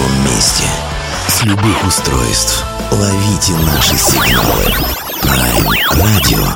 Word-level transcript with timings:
любом 0.00 0.24
месте. 0.24 0.64
С 1.28 1.42
любых 1.42 1.86
устройств. 1.86 2.64
Ловите 2.90 3.52
наши 3.64 3.96
сигналы. 3.96 4.64
Prime 5.22 5.66
Radio. 5.94 6.46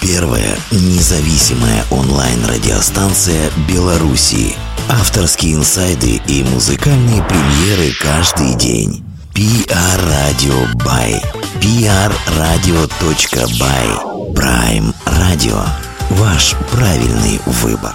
Первая 0.00 0.56
независимая 0.70 1.84
онлайн-радиостанция 1.90 3.50
Белоруссии. 3.68 4.54
Авторские 4.88 5.54
инсайды 5.54 6.20
и 6.26 6.44
музыкальные 6.44 7.22
премьеры 7.22 7.92
каждый 8.00 8.54
день. 8.54 9.04
PR 9.32 10.00
Radio 10.08 10.72
by 10.82 11.22
Prime 14.34 14.94
Radio. 15.06 15.66
Ваш 16.10 16.54
правильный 16.70 17.40
выбор. 17.46 17.94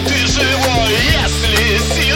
ты 0.00 0.26
живой, 0.26 0.90
если 1.12 1.78
сил. 1.78 2.11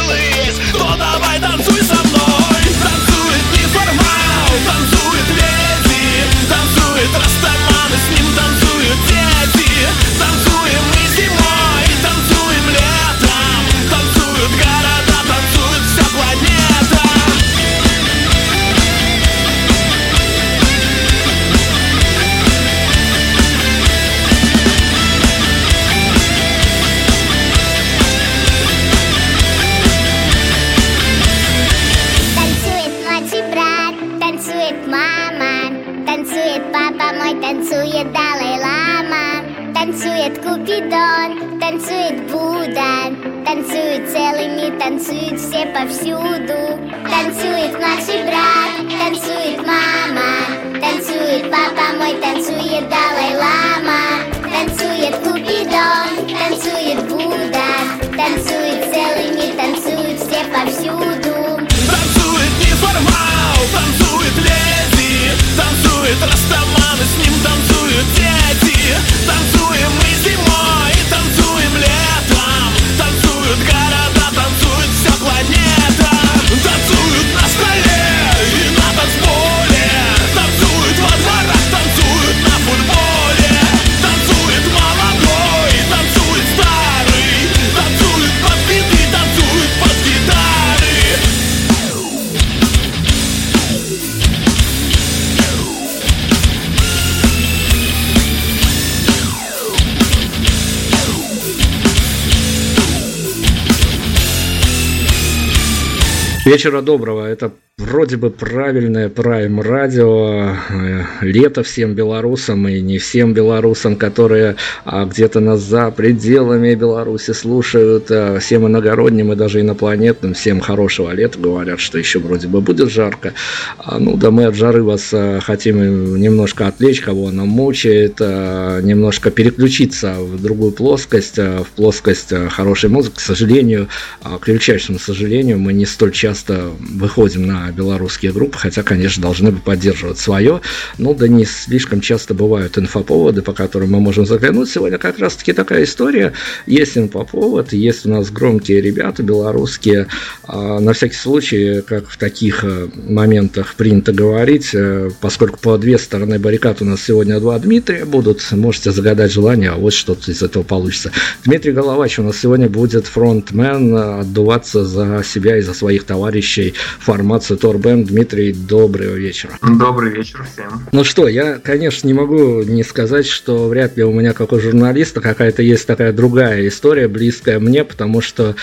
Вечера 106.57 106.81
доброго. 106.81 107.27
Это 107.27 107.53
вроде 107.97 108.19
бы 108.19 108.29
правильное 108.29 109.09
Prime 109.09 109.63
радио. 109.63 110.51
Э, 110.69 111.03
лето 111.23 111.63
всем 111.63 111.95
белорусам 111.95 112.69
и 112.69 112.83
не 112.83 112.99
всем 112.99 113.33
белорусам, 113.33 113.97
которые 113.97 114.57
а, 114.85 115.07
где-то 115.07 115.41
нас 115.41 115.63
за 115.63 115.91
пределами 115.91 116.75
Беларуси 116.75 117.31
слушают. 117.31 118.09
А, 118.11 118.39
всем 118.39 118.67
иногородним 118.67 119.33
и 119.33 119.37
даже 119.37 119.63
инопланетным. 119.63 120.35
Всем 120.35 120.61
хорошего 120.61 121.11
лета. 121.13 121.39
Говорят, 121.39 121.81
что 121.81 121.97
еще 121.97 122.19
вроде 122.19 122.49
бы 122.49 122.61
будет 122.61 122.91
жарко. 122.91 123.33
А, 123.79 123.99
ну 123.99 124.19
да 124.19 124.31
мы 124.31 124.45
от 124.45 124.55
жары 124.57 124.83
вас 124.83 125.09
а, 125.15 125.41
хотим 125.41 126.21
немножко 126.21 126.67
отвлечь, 126.67 127.01
кого 127.01 127.29
она 127.29 127.47
мучает. 127.47 128.21
Немножко 128.21 129.31
переключиться 129.31 130.17
в 130.19 130.43
другую 130.43 130.73
плоскость. 130.73 131.39
В 131.39 131.67
плоскость 131.75 132.35
хорошей 132.51 132.91
музыки. 132.91 133.17
К 133.17 133.21
сожалению, 133.21 133.89
к 134.23 134.47
величайшему 134.47 134.99
сожалению, 134.99 135.59
мы 135.59 135.73
не 135.73 135.87
столь 135.87 136.13
часто 136.13 136.73
выходим 136.79 137.47
на 137.47 137.73
белорусские 137.87 138.33
группы, 138.33 138.59
хотя, 138.59 138.83
конечно, 138.83 139.23
должны 139.23 139.53
бы 139.53 139.61
поддерживать 139.61 140.19
свое, 140.19 140.61
ну 140.99 141.15
да 141.15 141.29
не 141.29 141.45
слишком 141.45 142.01
часто 142.01 142.35
бывают 142.35 142.77
инфоповоды, 142.79 143.43
по 143.43 143.53
которым 143.53 143.93
мы 143.93 144.01
можем 144.01 144.27
заглянуть. 144.27 144.69
Сегодня 144.69 144.99
как 144.99 145.19
раз-таки 145.19 145.53
такая 145.53 145.85
история. 145.85 146.33
Есть 146.67 146.99
инфоповод, 146.99 147.73
есть 147.73 148.07
у 148.07 148.11
нас 148.11 148.31
громкие 148.31 148.81
ребята 148.81 149.23
белорусские. 149.23 150.09
А, 150.45 150.81
на 150.81 150.93
всякий 150.93 151.15
случай, 151.15 151.83
как 151.83 152.09
в 152.09 152.19
таких 152.19 152.65
э, 152.65 152.89
моментах 153.09 153.75
принято 153.75 154.13
говорить, 154.13 154.71
э, 154.75 155.11
поскольку 155.21 155.59
по 155.61 155.79
две 155.79 155.99
стороны 155.99 156.39
баррикад 156.39 156.83
у 156.83 156.85
нас 156.85 157.03
сегодня 157.03 157.39
два 157.39 157.59
Дмитрия 157.59 158.05
будут, 158.05 158.43
можете 158.53 158.91
загадать 158.91 159.33
желание, 159.33 159.71
а 159.71 159.77
вот 159.77 159.93
что-то 159.93 160.31
из 160.31 160.43
этого 160.43 160.65
получится. 160.65 161.13
Дмитрий 161.45 161.73
Головач 161.73 162.19
у 162.19 162.23
нас 162.23 162.39
сегодня 162.39 162.69
будет 162.69 163.07
фронтмен 163.07 163.95
э, 163.95 164.21
отдуваться 164.21 164.85
за 164.85 165.23
себя 165.25 165.59
и 165.59 165.61
за 165.61 165.75
своих 165.75 166.05
товарищей 166.05 166.75
формации 166.99 167.55
Торбен. 167.67 168.05
Дмитрий, 168.05 168.53
доброго 168.53 169.17
вечера. 169.17 169.59
Добрый 169.61 170.13
вечер 170.13 170.47
всем. 170.53 170.87
Ну 170.93 171.03
что, 171.03 171.27
я, 171.27 171.59
конечно, 171.59 172.07
не 172.07 172.15
могу 172.15 172.63
не 172.63 172.85
сказать, 172.85 173.27
что 173.27 173.67
вряд 173.67 173.97
ли 173.97 174.05
у 174.05 174.13
меня, 174.13 174.35
как 174.35 174.53
у 174.53 174.61
журналиста, 174.61 175.21
какая-то 175.21 175.63
есть 175.63 175.85
такая 175.85 176.13
другая 176.13 176.69
история, 176.69 177.09
близкая 177.09 177.59
мне, 177.59 177.83
потому 177.83 178.21
что 178.21 178.55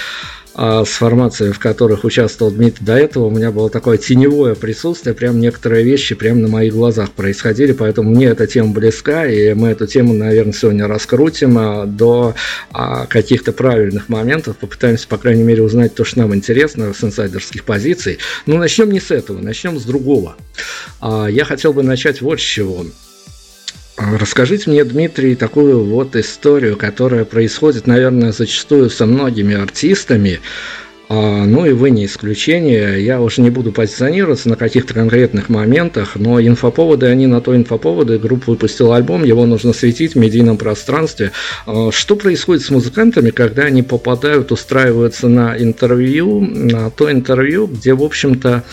с 0.56 0.88
формациями, 0.88 1.52
в 1.52 1.60
которых 1.60 2.04
участвовал 2.04 2.52
Дмитрий 2.52 2.86
до 2.86 2.96
этого, 2.96 3.26
у 3.26 3.32
меня 3.32 3.52
было 3.52 3.70
такое 3.70 3.98
теневое 3.98 4.56
присутствие, 4.56 5.16
прям 5.16 5.40
некоторые 5.40 5.84
вещи 5.84 6.16
прямо 6.16 6.42
на 6.42 6.48
моих 6.48 6.74
глазах 6.74 7.12
происходили, 7.12 7.72
поэтому 7.72 8.12
мне 8.12 8.28
эта 8.28 8.46
тема 8.46 8.72
близка, 8.72 9.26
и 9.26 9.54
мы 9.54 9.70
эту 9.70 9.88
тему, 9.88 10.14
наверное, 10.14 10.54
сегодня 10.54 10.88
раскрутим 10.88 11.58
а, 11.58 11.86
до 11.86 12.36
а, 12.72 13.06
каких-то 13.08 13.52
правильных 13.52 14.10
моментов, 14.10 14.58
попытаемся, 14.58 15.08
по 15.08 15.18
крайней 15.18 15.44
мере, 15.44 15.64
узнать 15.64 15.96
то, 15.96 16.06
что 16.06 16.20
нам 16.20 16.36
интересно 16.36 16.94
с 16.94 17.04
инсайдерских 17.04 17.64
позиций. 17.64 18.20
Но 18.46 18.58
начнем 18.58 18.92
не 18.92 19.00
с 19.00 19.12
этого, 19.12 19.40
начнем 19.40 19.80
с 19.80 19.84
другого. 19.84 20.36
Я 21.02 21.46
хотел 21.46 21.74
бы 21.74 21.84
начать 21.84 22.22
вот 22.22 22.40
с 22.40 22.44
чего. 22.44 22.86
Расскажите 23.98 24.72
мне, 24.72 24.84
Дмитрий, 24.84 25.36
такую 25.36 25.84
вот 25.84 26.16
историю, 26.16 26.78
которая 26.78 27.26
происходит, 27.26 27.86
наверное, 27.86 28.32
зачастую 28.32 28.90
со 28.90 29.06
многими 29.06 29.56
артистами, 29.56 30.40
а, 31.10 31.46
ну 31.46 31.66
и 31.66 31.74
вы 31.74 31.92
не 31.92 32.06
исключение. 32.06 33.04
Я 33.04 33.22
уже 33.22 33.42
не 33.42 33.52
буду 33.52 33.72
позиционироваться 33.72 34.50
на 34.50 34.56
каких-то 34.56 34.96
конкретных 34.96 35.48
моментах, 35.50 36.16
но 36.16 36.42
инфоповоды, 36.42 37.06
они 37.06 37.28
на 37.28 37.40
то 37.40 37.56
инфоповоды. 37.56 38.18
Группа 38.18 38.52
выпустила 38.52 38.96
альбом, 38.96 39.24
его 39.24 39.46
нужно 39.46 39.74
светить 39.74 40.16
в 40.16 40.18
медийном 40.18 40.58
пространстве. 40.58 41.32
А, 41.68 41.92
что 41.92 42.16
происходит 42.16 42.64
с 42.64 42.72
музыкантами, 42.72 43.30
когда 43.30 43.64
они 43.64 43.84
попадают, 43.84 44.52
устраиваются 44.52 45.28
на 45.28 45.56
интервью, 45.56 46.40
на 46.42 46.90
то 46.90 47.12
интервью, 47.12 47.68
где, 47.68 47.94
в 47.94 48.02
общем-то, 48.02 48.64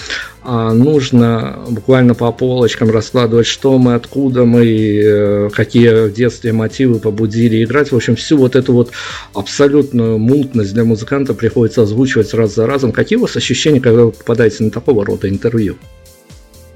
нужно 0.44 1.64
буквально 1.68 2.14
по 2.14 2.32
полочкам 2.32 2.90
раскладывать, 2.90 3.46
что 3.46 3.78
мы, 3.78 3.94
откуда 3.94 4.44
мы, 4.44 4.64
э, 4.64 5.50
какие 5.50 6.08
в 6.08 6.12
детстве 6.12 6.52
мотивы 6.52 6.98
побудили 6.98 7.62
играть. 7.62 7.92
В 7.92 7.96
общем, 7.96 8.16
всю 8.16 8.38
вот 8.38 8.56
эту 8.56 8.72
вот 8.72 8.90
абсолютную 9.34 10.18
мутность 10.18 10.72
для 10.72 10.84
музыканта 10.84 11.34
приходится 11.34 11.82
озвучивать 11.82 12.32
раз 12.34 12.54
за 12.54 12.66
разом. 12.66 12.92
Какие 12.92 13.18
у 13.18 13.22
вас 13.22 13.36
ощущения, 13.36 13.80
когда 13.80 14.04
вы 14.04 14.12
попадаете 14.12 14.64
на 14.64 14.70
такого 14.70 15.04
рода 15.04 15.28
интервью? 15.28 15.76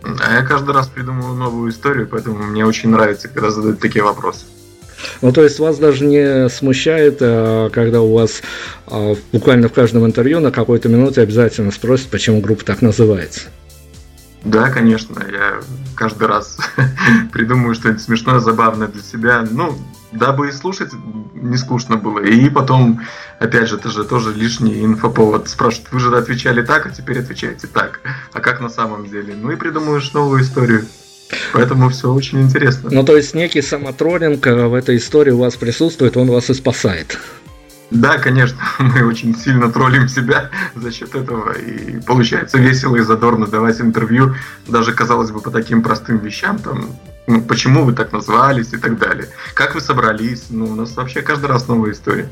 А 0.02 0.34
я 0.34 0.42
каждый 0.42 0.74
раз 0.74 0.88
придумываю 0.88 1.34
новую 1.34 1.70
историю, 1.70 2.06
поэтому 2.10 2.42
мне 2.42 2.66
очень 2.66 2.90
нравится, 2.90 3.28
когда 3.28 3.50
задают 3.50 3.80
такие 3.80 4.04
вопросы. 4.04 4.44
Ну, 5.22 5.32
то 5.32 5.42
есть 5.42 5.58
вас 5.58 5.78
даже 5.78 6.04
не 6.04 6.48
смущает, 6.48 7.18
э, 7.20 7.70
когда 7.72 8.00
у 8.00 8.14
вас 8.14 8.42
э, 8.86 9.14
буквально 9.32 9.68
в 9.68 9.72
каждом 9.72 10.04
интервью 10.06 10.40
на 10.40 10.50
какой-то 10.50 10.88
минуте 10.88 11.22
обязательно 11.22 11.70
спросят, 11.70 12.08
почему 12.08 12.40
группа 12.40 12.64
так 12.64 12.82
называется? 12.82 13.42
Да, 14.44 14.68
конечно, 14.68 15.24
я 15.32 15.60
каждый 15.96 16.28
раз 16.28 16.58
придумываю 17.32 17.74
что-нибудь 17.74 18.02
смешное, 18.02 18.40
забавное 18.40 18.88
для 18.88 19.02
себя. 19.02 19.46
Ну, 19.50 19.78
дабы 20.12 20.48
и 20.48 20.52
слушать 20.52 20.92
не 21.34 21.56
скучно 21.56 21.96
было. 21.96 22.18
И 22.18 22.50
потом, 22.50 23.00
опять 23.38 23.68
же, 23.68 23.76
это 23.76 23.90
же 23.90 24.04
тоже 24.04 24.34
лишний 24.34 24.84
инфоповод. 24.84 25.48
Спрашивают, 25.48 25.92
вы 25.92 26.00
же 26.00 26.14
отвечали 26.14 26.62
так, 26.62 26.86
а 26.86 26.90
теперь 26.90 27.20
отвечаете 27.20 27.66
так. 27.66 28.00
А 28.32 28.40
как 28.40 28.60
на 28.60 28.68
самом 28.68 29.08
деле? 29.08 29.34
Ну 29.34 29.50
и 29.50 29.56
придумываешь 29.56 30.12
новую 30.12 30.42
историю. 30.42 30.84
Поэтому 31.52 31.88
все 31.88 32.12
очень 32.12 32.42
интересно. 32.42 32.90
Ну, 32.92 33.04
то 33.04 33.16
есть 33.16 33.34
некий 33.34 33.62
самотроллинг 33.62 34.46
э, 34.46 34.66
в 34.66 34.74
этой 34.74 34.96
истории 34.98 35.30
у 35.30 35.38
вас 35.38 35.56
присутствует, 35.56 36.16
он 36.16 36.30
вас 36.30 36.50
и 36.50 36.54
спасает. 36.54 37.18
Да, 37.90 38.18
конечно, 38.18 38.58
мы 38.78 39.06
очень 39.06 39.36
сильно 39.36 39.70
троллим 39.70 40.08
себя 40.08 40.50
за 40.74 40.90
счет 40.90 41.14
этого, 41.14 41.52
и 41.52 42.00
получается 42.00 42.58
весело 42.58 42.96
и 42.96 43.00
задорно 43.00 43.46
давать 43.46 43.80
интервью, 43.80 44.34
даже, 44.66 44.92
казалось 44.92 45.30
бы, 45.30 45.40
по 45.40 45.50
таким 45.50 45.82
простым 45.82 46.18
вещам, 46.18 46.58
там, 46.58 46.96
ну, 47.26 47.40
почему 47.42 47.84
вы 47.84 47.92
так 47.92 48.12
назвались 48.12 48.72
и 48.72 48.78
так 48.78 48.98
далее. 48.98 49.28
Как 49.54 49.74
вы 49.74 49.80
собрались, 49.80 50.46
ну, 50.50 50.66
у 50.66 50.74
нас 50.74 50.96
вообще 50.96 51.22
каждый 51.22 51.46
раз 51.46 51.68
новая 51.68 51.92
история. 51.92 52.28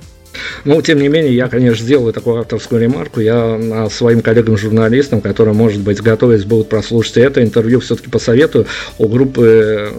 Но, 0.64 0.80
тем 0.80 0.98
не 0.98 1.08
менее, 1.08 1.34
я, 1.34 1.48
конечно, 1.48 1.84
сделаю 1.84 2.12
такую 2.12 2.40
авторскую 2.40 2.80
ремарку. 2.80 3.20
Я 3.20 3.58
а, 3.58 3.88
своим 3.90 4.20
коллегам-журналистам, 4.20 5.20
которые, 5.20 5.54
может 5.54 5.80
быть, 5.80 6.00
готовясь 6.00 6.44
будут 6.44 6.68
прослушать 6.68 7.18
это 7.18 7.42
интервью, 7.42 7.80
все-таки 7.80 8.08
посоветую. 8.08 8.66
У 8.98 9.08
группы 9.08 9.92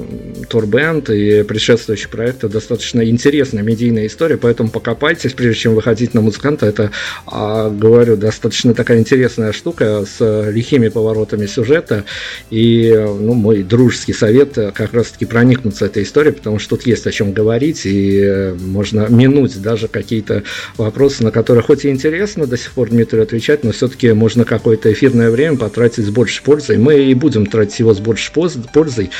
Турбенд 0.49 1.09
и 1.09 1.43
предшествующих 1.43 2.09
проектов 2.09 2.51
достаточно 2.51 3.07
интересная 3.07 3.63
медийная 3.63 4.07
история, 4.07 4.37
поэтому 4.37 4.69
покопайтесь, 4.69 5.33
прежде 5.33 5.61
чем 5.61 5.75
выходить 5.75 6.13
на 6.13 6.21
музыканта. 6.21 6.65
Это, 6.65 6.91
а, 7.27 7.69
говорю, 7.69 8.17
достаточно 8.17 8.73
такая 8.73 8.99
интересная 8.99 9.51
штука 9.51 10.05
с 10.05 10.49
лихими 10.49 10.87
поворотами 10.87 11.45
сюжета. 11.45 12.05
И 12.49 12.91
ну, 12.93 13.33
мой 13.33 13.63
дружеский 13.63 14.13
совет 14.13 14.53
как 14.53 14.93
раз-таки 14.93 15.25
проникнуться 15.25 15.85
этой 15.85 16.03
историей, 16.03 16.33
потому 16.33 16.59
что 16.59 16.75
тут 16.75 16.87
есть 16.87 17.05
о 17.05 17.11
чем 17.11 17.33
говорить, 17.33 17.81
и 17.85 18.53
можно 18.59 19.07
минуть 19.09 19.61
даже 19.61 19.87
какие 19.87 20.22
какие-то 20.23 20.43
вопросы, 20.77 21.23
на 21.23 21.31
которые 21.31 21.63
хоть 21.63 21.85
и 21.85 21.89
интересно 21.89 22.47
до 22.47 22.57
сих 22.57 22.71
пор 22.71 22.89
Дмитрию 22.89 23.23
отвечать, 23.23 23.63
но 23.63 23.71
все-таки 23.71 24.13
можно 24.13 24.45
какое-то 24.45 24.91
эфирное 24.91 25.29
время 25.29 25.57
потратить 25.57 26.05
с 26.05 26.09
большей 26.09 26.43
пользой. 26.43 26.77
Мы 26.77 27.03
и 27.03 27.13
будем 27.13 27.45
тратить 27.45 27.79
его 27.79 27.93
с 27.93 27.99
большей 27.99 28.33
пользой. 28.73 29.11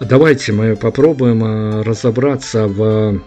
Давайте 0.00 0.52
мы 0.52 0.76
попробуем 0.76 1.44
э, 1.44 1.82
разобраться 1.82 2.66
в 2.66 3.20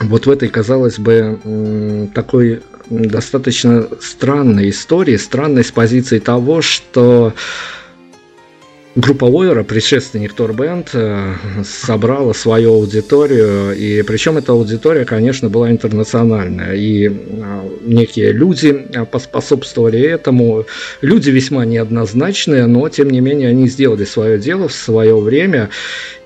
вот 0.00 0.26
в 0.26 0.30
этой, 0.30 0.48
казалось 0.48 0.98
бы, 1.00 2.10
такой 2.14 2.62
достаточно 2.88 3.88
странной 4.00 4.70
истории, 4.70 5.16
странной 5.16 5.64
с 5.64 5.72
позиции 5.72 6.20
того, 6.20 6.62
что 6.62 7.34
группа 8.98 9.26
Ойера, 9.26 9.62
предшественник 9.62 10.32
Торбенд, 10.32 10.90
э, 10.92 11.34
собрала 11.64 12.32
свою 12.32 12.74
аудиторию, 12.74 13.72
и 13.76 14.02
причем 14.02 14.38
эта 14.38 14.52
аудитория, 14.52 15.04
конечно, 15.04 15.48
была 15.48 15.70
интернациональная, 15.70 16.74
и 16.74 17.08
э, 17.08 17.12
некие 17.82 18.32
люди 18.32 18.86
э, 18.92 19.04
поспособствовали 19.04 20.00
этому, 20.00 20.66
люди 21.00 21.30
весьма 21.30 21.64
неоднозначные, 21.64 22.66
но, 22.66 22.88
тем 22.88 23.10
не 23.10 23.20
менее, 23.20 23.50
они 23.50 23.68
сделали 23.68 24.04
свое 24.04 24.36
дело 24.38 24.66
в 24.66 24.72
свое 24.72 25.16
время, 25.16 25.70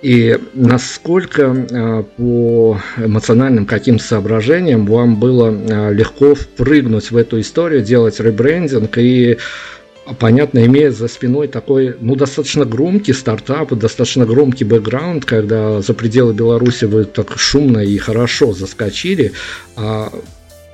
и 0.01 0.39
насколько 0.55 2.05
по 2.17 2.79
эмоциональным 2.97 3.67
каким 3.67 4.01
соображениям 4.01 4.85
вам 4.87 5.21
было 5.21 5.91
легко 5.93 6.35
впрыгнуть 6.35 7.13
в 7.13 7.17
эту 7.17 7.41
историю, 7.41 7.83
делать 7.83 8.19
ребрендинг 8.19 8.99
и 8.99 9.39
понятно, 10.19 10.65
имея 10.67 10.91
за 10.91 11.09
спиной 11.09 11.49
такой, 11.49 11.97
ну, 12.01 12.17
достаточно 12.17 12.65
громкий 12.65 13.13
стартап, 13.13 13.73
достаточно 13.73 14.27
громкий 14.27 14.65
бэкграунд, 14.65 15.25
когда 15.25 15.81
за 15.81 15.95
пределы 15.95 16.35
Беларуси 16.35 16.85
вы 16.87 17.05
так 17.05 17.39
шумно 17.39 17.79
и 17.79 17.97
хорошо 17.99 18.53
заскочили, 18.53 19.33
а 19.77 20.13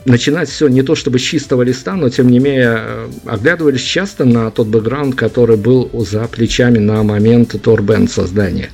начинать 0.05 0.49
все 0.49 0.69
не 0.69 0.83
то 0.83 0.95
чтобы 0.95 1.19
с 1.19 1.23
чистого 1.23 1.63
листа, 1.63 1.95
но 1.95 2.09
тем 2.09 2.29
не 2.29 2.39
менее 2.39 3.09
оглядывались 3.27 3.83
часто 3.83 4.25
на 4.25 4.51
тот 4.51 4.69
бэкграунд, 4.69 5.15
который 5.15 5.57
был 5.57 5.91
за 5.93 6.27
плечами 6.29 6.79
на 6.79 7.03
момент 7.03 7.61
Торбен 7.63 8.09
создания. 8.09 8.71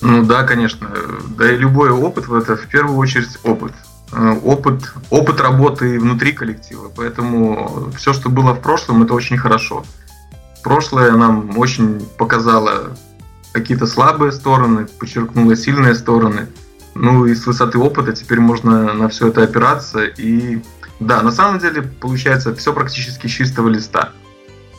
Ну 0.00 0.24
да, 0.24 0.42
конечно. 0.42 0.90
Да 1.38 1.50
и 1.50 1.56
любой 1.56 1.90
опыт, 1.90 2.24
это 2.24 2.56
в 2.56 2.68
первую 2.68 2.98
очередь 2.98 3.38
опыт. 3.42 3.72
Э, 4.16 4.38
опыт, 4.44 4.92
опыт 5.10 5.40
работы 5.40 5.98
внутри 5.98 6.32
коллектива. 6.32 6.90
Поэтому 6.94 7.90
все, 7.96 8.12
что 8.12 8.30
было 8.30 8.52
в 8.52 8.60
прошлом, 8.60 9.02
это 9.02 9.14
очень 9.14 9.36
хорошо. 9.36 9.84
Прошлое 10.62 11.12
нам 11.12 11.58
очень 11.58 12.00
показало 12.16 12.96
какие-то 13.52 13.86
слабые 13.86 14.30
стороны, 14.32 14.86
подчеркнуло 14.86 15.56
сильные 15.56 15.94
стороны. 15.94 16.46
Ну 16.94 17.26
и 17.26 17.34
с 17.34 17.44
высоты 17.46 17.78
опыта 17.78 18.12
теперь 18.12 18.38
можно 18.38 18.94
на 18.94 19.08
все 19.08 19.28
это 19.28 19.42
опираться. 19.42 20.04
И 20.04 20.62
да, 21.00 21.22
на 21.22 21.32
самом 21.32 21.58
деле 21.58 21.82
получается 21.82 22.54
все 22.54 22.72
практически 22.72 23.26
с 23.26 23.30
чистого 23.30 23.68
листа. 23.68 24.12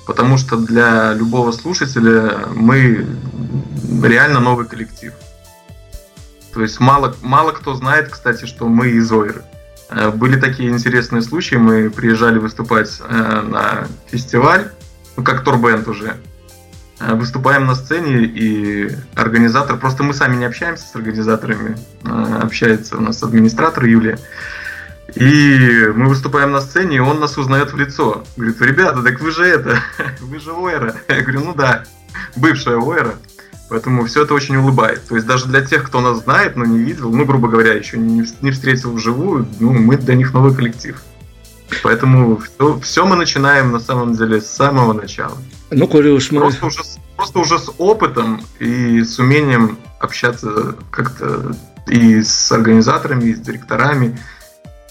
Потому 0.08 0.38
что 0.38 0.56
для 0.56 1.14
любого 1.14 1.52
слушателя 1.52 2.48
мы 2.56 3.06
реально 4.02 4.40
новый 4.40 4.66
коллектив. 4.66 5.14
То 6.56 6.62
есть 6.62 6.80
мало, 6.80 7.14
мало 7.22 7.52
кто 7.52 7.74
знает, 7.74 8.08
кстати, 8.10 8.46
что 8.46 8.70
мы 8.70 8.88
из 8.88 9.12
Ойры. 9.12 9.44
Э, 9.90 10.10
были 10.10 10.40
такие 10.40 10.70
интересные 10.70 11.22
случаи, 11.22 11.56
мы 11.56 11.90
приезжали 11.90 12.40
выступать 12.40 13.02
э, 13.02 13.42
на 13.42 13.88
фестиваль, 14.10 14.72
ну 15.18 15.24
как 15.24 15.44
турбенд 15.44 15.86
уже. 15.90 16.16
Э, 17.02 17.14
выступаем 17.14 17.66
на 17.66 17.76
сцене, 17.76 18.24
и 18.24 18.90
организатор, 19.16 19.76
просто 19.76 20.04
мы 20.04 20.14
сами 20.14 20.38
не 20.38 20.46
общаемся 20.46 20.88
с 20.88 20.96
организаторами, 20.96 21.78
общается 22.42 22.96
у 22.96 23.02
нас 23.02 23.22
администратор 23.22 23.84
Юлия. 23.84 24.18
И 25.14 25.92
мы 25.94 26.08
выступаем 26.08 26.54
на 26.54 26.62
сцене, 26.62 26.96
и 26.96 27.00
он 27.00 27.20
нас 27.20 27.38
узнает 27.38 27.74
в 27.74 27.78
лицо. 27.78 28.24
Говорит, 28.38 28.62
ребята, 28.62 29.04
так 29.04 29.20
вы 29.20 29.32
же 29.32 29.46
это, 29.46 29.78
вы 30.22 30.40
же 30.40 30.54
Ойра. 30.54 30.96
Я 31.10 31.22
говорю, 31.22 31.44
ну 31.44 31.54
да, 31.54 31.84
бывшая 32.38 32.78
Ойра. 32.78 33.16
Поэтому 33.70 34.06
все 34.06 34.24
это 34.24 34.34
очень 34.34 34.58
улыбает. 34.58 35.08
То 35.08 35.16
есть 35.16 35.28
даже 35.28 35.48
для 35.48 35.66
тех, 35.66 35.84
кто 35.84 36.00
нас 36.00 36.24
знает, 36.24 36.56
но 36.56 36.66
не 36.66 36.80
видел, 36.80 37.12
ну, 37.12 37.26
грубо 37.26 37.48
говоря, 37.48 37.74
еще 37.74 37.98
не, 37.98 38.24
не 38.42 38.52
встретил 38.52 38.94
вживую, 38.94 39.48
ну, 39.60 39.74
мы 39.74 39.98
для 39.98 40.16
них 40.16 40.34
новый 40.34 40.54
коллектив. 40.54 41.02
Поэтому 41.82 42.38
все, 42.38 42.80
все 42.80 43.06
мы 43.06 43.16
начинаем 43.16 43.72
на 43.72 43.80
самом 43.80 44.14
деле 44.14 44.40
с 44.40 44.48
самого 44.48 44.94
начала. 44.94 45.38
Ну, 45.72 45.88
коли 45.88 46.10
уж 46.10 46.32
мы... 46.32 46.42
Просто 46.42 46.66
уже, 46.68 46.80
просто 47.16 47.40
уже 47.40 47.60
с 47.60 47.72
опытом 47.78 48.42
и 48.60 49.04
с 49.04 49.18
умением 49.18 49.80
общаться 50.00 50.76
как-то 50.92 51.56
и 51.88 52.22
с 52.22 52.52
организаторами, 52.52 53.26
и 53.26 53.36
с 53.36 53.40
директорами, 53.40 54.18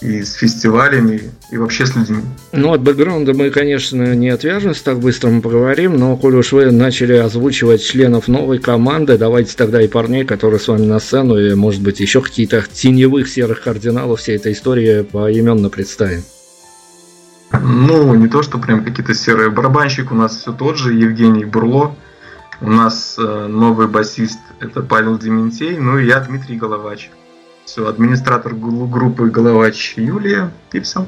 и 0.05 0.23
с 0.23 0.35
фестивалями, 0.35 1.31
и 1.51 1.57
вообще 1.57 1.87
с 1.87 1.97
людьми. 1.97 2.23
Ну, 2.53 2.73
от 2.73 2.83
бэкграунда 2.83 3.33
мы, 3.33 3.51
конечно, 3.51 4.15
не 4.15 4.29
отвяжемся, 4.29 4.85
так 4.85 5.01
быстро 5.01 5.31
мы 5.31 5.41
поговорим, 5.41 5.97
но 5.97 6.17
коль 6.17 6.37
уж 6.37 6.53
вы 6.53 6.71
начали 6.71 7.15
озвучивать 7.15 7.83
членов 7.83 8.29
новой 8.29 8.59
команды, 8.59 9.17
давайте 9.17 9.57
тогда 9.57 9.81
и 9.81 9.89
парней, 9.89 10.25
которые 10.25 10.61
с 10.61 10.69
вами 10.69 10.85
на 10.85 11.01
сцену, 11.01 11.39
и, 11.39 11.55
может 11.55 11.81
быть, 11.81 12.01
еще 12.01 12.21
какие-то 12.21 12.63
теневых 12.71 13.29
серых 13.29 13.63
кардиналов 13.63 14.21
всей 14.21 14.37
этой 14.37 14.53
истории 14.53 15.03
поименно 15.03 15.71
представим. 15.71 16.23
Ну, 17.63 18.15
не 18.15 18.29
то, 18.29 18.43
что 18.43 18.59
прям 18.59 18.85
какие-то 18.85 19.15
серые. 19.15 19.49
Барабанщик 19.49 20.13
у 20.13 20.15
нас 20.15 20.37
все 20.37 20.53
тот 20.53 20.77
же, 20.77 20.93
Евгений 20.93 21.45
Бурло. 21.45 21.97
У 22.61 22.71
нас 22.71 23.17
э, 23.19 23.47
новый 23.49 23.89
басист, 23.89 24.39
это 24.61 24.83
Павел 24.83 25.19
Дементей, 25.19 25.79
ну 25.79 25.99
и 25.99 26.07
я, 26.07 26.21
Дмитрий 26.21 26.57
Головач. 26.57 27.11
Администратор 27.89 28.55
группы 28.55 29.31
Головач 29.31 29.95
Юлия, 29.97 30.51
и 30.73 30.81
все. 30.81 31.07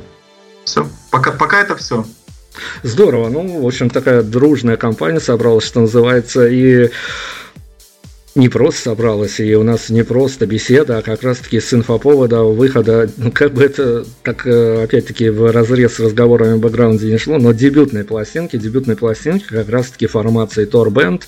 Все, 0.65 0.87
пока, 1.11 1.33
пока 1.33 1.61
это 1.61 1.77
все. 1.77 2.05
Здорово, 2.83 3.29
ну, 3.29 3.63
в 3.63 3.67
общем, 3.67 3.91
такая 3.91 4.23
дружная 4.23 4.77
компания 4.77 5.21
собралась, 5.21 5.65
что 5.65 5.81
называется, 5.81 6.47
и 6.47 6.91
не 8.37 8.51
просто 8.51 8.91
собралась, 8.91 9.41
и 9.41 9.55
у 9.57 9.63
нас 9.63 9.89
не 9.89 10.05
просто 10.05 10.47
беседа, 10.47 10.99
а 10.99 11.03
как 11.03 11.23
раз-таки 11.23 11.59
с 11.59 11.73
инфоповода 11.73 12.43
выхода, 12.43 13.11
ну, 13.17 13.33
как 13.33 13.55
бы 13.55 13.65
это, 13.65 14.05
как 14.23 14.47
э, 14.47 14.85
опять-таки 14.85 15.31
в 15.31 15.51
разрез 15.51 15.95
с 15.95 16.01
разговорами 16.01 16.57
в 16.57 16.61
бэкграунде 16.61 17.11
не 17.11 17.17
шло, 17.17 17.39
но 17.39 17.53
дебютные 17.53 18.05
пластинки, 18.05 18.57
дебютные 18.59 18.97
пластинки 18.97 19.47
как 19.49 19.69
раз-таки 19.71 20.07
формации 20.07 20.69
Tor 20.69 20.89
Band, 20.89 21.23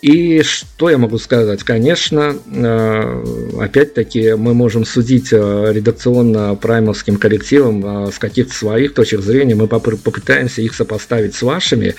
и 0.00 0.42
что 0.42 0.90
я 0.90 0.98
могу 0.98 1.18
сказать? 1.18 1.64
Конечно, 1.64 2.36
э, 2.46 3.24
опять-таки 3.60 4.34
мы 4.34 4.54
можем 4.54 4.84
судить 4.84 5.32
э, 5.32 5.72
редакционно 5.72 6.54
праймовским 6.54 7.16
коллективом 7.16 8.12
с 8.12 8.18
каких-то 8.20 8.54
своих 8.54 8.94
точек 8.94 9.22
зрения, 9.22 9.56
мы 9.56 9.66
попытаемся 9.66 10.62
их 10.62 10.74
сопоставить 10.74 11.34
с 11.34 11.42
вашими, 11.42 11.96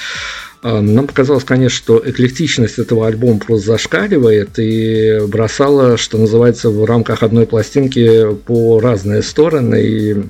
нам 0.82 1.06
показалось, 1.06 1.44
конечно, 1.44 1.78
что 1.78 2.02
эклектичность 2.04 2.80
этого 2.80 3.06
альбома 3.06 3.40
просто 3.40 3.68
зашкаливает 3.68 4.58
и 4.58 5.20
бросала, 5.28 5.96
что 5.96 6.18
называется, 6.18 6.72
в 6.72 6.84
рамках 6.86 7.22
одной 7.22 7.46
пластинки 7.46 8.34
по 8.48 8.80
разные 8.80 9.22
стороны. 9.22 9.82
И 9.84 10.24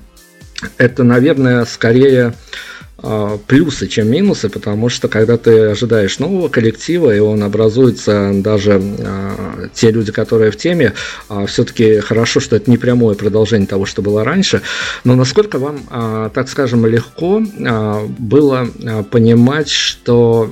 это, 0.78 1.04
наверное, 1.04 1.64
скорее 1.64 2.28
а, 2.28 2.34
плюсы, 3.48 3.88
чем 3.88 4.10
минусы, 4.10 4.50
потому 4.50 4.90
что 4.90 5.08
когда 5.08 5.38
ты 5.38 5.68
ожидаешь 5.68 6.20
нового 6.20 6.48
коллектива, 6.48 7.16
и 7.16 7.20
он 7.20 7.44
образуется 7.44 8.32
даже 8.34 8.82
а, 8.82 9.68
те 9.74 9.92
люди, 9.92 10.12
которые 10.12 10.52
в 10.52 10.58
теме, 10.58 10.94
а, 11.30 11.46
все-таки 11.46 12.00
хорошо, 12.00 12.40
что 12.40 12.56
это 12.56 12.70
не 12.70 12.78
прямое 12.78 13.16
продолжение 13.16 13.68
того, 13.68 13.86
что 13.86 14.02
было 14.02 14.24
раньше. 14.24 14.62
Но 15.04 15.16
насколько 15.16 15.60
вам, 15.60 15.80
а, 15.90 16.30
так 16.30 16.50
скажем, 16.50 16.86
легко 16.86 17.44
а, 17.66 18.06
было 18.18 18.68
понимать, 19.12 19.70
что 19.70 20.52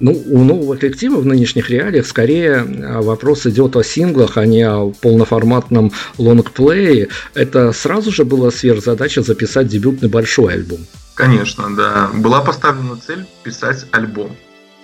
ну, 0.00 0.12
у 0.12 0.44
нового 0.44 0.76
коллектива 0.76 1.20
в 1.20 1.26
нынешних 1.26 1.70
реалиях 1.70 2.06
скорее 2.06 2.56
а, 2.56 3.02
вопрос 3.02 3.46
идет 3.46 3.76
о 3.76 3.84
синглах, 3.84 4.36
а 4.38 4.46
не 4.46 4.62
о 4.62 4.90
полноформатном 4.90 5.92
лонгплее. 6.18 7.08
Это 7.34 7.72
сразу 7.72 8.10
же 8.10 8.24
была 8.24 8.50
сверхзадача 8.50 9.22
записать 9.22 9.68
дебютный 9.68 10.08
большой 10.08 10.54
альбом. 10.54 10.80
Конечно, 11.14 11.74
да. 11.76 12.10
Была 12.14 12.40
поставлена 12.40 12.96
цель 12.96 13.26
писать 13.42 13.86
альбом. 13.92 14.34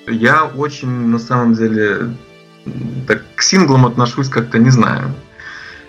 Я 0.06 0.44
очень, 0.44 0.88
на 0.88 1.18
самом 1.18 1.54
деле, 1.54 2.14
так, 3.08 3.22
к 3.34 3.42
синглам 3.42 3.86
отношусь 3.86 4.28
как-то 4.28 4.58
не 4.58 4.70
знаю. 4.70 5.14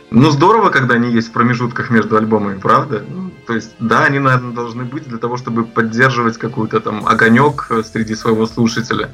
Ну, 0.09 0.29
здорово, 0.31 0.69
когда 0.69 0.95
они 0.95 1.11
есть 1.11 1.29
в 1.29 1.31
промежутках 1.31 1.89
между 1.89 2.15
альбомами, 2.15 2.59
правда? 2.59 3.03
Ну, 3.07 3.31
то 3.45 3.53
есть, 3.53 3.71
да, 3.79 4.05
они, 4.05 4.19
наверное, 4.19 4.53
должны 4.53 4.85
быть 4.85 5.07
для 5.07 5.17
того, 5.17 5.37
чтобы 5.37 5.65
поддерживать 5.65 6.37
какой-то 6.37 6.79
там 6.79 7.05
огонек 7.05 7.69
среди 7.91 8.15
своего 8.15 8.45
слушателя. 8.45 9.09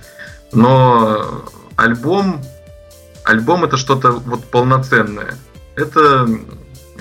Но 0.51 1.45
альбом, 1.75 2.41
альбом 3.23 3.63
это 3.63 3.77
что-то 3.77 4.11
вот 4.11 4.45
полноценное. 4.45 5.35
Это 5.75 6.27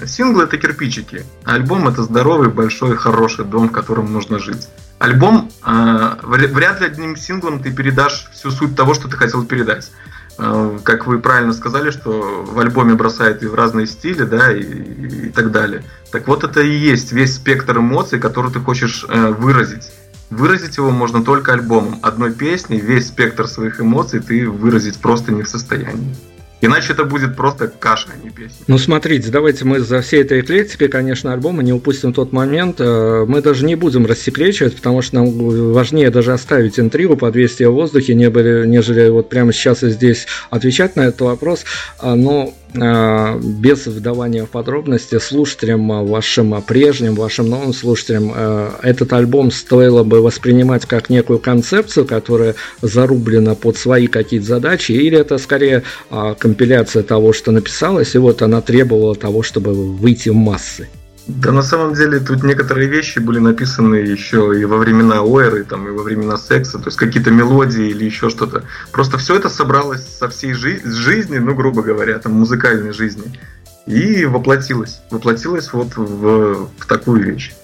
Синглы 0.06 0.44
это 0.44 0.56
кирпичики, 0.56 1.24
а 1.44 1.54
альбом 1.54 1.86
это 1.86 2.02
здоровый, 2.02 2.48
большой, 2.48 2.96
хороший 2.96 3.44
дом, 3.44 3.68
в 3.68 3.72
котором 3.72 4.12
нужно 4.12 4.38
жить. 4.38 4.68
Альбом, 4.98 5.50
э, 5.64 6.16
вряд 6.22 6.80
ли 6.80 6.86
одним 6.86 7.16
синглом 7.16 7.62
ты 7.62 7.72
передашь 7.72 8.30
всю 8.32 8.50
суть 8.50 8.74
того, 8.74 8.94
что 8.94 9.08
ты 9.08 9.16
хотел 9.16 9.44
передать. 9.44 9.90
Э, 10.38 10.78
как 10.82 11.06
вы 11.06 11.18
правильно 11.18 11.52
сказали, 11.52 11.90
что 11.90 12.44
в 12.46 12.58
альбоме 12.58 12.94
бросает 12.94 13.42
и 13.42 13.46
в 13.46 13.54
разные 13.54 13.86
стили, 13.86 14.22
да, 14.24 14.52
и, 14.52 14.62
и 14.62 15.28
так 15.28 15.50
далее. 15.50 15.84
Так 16.10 16.28
вот 16.28 16.44
это 16.44 16.60
и 16.60 16.74
есть 16.74 17.12
весь 17.12 17.34
спектр 17.36 17.78
эмоций, 17.78 18.18
который 18.18 18.52
ты 18.52 18.60
хочешь 18.60 19.04
э, 19.08 19.28
выразить. 19.28 19.92
Выразить 20.30 20.78
его 20.78 20.90
можно 20.90 21.22
только 21.22 21.52
альбомом. 21.52 21.98
Одной 22.02 22.32
песней 22.32 22.80
весь 22.80 23.08
спектр 23.08 23.46
своих 23.46 23.80
эмоций 23.80 24.20
ты 24.20 24.48
выразить 24.48 24.98
просто 24.98 25.30
не 25.30 25.42
в 25.42 25.48
состоянии. 25.48 26.16
Иначе 26.62 26.92
это 26.92 27.04
будет 27.04 27.34
просто 27.34 27.66
каша, 27.66 28.10
а 28.14 28.24
не 28.24 28.30
песня. 28.30 28.64
Ну, 28.68 28.78
смотрите, 28.78 29.30
давайте 29.32 29.64
мы 29.64 29.80
за 29.80 30.00
всей 30.00 30.22
этой 30.22 30.40
эклектикой, 30.40 30.86
конечно, 30.86 31.32
альбома 31.32 31.64
не 31.64 31.72
упустим 31.72 32.12
тот 32.12 32.32
момент. 32.32 32.76
Э, 32.78 33.24
мы 33.26 33.42
даже 33.42 33.66
не 33.66 33.74
будем 33.74 34.06
рассекречивать, 34.06 34.76
потому 34.76 35.02
что 35.02 35.16
нам 35.16 35.72
важнее 35.72 36.10
даже 36.10 36.32
оставить 36.32 36.78
интригу, 36.78 37.16
подвесить 37.16 37.60
ее 37.60 37.70
в 37.70 37.74
воздухе, 37.74 38.14
нежели 38.14 39.08
вот 39.08 39.28
прямо 39.28 39.52
сейчас 39.52 39.82
и 39.82 39.90
здесь 39.90 40.28
отвечать 40.50 40.94
на 40.94 41.00
этот 41.00 41.22
вопрос. 41.22 41.64
А, 41.98 42.14
но 42.14 42.54
без 42.74 43.86
вдавания 43.86 44.44
в 44.44 44.50
подробности 44.50 45.18
слушателям 45.18 46.06
вашим 46.06 46.60
прежним, 46.62 47.14
вашим 47.14 47.48
новым 47.48 47.72
слушателям 47.72 48.32
э, 48.34 48.70
этот 48.82 49.12
альбом 49.12 49.50
стоило 49.50 50.04
бы 50.04 50.20
воспринимать 50.22 50.86
как 50.86 51.10
некую 51.10 51.38
концепцию, 51.38 52.06
которая 52.06 52.54
зарублена 52.80 53.54
под 53.54 53.76
свои 53.76 54.06
какие-то 54.06 54.46
задачи, 54.46 54.92
или 54.92 55.18
это 55.18 55.38
скорее 55.38 55.82
э, 56.10 56.34
компиляция 56.38 57.02
того, 57.02 57.32
что 57.32 57.52
написалось, 57.52 58.14
и 58.14 58.18
вот 58.18 58.42
она 58.42 58.60
требовала 58.60 59.14
того, 59.14 59.42
чтобы 59.42 59.74
выйти 59.74 60.30
в 60.30 60.34
массы? 60.34 60.88
Да 61.36 61.50
на 61.50 61.62
самом 61.62 61.94
деле 61.94 62.20
тут 62.20 62.42
некоторые 62.42 62.88
вещи 62.88 63.18
были 63.18 63.38
написаны 63.38 63.96
еще 63.96 64.52
и 64.58 64.64
во 64.64 64.76
времена 64.76 65.22
Ойры, 65.22 65.64
там, 65.64 65.88
и 65.88 65.90
во 65.90 66.02
времена 66.02 66.36
секса, 66.36 66.78
то 66.78 66.86
есть 66.86 66.98
какие-то 66.98 67.30
мелодии 67.30 67.88
или 67.88 68.04
еще 68.04 68.28
что-то. 68.28 68.64
Просто 68.92 69.18
все 69.18 69.36
это 69.36 69.48
собралось 69.48 70.06
со 70.06 70.28
всей 70.28 70.52
жи- 70.52 70.82
жизни, 70.84 71.38
ну, 71.38 71.54
грубо 71.54 71.82
говоря, 71.82 72.18
там, 72.18 72.32
музыкальной 72.32 72.92
жизни, 72.92 73.40
и 73.86 74.26
воплотилось. 74.26 75.00
Воплотилось 75.10 75.72
вот 75.72 75.96
в, 75.96 76.68
в 76.78 76.86
такую 76.86 77.24
вещь. 77.24 77.54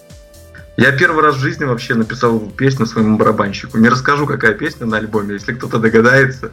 Я 0.76 0.92
первый 0.92 1.22
раз 1.22 1.36
в 1.36 1.40
жизни 1.40 1.64
вообще 1.64 1.94
написал 1.94 2.38
песню 2.38 2.86
своему 2.86 3.18
барабанщику. 3.18 3.78
Не 3.78 3.88
расскажу, 3.88 4.26
какая 4.26 4.54
песня 4.54 4.86
на 4.86 4.96
альбоме, 4.96 5.34
если 5.34 5.52
кто-то 5.52 5.78
догадается, 5.78 6.52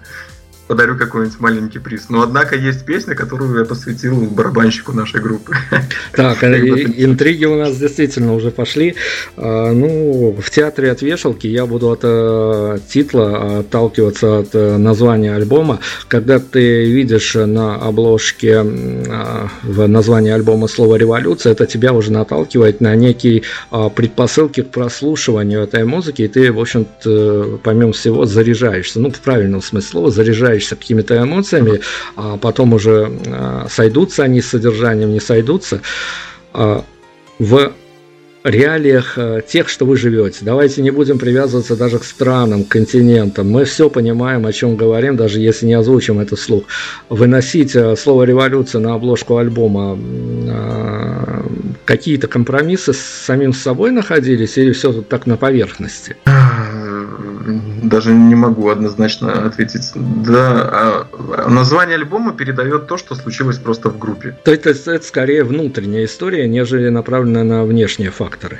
подарю 0.68 0.98
какой-нибудь 0.98 1.40
маленький 1.40 1.80
приз. 1.80 2.10
Но 2.10 2.22
однако 2.22 2.56
есть 2.56 2.86
песня, 2.86 3.16
которую 3.16 3.58
я 3.58 3.66
посвятил 3.66 4.16
барабанщику 4.26 4.94
нашей 4.94 5.22
группы. 5.22 5.56
Так, 6.12 6.44
интриги 6.44 7.46
у 7.46 7.58
нас 7.58 7.78
действительно 7.78 8.34
уже 8.34 8.52
пошли. 8.52 8.96
А, 9.38 9.72
ну, 9.74 10.36
в 10.40 10.50
театре 10.50 10.92
от 10.92 11.02
вешалки 11.02 11.48
я 11.48 11.66
буду 11.66 11.90
от 11.90 12.00
э, 12.04 12.78
титла 12.88 13.60
отталкиваться 13.60 14.40
от 14.40 14.50
э, 14.54 14.78
названия 14.78 15.36
альбома. 15.36 15.80
Когда 16.08 16.40
ты 16.40 16.86
видишь 16.86 17.36
на 17.36 17.76
обложке 17.76 18.64
в 19.64 19.88
названии 19.88 20.32
альбома 20.32 20.68
слово 20.68 20.96
«революция», 20.96 21.54
это 21.54 21.66
тебя 21.66 21.94
уже 21.94 22.12
наталкивает 22.12 22.82
на 22.82 22.96
некие 22.96 23.44
а, 23.72 23.90
предпосылки 23.90 24.62
к 24.62 24.70
прослушиванию 24.70 25.62
этой 25.62 25.86
музыки, 25.86 26.24
и 26.24 26.28
ты, 26.28 26.52
в 26.52 26.60
общем-то, 26.60 27.60
помимо 27.64 27.94
всего, 27.94 28.26
заряжаешься. 28.26 29.00
Ну, 29.00 29.12
в 29.12 29.20
правильном 29.20 29.62
смысле 29.62 29.90
слова, 29.90 30.12
заряжаешься 30.12 30.76
какими-то 30.76 31.22
эмоциями, 31.22 31.82
а 32.16 32.38
потом 32.38 32.74
уже 32.74 33.12
а, 33.28 33.68
сойдутся 33.70 34.24
они 34.24 34.42
с 34.42 34.50
содержанием, 34.50 35.12
не 35.12 35.20
сойдутся. 35.20 35.82
А, 36.54 36.84
в 37.40 37.74
реалиях 38.46 39.14
а, 39.18 39.42
тех, 39.42 39.70
что 39.70 39.86
вы 39.86 39.98
живете. 39.98 40.40
Давайте 40.42 40.82
не 40.82 40.92
будем 40.92 41.20
привязываться 41.20 41.76
даже 41.76 42.00
к 42.00 42.04
странам, 42.04 42.64
к 42.64 42.70
континентам. 42.70 43.50
Мы 43.50 43.66
все 43.66 43.90
понимаем, 43.90 44.46
о 44.46 44.54
чем 44.54 44.76
говорим, 44.76 45.18
даже 45.18 45.40
если 45.40 45.66
не 45.66 45.74
озвучим 45.74 46.20
это 46.20 46.36
вслух. 46.36 46.64
Выносить 47.10 47.76
слово 47.98 48.24
революция 48.24 48.80
на 48.80 48.94
обложку 48.94 49.38
альбома, 49.38 49.98
какие-то 51.86 52.28
компромиссы 52.28 52.94
с 52.94 53.00
самим 53.00 53.54
собой 53.54 53.92
находились 53.92 54.58
или 54.58 54.72
все 54.72 54.94
тут 54.94 55.10
так 55.10 55.26
на 55.26 55.38
поверхности? 55.38 56.16
Даже 57.90 58.14
не 58.14 58.36
могу 58.36 58.70
однозначно 58.70 59.46
ответить. 59.46 59.92
Да, 59.96 61.08
а 61.38 61.50
название 61.50 61.96
альбома 61.96 62.34
передает 62.34 62.88
то, 62.88 62.98
что 62.98 63.16
случилось 63.16 63.58
просто 63.58 63.90
в 63.90 63.98
группе. 63.98 64.38
То 64.44 64.52
есть 64.52 64.66
это 64.66 65.06
скорее 65.06 65.44
внутренняя 65.44 66.06
история, 66.06 66.48
нежели 66.48 66.90
направленная 66.90 67.44
на 67.44 67.64
внешние 67.64 68.12
факторы. 68.12 68.60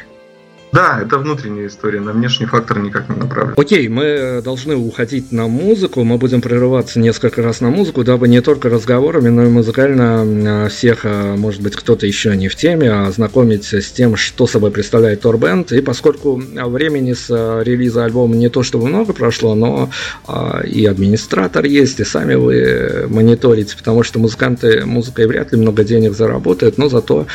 Да, 0.76 1.00
это 1.02 1.18
внутренняя 1.20 1.68
история, 1.68 2.02
на 2.02 2.12
внешний 2.12 2.48
фактор 2.48 2.80
никак 2.80 3.08
не 3.08 3.16
направлен. 3.16 3.54
Окей, 3.56 3.88
мы 3.88 4.42
должны 4.44 4.76
уходить 4.76 5.32
на 5.32 5.48
музыку, 5.48 6.04
мы 6.04 6.18
будем 6.18 6.42
прерываться 6.42 7.00
несколько 7.00 7.42
раз 7.42 7.62
на 7.62 7.70
музыку, 7.70 8.04
дабы 8.04 8.28
не 8.28 8.42
только 8.42 8.68
разговорами, 8.68 9.30
но 9.30 9.44
и 9.46 9.48
музыкально 9.48 10.68
всех, 10.68 11.06
а, 11.06 11.38
может 11.38 11.62
быть, 11.62 11.78
кто-то 11.78 12.06
еще 12.06 12.36
не 12.36 12.50
в 12.50 12.58
теме, 12.58 12.92
а 12.92 13.10
знакомить 13.10 13.74
с 13.74 13.90
тем, 13.92 14.18
что 14.18 14.48
собой 14.48 14.70
представляет 14.70 15.22
Торбенд. 15.22 15.72
И 15.72 15.80
поскольку 15.80 16.36
времени 16.36 17.14
с 17.14 17.28
а, 17.30 17.62
релиза 17.62 18.04
альбома 18.04 18.36
не 18.36 18.50
то 18.50 18.62
чтобы 18.62 18.88
много 18.88 19.14
прошло, 19.14 19.56
но 19.56 19.90
а, 20.28 20.62
и 20.66 20.86
администратор 20.86 21.64
есть, 21.64 22.02
и 22.02 22.04
сами 22.04 22.36
вы 22.36 23.08
мониторите, 23.08 23.78
потому 23.78 24.04
что 24.04 24.20
музыканты 24.20 24.86
музыкой 24.86 25.28
вряд 25.28 25.54
ли 25.54 25.58
много 25.58 25.86
денег 25.86 26.18
заработают, 26.18 26.78
но 26.78 26.90
зато 26.90 27.28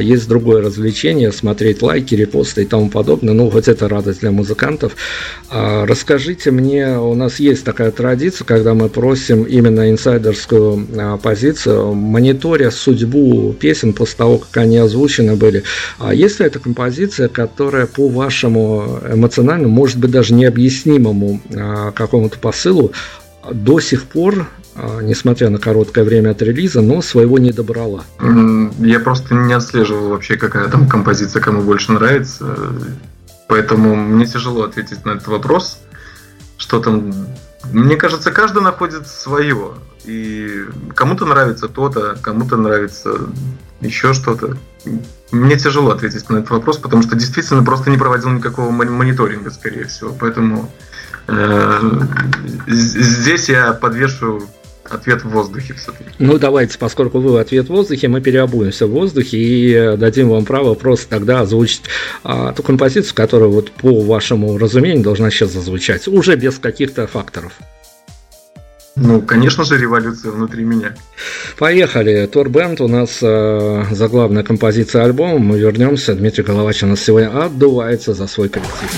есть 0.00 0.28
другое 0.28 0.62
развлечение, 0.62 1.30
смотреть 1.30 1.80
лайки, 1.80 2.16
репосты 2.16 2.62
и 2.62 2.66
тому 2.66 2.87
подобное. 2.88 3.34
Ну, 3.34 3.50
хоть 3.50 3.68
это 3.68 3.88
радость 3.88 4.20
для 4.20 4.30
музыкантов. 4.30 4.96
А, 5.50 5.86
расскажите 5.86 6.50
мне, 6.50 6.98
у 6.98 7.14
нас 7.14 7.40
есть 7.40 7.64
такая 7.64 7.90
традиция, 7.90 8.44
когда 8.44 8.74
мы 8.74 8.88
просим 8.88 9.44
именно 9.44 9.90
инсайдерскую 9.90 10.86
а, 10.96 11.16
позицию, 11.16 11.94
мониторя 11.94 12.70
судьбу 12.70 13.54
песен 13.58 13.92
после 13.92 14.16
того, 14.16 14.38
как 14.38 14.56
они 14.58 14.78
озвучены 14.78 15.36
были. 15.36 15.64
А 15.98 16.14
есть 16.14 16.40
ли 16.40 16.46
эта 16.46 16.58
композиция, 16.58 17.28
которая 17.28 17.86
по 17.86 18.08
вашему 18.08 19.00
эмоциональному, 19.12 19.72
может 19.72 19.98
быть, 19.98 20.10
даже 20.10 20.34
необъяснимому 20.34 21.40
какому-то 21.94 22.38
посылу 22.38 22.92
до 23.50 23.80
сих 23.80 24.04
пор 24.04 24.46
несмотря 25.02 25.50
на 25.50 25.58
короткое 25.58 26.04
время 26.04 26.30
от 26.30 26.42
релиза, 26.42 26.80
но 26.80 27.02
своего 27.02 27.38
не 27.38 27.52
добрала. 27.52 28.04
Я 28.78 29.00
просто 29.00 29.34
не 29.34 29.52
отслеживал 29.52 30.10
вообще, 30.10 30.36
какая 30.36 30.68
там 30.68 30.88
композиция 30.88 31.40
кому 31.42 31.62
больше 31.62 31.92
нравится. 31.92 32.56
Поэтому 33.48 33.96
мне 33.96 34.26
тяжело 34.26 34.64
ответить 34.64 35.04
на 35.04 35.12
этот 35.12 35.26
вопрос. 35.28 35.78
Что 36.58 36.80
там... 36.80 37.12
Мне 37.72 37.96
кажется, 37.96 38.30
каждый 38.30 38.62
находит 38.62 39.08
свое. 39.08 39.72
И 40.04 40.64
кому-то 40.94 41.26
нравится 41.26 41.68
то-то, 41.68 42.16
кому-то 42.20 42.56
нравится 42.56 43.14
еще 43.80 44.12
что-то. 44.12 44.56
Мне 45.30 45.56
тяжело 45.56 45.90
ответить 45.90 46.28
на 46.30 46.38
этот 46.38 46.50
вопрос, 46.50 46.78
потому 46.78 47.02
что 47.02 47.16
действительно 47.16 47.62
просто 47.62 47.90
не 47.90 47.98
проводил 47.98 48.30
никакого 48.30 48.70
мониторинга, 48.70 49.50
скорее 49.50 49.86
всего. 49.86 50.14
Поэтому 50.18 50.70
э, 51.26 51.80
здесь 52.66 53.48
я 53.48 53.72
подвешу 53.72 54.42
ответ 54.90 55.24
в 55.24 55.28
воздухе 55.28 55.74
все-таки. 55.74 56.10
Ну, 56.18 56.38
давайте, 56.38 56.78
поскольку 56.78 57.20
вы 57.20 57.40
ответ 57.40 57.66
в 57.66 57.70
воздухе, 57.70 58.08
мы 58.08 58.20
переобуемся 58.20 58.86
в 58.86 58.90
воздухе 58.90 59.38
и 59.38 59.72
э, 59.72 59.96
дадим 59.96 60.28
вам 60.28 60.44
право 60.44 60.74
просто 60.74 61.08
тогда 61.08 61.40
озвучить 61.40 61.82
а, 62.24 62.52
ту 62.52 62.62
композицию, 62.62 63.14
которая 63.14 63.48
вот 63.48 63.70
по 63.70 64.00
вашему 64.02 64.58
разумению 64.58 65.02
должна 65.02 65.30
сейчас 65.30 65.52
зазвучать, 65.52 66.08
уже 66.08 66.36
без 66.36 66.58
каких-то 66.58 67.06
факторов. 67.06 67.52
Ну, 69.00 69.22
конечно 69.22 69.64
же, 69.64 69.78
революция 69.78 70.32
внутри 70.32 70.64
меня. 70.64 70.94
Поехали. 71.58 72.26
Торбенд 72.26 72.80
у 72.80 72.88
нас 72.88 73.18
э, 73.22 73.84
заглавная 73.92 74.42
композиция 74.42 75.04
альбома. 75.04 75.38
Мы 75.38 75.58
вернемся. 75.58 76.14
Дмитрий 76.14 76.42
Головач 76.42 76.82
у 76.82 76.86
нас 76.86 77.00
сегодня 77.00 77.44
отдувается 77.44 78.12
за 78.14 78.26
свой 78.26 78.48
коллектив. 78.48 78.90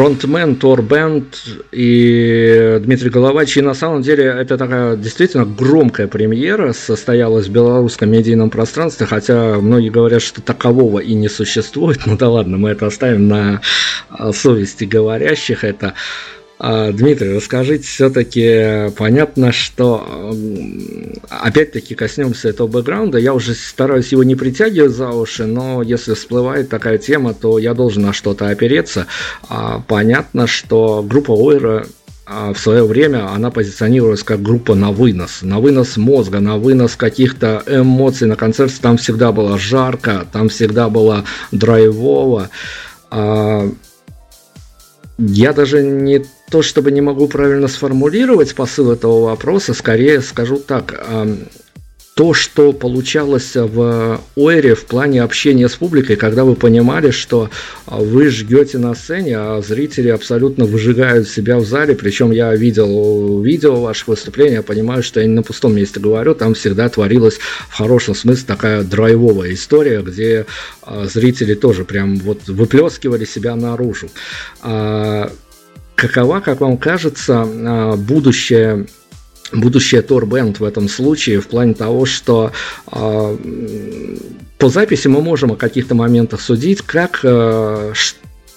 Фронтмен 0.00 0.56
Тор 0.56 0.80
Бенд 0.80 1.26
и 1.72 2.78
Дмитрий 2.80 3.10
Головач. 3.10 3.58
И 3.58 3.60
на 3.60 3.74
самом 3.74 4.00
деле 4.00 4.24
это 4.24 4.56
такая 4.56 4.96
действительно 4.96 5.44
громкая 5.44 6.08
премьера 6.08 6.72
состоялась 6.72 7.48
в 7.48 7.52
белорусском 7.52 8.10
медийном 8.10 8.48
пространстве, 8.48 9.04
хотя 9.04 9.58
многие 9.60 9.90
говорят, 9.90 10.22
что 10.22 10.40
такового 10.40 11.00
и 11.00 11.12
не 11.12 11.28
существует. 11.28 12.00
Ну 12.06 12.16
да 12.16 12.30
ладно, 12.30 12.56
мы 12.56 12.70
это 12.70 12.86
оставим 12.86 13.28
на 13.28 13.60
совести 14.32 14.84
говорящих. 14.84 15.64
Это 15.64 15.92
Дмитрий, 16.60 17.36
расскажите 17.36 17.84
все-таки, 17.84 18.90
понятно, 18.98 19.50
что 19.50 20.36
опять-таки 21.30 21.94
коснемся 21.94 22.50
этого 22.50 22.66
бэкграунда. 22.66 23.16
Я 23.16 23.32
уже 23.32 23.54
стараюсь 23.54 24.12
его 24.12 24.24
не 24.24 24.34
притягивать 24.34 24.92
за 24.92 25.08
уши, 25.08 25.46
но 25.46 25.80
если 25.80 26.12
всплывает 26.12 26.68
такая 26.68 26.98
тема, 26.98 27.32
то 27.32 27.58
я 27.58 27.72
должен 27.72 28.02
на 28.02 28.12
что-то 28.12 28.50
опереться. 28.50 29.06
А, 29.48 29.82
понятно, 29.88 30.46
что 30.46 31.02
группа 31.02 31.32
Ойра 31.32 31.86
в 32.26 32.56
свое 32.56 32.84
время 32.84 33.32
она 33.32 33.50
позиционировалась 33.50 34.22
как 34.22 34.42
группа 34.42 34.74
на 34.74 34.92
вынос, 34.92 35.40
на 35.40 35.60
вынос 35.60 35.96
мозга, 35.96 36.40
на 36.40 36.58
вынос 36.58 36.94
каких-то 36.94 37.62
эмоций. 37.66 38.28
На 38.28 38.36
концерте 38.36 38.76
там 38.82 38.98
всегда 38.98 39.32
было 39.32 39.58
жарко, 39.58 40.26
там 40.30 40.50
всегда 40.50 40.90
было 40.90 41.24
драйвово. 41.52 42.50
А, 43.10 43.66
я 45.18 45.52
даже 45.52 45.82
не 45.82 46.24
то, 46.50 46.62
чтобы 46.62 46.90
не 46.90 47.00
могу 47.00 47.28
правильно 47.28 47.68
сформулировать 47.68 48.54
посыл 48.54 48.90
этого 48.90 49.26
вопроса, 49.26 49.72
скорее 49.72 50.20
скажу 50.20 50.56
так. 50.56 51.00
То, 52.14 52.34
что 52.34 52.74
получалось 52.74 53.52
в 53.54 54.20
Ойре 54.36 54.74
в 54.74 54.84
плане 54.84 55.22
общения 55.22 55.70
с 55.70 55.76
публикой, 55.76 56.16
когда 56.16 56.44
вы 56.44 56.54
понимали, 56.54 57.12
что 57.12 57.48
вы 57.86 58.28
жгете 58.28 58.76
на 58.76 58.94
сцене, 58.94 59.38
а 59.38 59.62
зрители 59.66 60.08
абсолютно 60.08 60.66
выжигают 60.66 61.28
себя 61.28 61.56
в 61.56 61.64
зале, 61.64 61.94
причем 61.94 62.30
я 62.30 62.54
видел 62.54 63.40
видео 63.40 63.80
ваших 63.80 64.08
выступлений, 64.08 64.56
я 64.56 64.62
понимаю, 64.62 65.02
что 65.02 65.20
я 65.20 65.26
не 65.26 65.32
на 65.32 65.42
пустом 65.42 65.74
месте 65.74 65.98
говорю, 65.98 66.34
там 66.34 66.52
всегда 66.52 66.90
творилась 66.90 67.38
в 67.38 67.74
хорошем 67.78 68.14
смысле 68.14 68.44
такая 68.46 68.82
драйвовая 68.82 69.54
история, 69.54 70.02
где 70.02 70.44
а, 70.82 71.06
зрители 71.06 71.54
тоже 71.54 71.84
прям 71.84 72.16
вот 72.16 72.48
выплескивали 72.48 73.24
себя 73.24 73.56
наружу. 73.56 74.10
Какова, 76.00 76.40
как 76.40 76.62
вам 76.62 76.78
кажется, 76.78 77.44
а, 77.46 77.96
будущее 77.96 78.86
будущее 79.52 80.00
Торбенд 80.00 80.60
в 80.60 80.64
этом 80.64 80.88
случае 80.88 81.40
в 81.40 81.48
плане 81.48 81.74
того, 81.74 82.06
что 82.06 82.52
э, 82.92 83.36
по 84.58 84.68
записи 84.68 85.08
мы 85.08 85.22
можем 85.22 85.50
о 85.50 85.56
каких-то 85.56 85.96
моментах 85.96 86.40
судить, 86.40 86.82
как 86.82 87.18
э, 87.24 87.92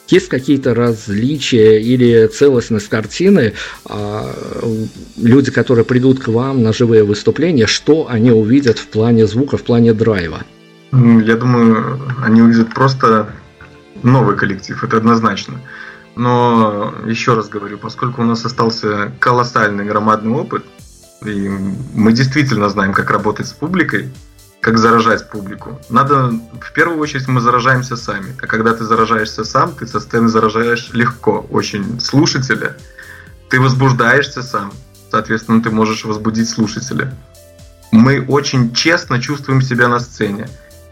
есть 0.07 0.29
какие-то 0.29 0.75
различия 0.75 1.81
или 1.81 2.27
целостность 2.27 2.89
картины, 2.89 3.53
э, 3.89 4.33
люди, 5.17 5.49
которые 5.49 5.83
придут 5.83 6.19
к 6.19 6.27
вам 6.27 6.61
на 6.61 6.73
живые 6.73 7.03
выступления, 7.03 7.65
что 7.65 8.07
они 8.07 8.29
увидят 8.29 8.77
в 8.77 8.85
плане 8.85 9.25
звука, 9.25 9.57
в 9.57 9.63
плане 9.63 9.93
драйва? 9.93 10.43
Я 10.91 11.35
думаю, 11.37 11.99
они 12.23 12.43
увидят 12.43 12.71
просто 12.71 13.29
новый 14.03 14.37
коллектив, 14.37 14.83
это 14.83 14.97
однозначно. 14.97 15.55
Но 16.15 16.93
еще 17.05 17.33
раз 17.33 17.49
говорю, 17.49 17.77
поскольку 17.77 18.21
у 18.21 18.25
нас 18.25 18.45
остался 18.45 19.11
колоссальный 19.19 19.85
громадный 19.85 20.31
опыт, 20.31 20.63
и 21.25 21.49
мы 21.93 22.11
действительно 22.13 22.69
знаем, 22.69 22.93
как 22.93 23.09
работать 23.09 23.47
с 23.47 23.53
публикой, 23.53 24.13
как 24.59 24.77
заражать 24.77 25.29
публику. 25.29 25.79
Надо, 25.89 26.31
в 26.61 26.73
первую 26.73 26.99
очередь, 26.99 27.27
мы 27.27 27.41
заражаемся 27.41 27.97
сами. 27.97 28.35
А 28.41 28.47
когда 28.47 28.73
ты 28.73 28.85
заражаешься 28.85 29.43
сам, 29.43 29.73
ты 29.73 29.87
со 29.87 29.99
сцены 29.99 30.29
заражаешь 30.29 30.91
легко, 30.93 31.45
очень 31.49 31.99
слушателя. 31.99 32.77
Ты 33.49 33.59
возбуждаешься 33.59 34.41
сам, 34.41 34.71
соответственно, 35.11 35.61
ты 35.61 35.69
можешь 35.69 36.05
возбудить 36.05 36.49
слушателя. 36.49 37.13
Мы 37.91 38.25
очень 38.25 38.73
честно 38.73 39.21
чувствуем 39.21 39.61
себя 39.61 39.87
на 39.87 39.99
сцене. 39.99 40.47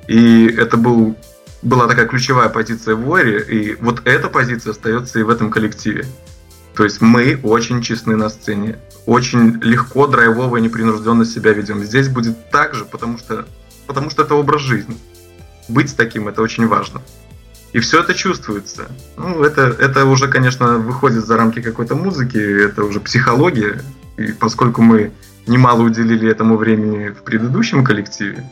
И 0.07 0.47
это 0.47 0.77
был 0.77 1.15
была 1.61 1.87
такая 1.87 2.07
ключевая 2.07 2.49
позиция 2.49 2.95
в 2.95 3.03
Воре, 3.03 3.41
и 3.41 3.75
вот 3.75 4.01
эта 4.05 4.29
позиция 4.29 4.71
остается 4.71 5.19
и 5.19 5.23
в 5.23 5.29
этом 5.29 5.51
коллективе. 5.51 6.05
То 6.75 6.83
есть 6.83 7.01
мы 7.01 7.39
очень 7.43 7.81
честны 7.81 8.15
на 8.15 8.29
сцене, 8.29 8.79
очень 9.05 9.61
легко, 9.61 10.07
драйвово 10.07 10.57
и 10.57 10.61
непринужденно 10.61 11.25
себя 11.25 11.51
ведем. 11.53 11.83
Здесь 11.83 12.07
будет 12.07 12.49
так 12.49 12.73
же, 12.73 12.85
потому 12.85 13.17
что, 13.17 13.45
потому 13.87 14.09
что 14.09 14.23
это 14.23 14.35
образ 14.35 14.61
жизни. 14.61 14.97
Быть 15.67 15.95
таким 15.95 16.27
это 16.27 16.41
очень 16.41 16.67
важно. 16.67 17.01
И 17.73 17.79
все 17.79 18.01
это 18.01 18.13
чувствуется. 18.13 18.89
Ну, 19.17 19.43
это, 19.43 19.61
это 19.61 20.05
уже, 20.05 20.27
конечно, 20.27 20.77
выходит 20.77 21.25
за 21.25 21.37
рамки 21.37 21.61
какой-то 21.61 21.95
музыки, 21.95 22.37
это 22.37 22.83
уже 22.83 22.99
психология. 22.99 23.81
И 24.17 24.33
поскольку 24.33 24.81
мы 24.81 25.11
немало 25.47 25.83
уделили 25.83 26.29
этому 26.29 26.57
времени 26.57 27.09
в 27.09 27.23
предыдущем 27.23 27.83
коллективе, 27.83 28.43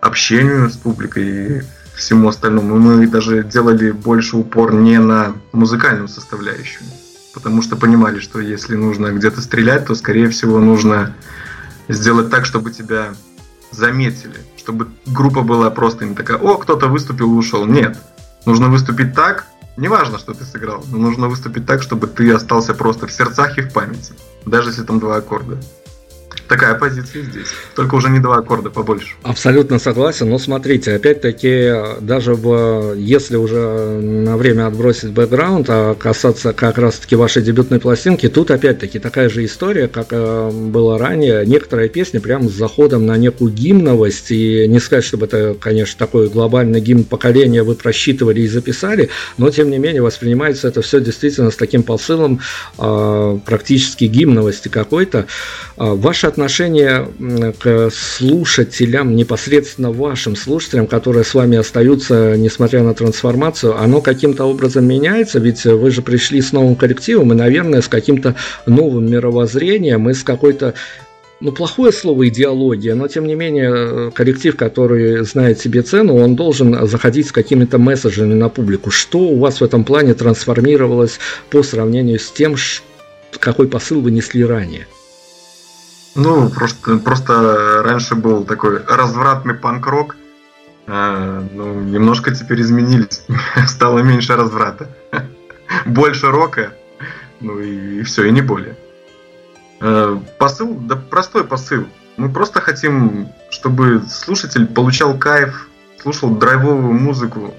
общению 0.00 0.68
с 0.68 0.76
публикой, 0.76 1.62
всему 1.94 2.28
остальному. 2.28 2.78
Мы 2.78 3.06
даже 3.06 3.44
делали 3.44 3.90
больше 3.90 4.36
упор 4.36 4.74
не 4.74 4.98
на 4.98 5.34
музыкальную 5.52 6.08
составляющую, 6.08 6.84
потому 7.32 7.62
что 7.62 7.76
понимали, 7.76 8.18
что 8.18 8.40
если 8.40 8.74
нужно 8.76 9.12
где-то 9.12 9.40
стрелять, 9.40 9.86
то, 9.86 9.94
скорее 9.94 10.28
всего, 10.28 10.58
нужно 10.58 11.14
сделать 11.88 12.30
так, 12.30 12.46
чтобы 12.46 12.70
тебя 12.70 13.14
заметили, 13.70 14.36
чтобы 14.56 14.88
группа 15.06 15.42
была 15.42 15.70
просто 15.70 16.04
не 16.04 16.14
такая, 16.14 16.38
о, 16.38 16.56
кто-то 16.56 16.88
выступил 16.88 17.32
и 17.32 17.36
ушел. 17.36 17.66
Нет, 17.66 17.98
нужно 18.46 18.68
выступить 18.68 19.14
так, 19.14 19.46
неважно, 19.76 20.18
что 20.18 20.34
ты 20.34 20.44
сыграл, 20.44 20.84
но 20.90 20.98
нужно 20.98 21.28
выступить 21.28 21.66
так, 21.66 21.82
чтобы 21.82 22.06
ты 22.06 22.30
остался 22.32 22.74
просто 22.74 23.06
в 23.06 23.12
сердцах 23.12 23.58
и 23.58 23.62
в 23.62 23.72
памяти, 23.72 24.14
даже 24.46 24.70
если 24.70 24.82
там 24.82 25.00
два 25.00 25.16
аккорда. 25.16 25.58
Такая 26.48 26.74
позиция 26.74 27.22
здесь. 27.22 27.48
Только 27.74 27.94
уже 27.94 28.10
не 28.10 28.18
два 28.18 28.36
аккорда, 28.36 28.68
побольше. 28.68 29.14
Абсолютно 29.22 29.78
согласен. 29.78 30.28
Но 30.28 30.38
смотрите, 30.38 30.92
опять-таки, 30.92 31.72
даже 32.00 32.34
в, 32.34 32.94
если 32.94 33.36
уже 33.36 33.98
на 34.00 34.36
время 34.36 34.66
отбросить 34.66 35.10
бэкграунд, 35.10 35.66
а 35.70 35.94
касаться 35.94 36.52
как 36.52 36.76
раз-таки 36.76 37.16
вашей 37.16 37.42
дебютной 37.42 37.80
пластинки, 37.80 38.28
тут 38.28 38.50
опять-таки 38.50 38.98
такая 38.98 39.30
же 39.30 39.44
история, 39.44 39.88
как 39.88 40.08
э, 40.10 40.50
было 40.50 40.98
ранее. 40.98 41.46
Некоторые 41.46 41.88
песни 41.88 42.18
прям 42.18 42.48
с 42.50 42.52
заходом 42.52 43.06
на 43.06 43.16
некую 43.16 43.50
гимновость. 43.50 44.30
И 44.30 44.68
не 44.68 44.80
сказать, 44.80 45.04
чтобы 45.04 45.24
это, 45.26 45.56
конечно, 45.58 45.98
такой 45.98 46.28
глобальный 46.28 46.80
гимн 46.80 47.04
поколения 47.04 47.62
вы 47.62 47.74
просчитывали 47.74 48.40
и 48.40 48.48
записали, 48.48 49.08
но 49.38 49.50
тем 49.50 49.70
не 49.70 49.78
менее 49.78 50.02
воспринимается 50.02 50.68
это 50.68 50.82
все 50.82 51.00
действительно 51.00 51.50
с 51.50 51.56
таким 51.56 51.82
посылом 51.82 52.40
э, 52.78 53.38
практически 53.46 54.04
гимновости 54.04 54.68
какой-то. 54.68 55.26
Э, 55.76 55.94
ваша 55.94 56.33
отношение 56.34 57.08
к 57.60 57.90
слушателям, 57.92 59.14
непосредственно 59.14 59.92
вашим 59.92 60.34
слушателям, 60.34 60.88
которые 60.88 61.22
с 61.22 61.32
вами 61.32 61.56
остаются, 61.56 62.36
несмотря 62.36 62.82
на 62.82 62.92
трансформацию, 62.92 63.78
оно 63.78 64.00
каким-то 64.00 64.44
образом 64.44 64.84
меняется? 64.84 65.38
Ведь 65.38 65.64
вы 65.64 65.92
же 65.92 66.02
пришли 66.02 66.40
с 66.40 66.50
новым 66.52 66.74
коллективом 66.74 67.32
и, 67.32 67.36
наверное, 67.36 67.82
с 67.82 67.88
каким-то 67.88 68.34
новым 68.66 69.08
мировоззрением 69.08 70.10
и 70.10 70.14
с 70.14 70.24
какой-то 70.24 70.74
ну, 71.40 71.52
плохое 71.52 71.92
слово 71.92 72.28
идеология, 72.28 72.96
но 72.96 73.06
тем 73.06 73.26
не 73.26 73.36
менее 73.36 74.10
коллектив, 74.10 74.56
который 74.56 75.24
знает 75.24 75.60
себе 75.60 75.82
цену, 75.82 76.16
он 76.16 76.34
должен 76.34 76.86
заходить 76.88 77.28
с 77.28 77.32
какими-то 77.32 77.78
месседжами 77.78 78.34
на 78.34 78.48
публику. 78.48 78.90
Что 78.90 79.18
у 79.18 79.38
вас 79.38 79.60
в 79.60 79.64
этом 79.64 79.84
плане 79.84 80.14
трансформировалось 80.14 81.20
по 81.50 81.62
сравнению 81.62 82.18
с 82.18 82.30
тем, 82.30 82.56
какой 83.38 83.68
посыл 83.68 84.00
вы 84.00 84.10
несли 84.10 84.44
ранее? 84.44 84.88
Ну, 86.14 86.48
просто, 86.48 86.98
просто 86.98 87.82
раньше 87.82 88.14
был 88.14 88.44
такой 88.44 88.84
развратный 88.84 89.54
панк-рок. 89.54 90.16
А, 90.86 91.44
ну, 91.52 91.80
немножко 91.80 92.34
теперь 92.34 92.60
изменились. 92.60 93.24
Стало 93.66 94.00
меньше 94.00 94.36
разврата. 94.36 94.88
Больше 95.86 96.30
рока. 96.30 96.72
Ну 97.40 97.58
и, 97.58 98.00
и 98.00 98.02
все, 98.02 98.24
и 98.24 98.30
не 98.30 98.42
более. 98.42 98.76
А, 99.80 100.20
посыл, 100.38 100.74
да 100.74 100.96
простой 100.96 101.44
посыл. 101.44 101.86
Мы 102.16 102.28
просто 102.32 102.60
хотим, 102.60 103.28
чтобы 103.50 104.02
слушатель 104.08 104.66
получал 104.66 105.18
кайф, 105.18 105.68
слушал 106.00 106.30
драйвовую 106.30 106.92
музыку, 106.92 107.52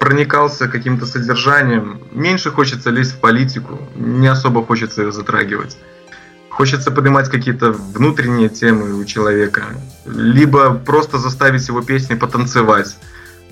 проникался 0.00 0.66
каким-то 0.66 1.06
содержанием. 1.06 2.00
Меньше 2.10 2.50
хочется 2.50 2.90
лезть 2.90 3.12
в 3.12 3.20
политику, 3.20 3.78
не 3.94 4.26
особо 4.26 4.64
хочется 4.64 5.02
ее 5.02 5.12
затрагивать. 5.12 5.76
Хочется 6.50 6.90
поднимать 6.90 7.30
какие-то 7.30 7.72
внутренние 7.72 8.48
темы 8.48 8.94
у 8.94 9.04
человека, 9.04 9.62
либо 10.04 10.74
просто 10.74 11.18
заставить 11.18 11.66
его 11.68 11.80
песни 11.80 12.14
потанцевать. 12.14 12.96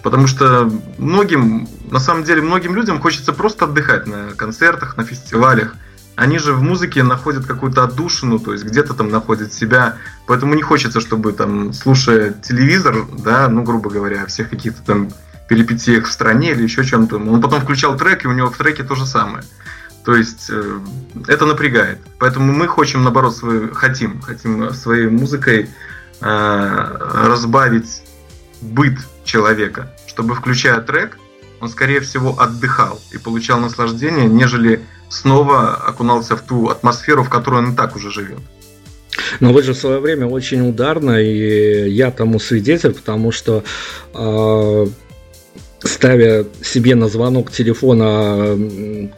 Потому 0.03 0.27
что 0.27 0.71
многим, 0.99 1.69
на 1.91 2.01
самом 2.01 2.25
деле, 2.25 2.43
многим 2.43 2.75
людям 2.75 3.01
хочется 3.01 3.33
просто 3.33 3.65
отдыхать 3.65 4.07
на 4.07 4.35
концертах, 4.37 4.97
на 4.97 5.05
фестивалях. 5.05 5.75
Они 6.17 6.39
же 6.39 6.53
в 6.53 6.63
музыке 6.63 7.03
находят 7.05 7.47
какую-то 7.47 7.85
отдушину, 7.85 8.41
то 8.41 8.53
есть 8.53 8.65
где-то 8.65 8.95
там 8.95 9.09
находят 9.11 9.53
себя. 9.53 9.97
Поэтому 10.27 10.55
не 10.55 10.63
хочется, 10.63 11.01
чтобы 11.01 11.33
там, 11.33 11.73
слушая 11.73 12.33
телевизор, 12.33 13.07
да, 13.25 13.49
ну, 13.49 13.63
грубо 13.63 13.89
говоря, 13.91 14.27
всех 14.27 14.51
каких-то 14.51 14.83
там 14.83 15.11
перипетиях 15.49 16.07
в 16.07 16.13
стране 16.13 16.51
или 16.51 16.63
еще 16.65 16.85
чем-то. 16.85 17.17
Он 17.17 17.41
потом 17.41 17.61
включал 17.61 17.97
трек, 17.97 18.25
и 18.25 18.29
у 18.29 18.33
него 18.33 18.51
в 18.51 18.57
треке 18.57 18.83
то 18.83 18.95
же 18.95 19.07
самое. 19.07 19.45
То 20.05 20.15
есть 20.15 20.49
э, 20.51 20.81
это 21.27 21.47
напрягает. 21.47 21.99
Поэтому 22.19 22.53
мы 22.53 22.69
хотим, 22.69 23.03
наоборот, 23.03 23.37
свой, 23.37 23.73
хотим, 23.75 24.21
хотим 24.21 24.73
своей 24.73 25.09
музыкой 25.09 25.69
э, 26.21 26.97
разбавить 27.27 28.03
быт 28.61 28.99
человека, 29.25 29.93
чтобы, 30.07 30.35
включая 30.35 30.81
трек, 30.81 31.19
он, 31.61 31.69
скорее 31.69 32.01
всего, 32.01 32.39
отдыхал 32.41 33.01
и 33.13 33.19
получал 33.19 33.59
наслаждение, 33.59 34.27
нежели 34.27 34.81
снова 35.09 35.75
окунался 35.75 36.37
в 36.37 36.43
ту 36.43 36.69
атмосферу, 36.69 37.25
в 37.25 37.31
которой 37.31 37.63
он 37.63 37.73
и 37.73 37.77
так 37.77 37.97
уже 37.97 38.11
живет. 38.11 38.39
Но 39.41 39.53
вы 39.53 39.63
же 39.63 39.73
в 39.73 39.79
свое 39.79 39.99
время 39.99 40.27
очень 40.27 40.69
ударно, 40.69 41.21
и 41.21 41.91
я 41.91 42.11
тому 42.11 42.39
свидетель, 42.39 42.95
потому 42.95 43.33
что 43.33 43.65
э, 44.15 44.87
ставя 45.89 46.45
себе 46.63 46.95
на 46.95 47.09
звонок 47.09 47.51
телефона 47.51 48.57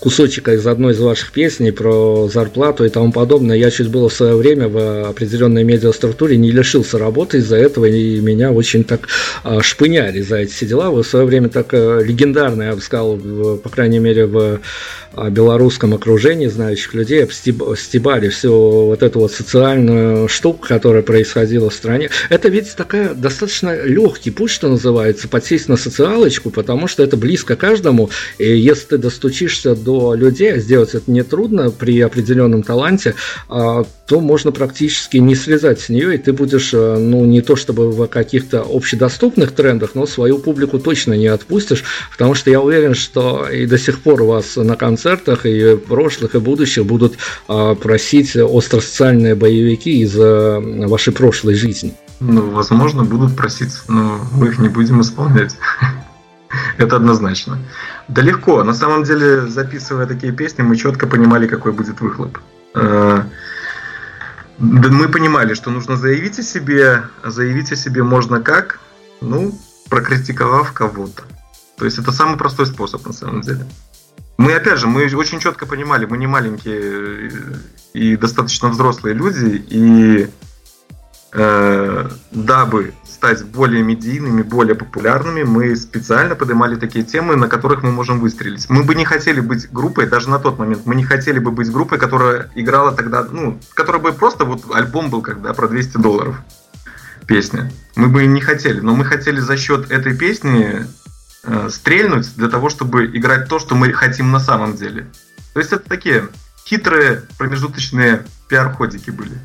кусочек 0.01 0.49
из 0.49 0.67
одной 0.67 0.93
из 0.93 1.01
ваших 1.01 1.33
песней 1.33 1.73
про 1.73 2.29
зарплату 2.29 2.85
и 2.85 2.89
тому 2.89 3.13
подобное, 3.13 3.57
я 3.57 3.71
чуть 3.71 3.89
было 3.89 4.09
в 4.09 4.15
свое 4.15 4.37
время 4.37 4.69
в 4.69 5.09
определенной 5.09 5.65
медиаструктуре 5.65 6.37
не 6.37 6.51
лишился 6.51 6.99
работы 6.99 7.39
из-за 7.39 7.57
этого, 7.57 7.87
и 7.87 8.21
меня 8.21 8.53
очень 8.53 8.85
так 8.85 9.09
а, 9.43 9.63
шпыняли 9.63 10.21
за 10.21 10.39
эти 10.39 10.65
дела. 10.65 10.91
Вы 10.91 11.03
в 11.03 11.07
свое 11.07 11.27
время 11.27 11.49
так 11.49 11.75
э, 11.75 12.03
легендарно, 12.05 12.63
я 12.63 12.75
бы 12.75 12.81
сказал, 12.81 13.17
по 13.17 13.69
крайней 13.69 13.99
мере, 13.99 14.27
в 14.27 14.61
белорусском 15.31 15.93
окружении 15.95 16.47
знающих 16.47 16.95
людей 16.95 17.27
стебали 17.31 18.29
всю 18.29 18.87
вот 18.87 19.03
эту 19.03 19.21
вот 19.21 19.33
социальную 19.33 20.29
штуку, 20.29 20.67
которая 20.69 21.03
происходила 21.03 21.69
в 21.69 21.75
стране. 21.75 22.11
Это 22.29 22.49
ведь 22.49 22.75
такая 22.77 23.15
достаточно 23.15 23.85
легкий 23.85 24.31
путь, 24.31 24.51
что 24.51 24.69
называется, 24.69 25.27
подсесть 25.27 25.69
на 25.69 25.77
социалочку, 25.77 26.51
потому 26.61 26.88
что 26.88 27.03
это 27.03 27.16
близко 27.16 27.57
каждому, 27.57 28.11
и 28.37 28.55
если 28.55 28.88
ты 28.88 28.99
достучишься 28.99 29.75
до 29.75 30.12
людей, 30.12 30.53
а 30.53 30.59
сделать 30.59 30.94
это 30.94 31.11
нетрудно 31.11 31.70
при 31.70 31.99
определенном 32.03 32.62
таланте, 32.62 33.14
а, 33.49 33.85
то 34.07 34.20
можно 34.20 34.53
практически 34.53 35.16
не 35.16 35.35
слезать 35.35 35.81
с 35.81 35.88
нее, 35.88 36.14
и 36.14 36.18
ты 36.18 36.35
будешь, 36.35 36.75
э, 36.75 36.96
ну, 36.99 37.25
не 37.25 37.40
то 37.40 37.57
чтобы 37.57 37.90
в 37.90 38.09
каких-то 38.09 38.66
общедоступных 38.70 39.53
трендах, 39.53 39.92
но 39.94 40.05
свою 40.05 40.38
публику 40.38 40.79
точно 40.79 41.14
не 41.14 41.29
отпустишь, 41.29 41.83
потому 42.12 42.35
что 42.35 42.51
я 42.51 42.61
уверен, 42.61 42.94
что 42.94 43.49
и 43.49 43.64
до 43.64 43.79
сих 43.79 44.01
пор 44.01 44.25
вас 44.25 44.57
на 44.57 44.77
концертах 44.77 45.46
и 45.46 45.77
прошлых, 45.77 46.35
и 46.35 46.40
будущих 46.40 46.85
будут 46.85 47.14
а, 47.49 47.75
просить 47.75 48.37
остросоциальные 48.37 49.35
боевики 49.35 50.03
из 50.03 50.14
э, 50.14 50.87
вашей 50.87 51.14
прошлой 51.14 51.55
жизни. 51.55 51.94
Ну, 52.20 52.51
возможно, 52.51 53.03
будут 53.05 53.35
просить, 53.35 53.73
но 53.88 54.20
мы 54.37 54.49
их 54.49 54.59
не 54.59 54.68
будем 54.68 55.01
исполнять. 55.01 55.57
Это 56.79 56.97
однозначно. 56.97 57.59
Да 58.09 58.23
легко. 58.23 58.63
На 58.65 58.75
самом 58.75 59.05
деле, 59.05 59.47
записывая 59.47 60.07
такие 60.07 60.33
песни, 60.33 60.63
мы 60.63 60.77
четко 60.77 61.07
понимали, 61.07 61.47
какой 61.47 61.73
будет 61.73 62.01
выхлоп. 62.01 62.39
Э, 62.75 63.23
мы 64.59 65.09
понимали, 65.09 65.55
что 65.55 65.71
нужно 65.71 65.97
заявить 65.97 66.39
о 66.39 66.43
себе. 66.43 67.03
Заявить 67.25 67.73
о 67.73 67.77
себе 67.77 68.03
можно 68.03 68.41
как? 68.41 68.81
Ну, 69.21 69.59
прокритиковав 69.89 70.73
кого-то. 70.73 71.23
То 71.79 71.85
есть 71.85 71.99
это 71.99 72.13
самый 72.13 72.37
простой 72.37 72.67
способ 72.67 73.07
на 73.07 73.13
самом 73.13 73.41
деле. 73.41 73.67
Мы, 74.37 74.55
опять 74.55 74.79
же, 74.79 74.87
мы 74.87 75.05
очень 75.15 75.39
четко 75.39 75.67
понимали, 75.67 76.07
мы 76.07 76.17
не 76.17 76.27
маленькие 76.27 77.31
и 77.93 78.17
достаточно 78.17 78.69
взрослые 78.69 79.15
люди, 79.15 79.63
и 79.69 80.23
э, 80.23 80.29
дабы 81.33 82.93
стать 83.05 83.45
более 83.45 83.83
медийными, 83.83 84.43
более 84.43 84.75
популярными, 84.75 85.43
мы 85.43 85.77
специально 85.77 86.35
поднимали 86.35 86.77
такие 86.77 87.05
темы, 87.05 87.37
на 87.37 87.49
которых 87.49 87.83
мы 87.83 87.93
можем 87.93 88.19
выстрелить. 88.19 88.69
Мы 88.71 88.83
бы 88.83 88.95
не 88.95 89.05
хотели 89.05 89.40
быть 89.40 89.71
группой, 89.71 90.07
даже 90.07 90.31
на 90.31 90.38
тот 90.38 90.59
момент, 90.59 90.87
мы 90.87 90.95
не 90.95 91.05
хотели 91.05 91.38
бы 91.38 91.51
быть 91.51 91.71
группой, 91.71 91.99
которая 91.99 92.51
играла 92.55 92.93
тогда, 92.93 93.27
ну, 93.31 93.61
которая 93.75 94.03
бы 94.03 94.12
просто 94.12 94.45
вот 94.45 94.75
альбом 94.75 95.11
был 95.11 95.23
когда 95.23 95.53
про 95.53 95.69
200 95.69 95.99
долларов 95.99 96.37
песня. 97.27 97.71
Мы 97.95 98.09
бы 98.09 98.27
не 98.27 98.40
хотели, 98.40 98.81
но 98.81 98.95
мы 98.97 99.05
хотели 99.05 99.38
за 99.38 99.57
счет 99.57 99.90
этой 99.90 100.16
песни 100.16 100.87
э, 101.45 101.69
стрельнуть 101.71 102.35
для 102.37 102.49
того, 102.49 102.71
чтобы 102.71 103.05
играть 103.07 103.49
то, 103.49 103.59
что 103.59 103.75
мы 103.75 103.93
хотим 103.93 104.33
на 104.33 104.40
самом 104.40 104.77
деле. 104.77 105.07
То 105.53 105.61
есть 105.61 105.73
это 105.73 105.88
такие 105.88 106.29
хитрые 106.64 107.23
промежуточные 107.38 108.25
пиар-ходики 108.49 109.11
были. 109.11 109.38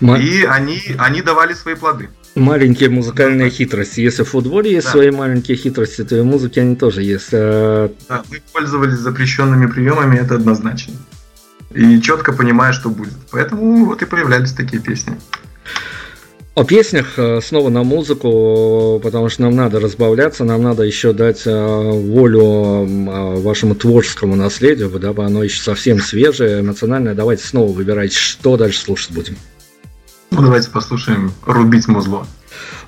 И 0.00 0.44
они, 0.44 0.80
они 0.98 1.22
давали 1.22 1.54
свои 1.54 1.74
плоды. 1.74 2.08
Маленькие 2.34 2.88
музыкальные 2.88 3.50
хитрости. 3.50 4.00
Если 4.00 4.22
в 4.22 4.30
футболе 4.30 4.72
есть 4.72 4.86
да. 4.86 4.92
свои 4.92 5.10
маленькие 5.10 5.56
хитрости, 5.56 6.02
то 6.02 6.16
и 6.16 6.20
в 6.20 6.24
музыке 6.24 6.62
они 6.62 6.76
тоже 6.76 7.02
есть. 7.02 7.28
А, 7.32 7.92
да, 8.08 8.22
мы 8.30 8.40
пользовались 8.52 8.98
запрещенными 8.98 9.66
приемами, 9.66 10.16
это 10.16 10.36
однозначно. 10.36 10.94
И 11.74 12.00
четко 12.00 12.32
понимая, 12.32 12.72
что 12.72 12.88
будет. 12.88 13.14
Поэтому 13.30 13.84
вот 13.84 14.02
и 14.02 14.06
появлялись 14.06 14.52
такие 14.52 14.80
песни. 14.80 15.16
О 16.54 16.64
песнях 16.64 17.18
э, 17.18 17.40
снова 17.40 17.70
на 17.70 17.82
музыку, 17.82 19.00
потому 19.02 19.30
что 19.30 19.40
нам 19.42 19.56
надо 19.56 19.80
разбавляться, 19.80 20.44
нам 20.44 20.62
надо 20.62 20.82
еще 20.82 21.14
дать 21.14 21.46
э, 21.46 21.50
волю 21.50 22.42
э, 22.42 23.40
вашему 23.40 23.74
творческому 23.74 24.36
наследию, 24.36 24.90
дабы 24.90 25.24
оно 25.24 25.42
еще 25.42 25.62
совсем 25.62 25.98
свежее, 25.98 26.60
эмоциональное. 26.60 27.14
Давайте 27.14 27.46
снова 27.46 27.72
выбирать, 27.72 28.12
что 28.12 28.58
дальше 28.58 28.80
слушать 28.80 29.12
будем. 29.12 29.36
Ну, 30.30 30.42
давайте 30.42 30.68
послушаем 30.68 31.32
«Рубить 31.46 31.88
музло». 31.88 32.26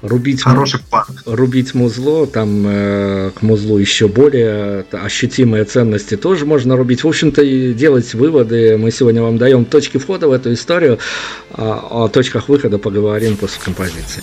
Рубить, 0.02 0.42
Хороший 0.42 0.80
план. 0.90 1.06
рубить 1.26 1.74
музло, 1.74 2.26
там 2.26 2.64
э, 2.66 3.30
к 3.34 3.42
музлу 3.42 3.78
еще 3.78 4.08
более 4.08 4.84
ощутимые 4.92 5.64
ценности 5.64 6.16
тоже 6.16 6.46
можно 6.46 6.76
рубить. 6.76 7.04
В 7.04 7.08
общем-то, 7.08 7.42
и 7.42 7.72
делать 7.72 8.12
выводы. 8.14 8.76
Мы 8.76 8.90
сегодня 8.90 9.22
вам 9.22 9.38
даем 9.38 9.64
точки 9.64 9.98
входа 9.98 10.28
в 10.28 10.32
эту 10.32 10.52
историю. 10.52 10.98
А 11.52 12.04
о 12.04 12.08
точках 12.08 12.48
выхода 12.48 12.78
поговорим 12.78 13.36
после 13.36 13.60
композиции. 13.62 14.22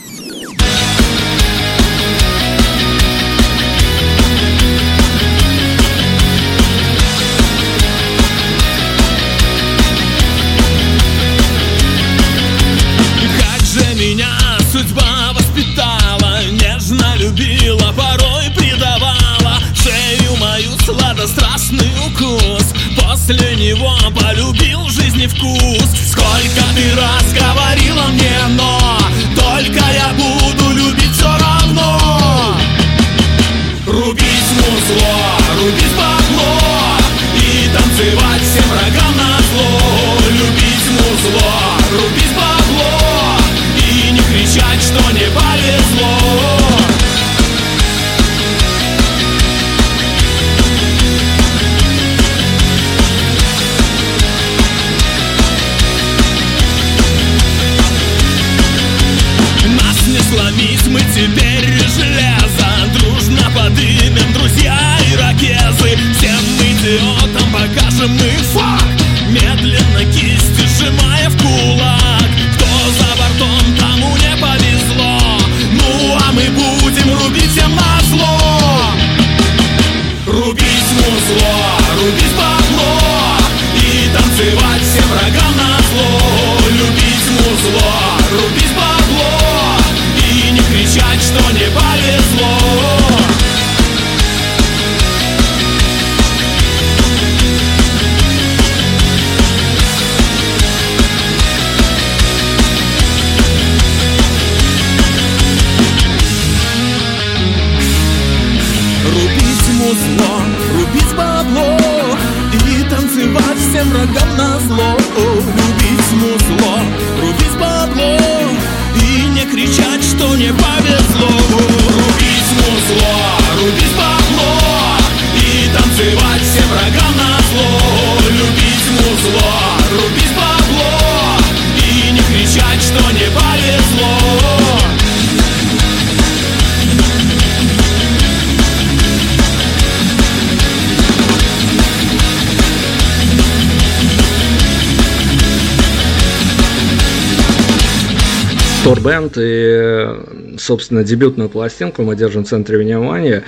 Собственно, 150.61 151.03
дебютную 151.03 151.49
пластинку 151.49 152.03
мы 152.03 152.15
держим 152.15 152.45
в 152.45 152.47
центре 152.47 152.77
внимания. 152.77 153.43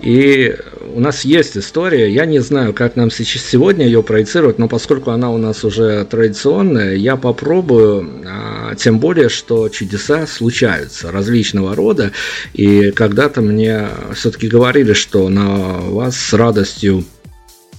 И 0.00 0.56
у 0.94 1.00
нас 1.00 1.24
есть 1.24 1.56
история. 1.56 2.12
Я 2.12 2.26
не 2.26 2.40
знаю, 2.40 2.72
как 2.74 2.96
нам 2.96 3.10
сейчас 3.10 3.42
сегодня 3.42 3.86
ее 3.86 4.02
проецировать, 4.02 4.58
но 4.58 4.68
поскольку 4.68 5.10
она 5.10 5.30
у 5.30 5.38
нас 5.38 5.64
уже 5.64 6.04
традиционная, 6.04 6.94
я 6.94 7.16
попробую, 7.16 8.24
а, 8.26 8.74
тем 8.74 8.98
более, 8.98 9.28
что 9.28 9.68
чудеса 9.68 10.26
случаются 10.26 11.12
различного 11.12 11.74
рода. 11.74 12.12
И 12.52 12.90
когда-то 12.90 13.40
мне 13.40 13.88
все-таки 14.14 14.48
говорили, 14.48 14.92
что 14.92 15.28
на 15.28 15.78
вас 15.80 16.16
с 16.16 16.32
радостью 16.32 17.04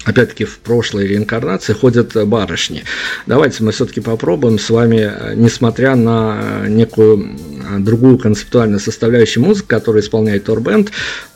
опять-таки 0.07 0.45
в 0.45 0.59
прошлой 0.59 1.07
реинкарнации 1.07 1.73
ходят 1.73 2.15
барышни. 2.27 2.83
Давайте 3.25 3.63
мы 3.63 3.71
все-таки 3.71 3.99
попробуем 3.99 4.57
с 4.57 4.69
вами, 4.69 5.11
несмотря 5.35 5.95
на 5.95 6.65
некую 6.67 7.37
другую 7.79 8.17
концептуальную 8.17 8.79
составляющую 8.79 9.43
музыки, 9.43 9.67
которую 9.67 10.01
исполняет 10.01 10.45
Торбенд, 10.45 10.91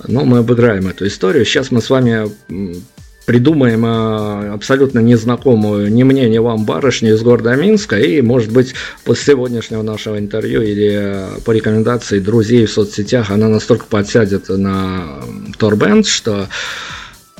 но 0.07 0.25
мы 0.25 0.39
обыграем 0.39 0.87
эту 0.87 1.07
историю. 1.07 1.45
Сейчас 1.45 1.71
мы 1.71 1.81
с 1.81 1.89
вами 1.89 2.29
придумаем 3.25 3.83
а, 3.85 4.53
абсолютно 4.53 4.99
незнакомую 4.99 5.91
ни 5.93 6.03
мне, 6.03 6.27
ни 6.27 6.37
вам 6.39 6.65
барышню 6.65 7.13
из 7.13 7.21
города 7.21 7.55
Минска, 7.55 7.97
и, 7.97 8.21
может 8.21 8.51
быть, 8.51 8.73
после 9.05 9.33
сегодняшнего 9.33 9.83
нашего 9.83 10.17
интервью 10.17 10.61
или 10.61 11.39
по 11.45 11.51
рекомендации 11.51 12.19
друзей 12.19 12.65
в 12.65 12.71
соцсетях 12.71 13.29
она 13.29 13.47
настолько 13.47 13.85
подсядет 13.85 14.49
на 14.49 15.21
Торбенд, 15.57 16.07
что 16.07 16.47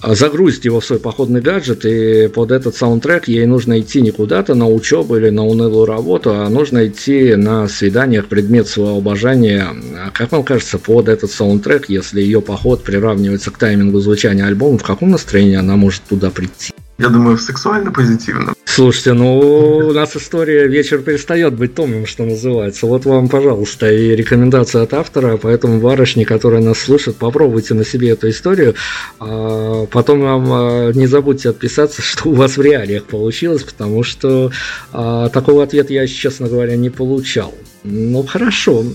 а 0.02 0.16
загрузить 0.16 0.66
его 0.66 0.80
в 0.80 0.86
свой 0.86 1.00
походный 1.00 1.42
гаджет, 1.42 1.86
и 1.86 2.28
под 2.28 2.52
этот 2.52 2.76
саундтрек 2.76 3.28
ей 3.28 3.46
нужно 3.46 3.80
идти 3.80 4.02
не 4.02 4.12
куда-то 4.12 4.56
на 4.56 4.68
учебу 4.68 5.16
или 5.16 5.30
на 5.30 5.46
унылую 5.46 5.86
работу, 5.86 6.32
а 6.34 6.50
нужно 6.50 6.88
идти 6.88 7.36
на 7.36 7.68
свиданиях 7.68 8.26
предмет 8.26 8.68
своего 8.68 8.98
обожания. 8.98 9.68
А 9.98 10.10
как 10.12 10.32
вам 10.32 10.44
кажется, 10.44 10.80
под 10.80 11.08
этот 11.08 11.32
саундтрек, 11.32 11.90
если 11.90 12.22
ее 12.22 12.42
поход 12.42 12.84
приравнивается 12.84 13.52
к 13.52 13.58
таймингу 13.58 14.00
звучания 14.00 14.46
альбома, 14.46 14.78
в 14.78 14.84
каком 14.84 15.12
настроении 15.12 15.56
она 15.56 15.76
может 15.76 16.02
туда 16.04 16.32
прийти? 16.32 16.71
Я 17.02 17.10
думаю, 17.10 17.36
в 17.38 17.42
сексуально 17.42 17.92
позитивном. 17.92 18.54
Слушайте, 18.66 19.14
ну 19.14 19.40
у 19.40 19.92
нас 19.92 20.16
история 20.16 20.68
вечер 20.68 21.00
перестает 21.00 21.56
быть 21.56 21.74
томным, 21.74 22.06
что 22.06 22.24
называется. 22.24 22.86
Вот 22.86 23.06
вам, 23.06 23.28
пожалуйста, 23.28 23.92
и 23.92 24.16
рекомендация 24.16 24.84
от 24.84 24.94
автора, 24.94 25.38
поэтому 25.38 25.80
барышни, 25.80 26.24
которые 26.24 26.64
нас 26.64 26.80
слушают, 26.80 27.18
попробуйте 27.18 27.74
на 27.74 27.84
себе 27.84 28.12
эту 28.12 28.30
историю. 28.30 28.76
А 29.20 29.88
потом 29.88 30.22
вам 30.22 30.54
а, 30.54 30.92
не 30.94 31.08
забудьте 31.08 31.50
отписаться, 31.50 32.02
что 32.04 32.30
у 32.30 32.34
вас 32.34 32.58
в 32.58 32.62
реалиях 32.62 33.06
получилось, 33.06 33.64
потому 33.64 34.04
что 34.04 34.52
а, 34.94 35.30
такого 35.30 35.64
ответа 35.64 35.94
я, 35.94 36.06
честно 36.06 36.48
говоря, 36.48 36.76
не 36.76 36.90
получал. 36.90 37.54
Ну 37.84 38.24
хорошо, 38.24 38.86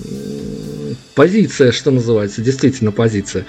позиция, 1.17 1.73
что 1.73 1.91
называется, 1.91 2.43
действительно 2.43 2.93
позиция. 2.93 3.47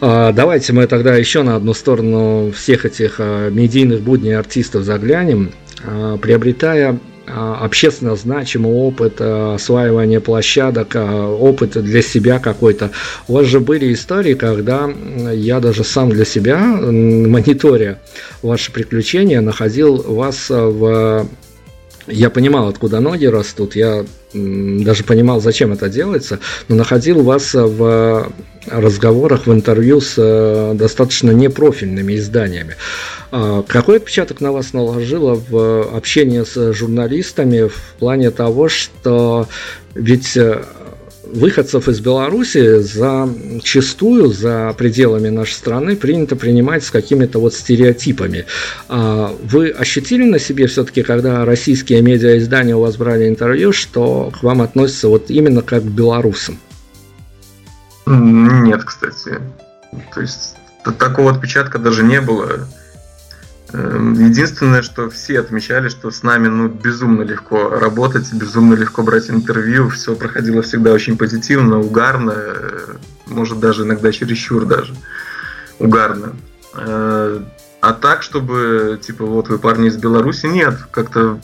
А, 0.00 0.32
давайте 0.32 0.72
мы 0.72 0.86
тогда 0.86 1.16
еще 1.16 1.42
на 1.42 1.56
одну 1.56 1.74
сторону 1.74 2.52
всех 2.52 2.84
этих 2.84 3.16
а, 3.18 3.48
медийных 3.50 4.02
будней 4.02 4.36
артистов 4.36 4.84
заглянем, 4.84 5.50
а, 5.82 6.16
приобретая 6.18 7.00
общественно 7.32 8.16
значимый 8.16 8.72
опыт 8.72 9.20
осваивания 9.20 10.18
площадок, 10.18 10.96
опыт 10.96 11.80
для 11.80 12.02
себя 12.02 12.40
какой-то. 12.40 12.90
У 13.28 13.34
вас 13.34 13.46
же 13.46 13.60
были 13.60 13.92
истории, 13.92 14.34
когда 14.34 14.90
я 15.32 15.60
даже 15.60 15.84
сам 15.84 16.10
для 16.10 16.24
себя, 16.24 16.58
мониторя 16.58 18.00
ваши 18.42 18.72
приключения, 18.72 19.40
находил 19.42 20.02
вас 20.02 20.46
в 20.48 21.28
я 22.10 22.30
понимал, 22.30 22.68
откуда 22.68 23.00
ноги 23.00 23.26
растут, 23.26 23.76
я 23.76 24.04
даже 24.32 25.04
понимал, 25.04 25.40
зачем 25.40 25.72
это 25.72 25.88
делается, 25.88 26.38
но 26.68 26.76
находил 26.76 27.22
вас 27.22 27.54
в 27.54 28.30
разговорах, 28.66 29.46
в 29.46 29.52
интервью 29.52 30.00
с 30.00 30.14
э, 30.18 30.72
достаточно 30.74 31.30
непрофильными 31.30 32.14
изданиями. 32.16 32.76
А 33.32 33.62
какой 33.62 33.96
отпечаток 33.96 34.40
на 34.40 34.52
вас 34.52 34.72
наложило 34.72 35.34
в 35.34 35.96
общении 35.96 36.42
с 36.42 36.72
журналистами 36.72 37.68
в 37.68 37.94
плане 37.98 38.30
того, 38.30 38.68
что 38.68 39.48
ведь 39.94 40.36
э, 40.36 40.62
выходцев 41.32 41.88
из 41.88 42.00
Беларуси 42.00 42.80
за 42.80 43.28
чистую 43.62 44.28
за 44.28 44.74
пределами 44.76 45.28
нашей 45.28 45.54
страны 45.54 45.96
принято 45.96 46.36
принимать 46.36 46.84
с 46.84 46.90
какими-то 46.90 47.38
вот 47.38 47.54
стереотипами. 47.54 48.46
А 48.88 49.34
вы 49.42 49.70
ощутили 49.70 50.24
на 50.24 50.38
себе 50.38 50.66
все-таки, 50.66 51.02
когда 51.02 51.44
российские 51.44 52.02
медиаиздания 52.02 52.76
у 52.76 52.80
вас 52.80 52.96
брали 52.96 53.28
интервью, 53.28 53.72
что 53.72 54.32
к 54.38 54.42
вам 54.42 54.62
относятся 54.62 55.08
вот 55.08 55.30
именно 55.30 55.62
как 55.62 55.82
к 55.82 55.86
белорусам? 55.86 56.58
Нет, 58.06 58.84
кстати. 58.84 59.38
То 60.14 60.20
есть 60.20 60.56
такого 60.98 61.32
отпечатка 61.32 61.78
даже 61.78 62.02
не 62.02 62.20
было. 62.20 62.66
Эм, 63.72 64.14
единственное, 64.14 64.82
что 64.82 65.10
все 65.10 65.38
отмечали, 65.38 65.88
что 65.88 66.10
с 66.10 66.22
нами 66.22 66.48
ну, 66.48 66.68
безумно 66.68 67.22
легко 67.22 67.68
работать, 67.70 68.32
безумно 68.32 68.74
легко 68.74 69.02
брать 69.02 69.30
интервью, 69.30 69.88
все 69.90 70.16
проходило 70.16 70.62
всегда 70.62 70.92
очень 70.92 71.16
позитивно, 71.16 71.78
угарно, 71.78 72.34
э, 72.36 72.94
может 73.26 73.60
даже 73.60 73.82
иногда 73.82 74.10
чересчур 74.12 74.64
даже 74.64 74.94
угарно. 75.78 76.34
Э, 76.74 77.40
а 77.80 77.92
так, 77.92 78.22
чтобы, 78.22 78.98
типа, 79.00 79.24
вот 79.24 79.48
вы 79.48 79.58
парни 79.58 79.88
из 79.88 79.96
Беларуси, 79.96 80.46
нет, 80.46 80.76
как-то 80.90 81.40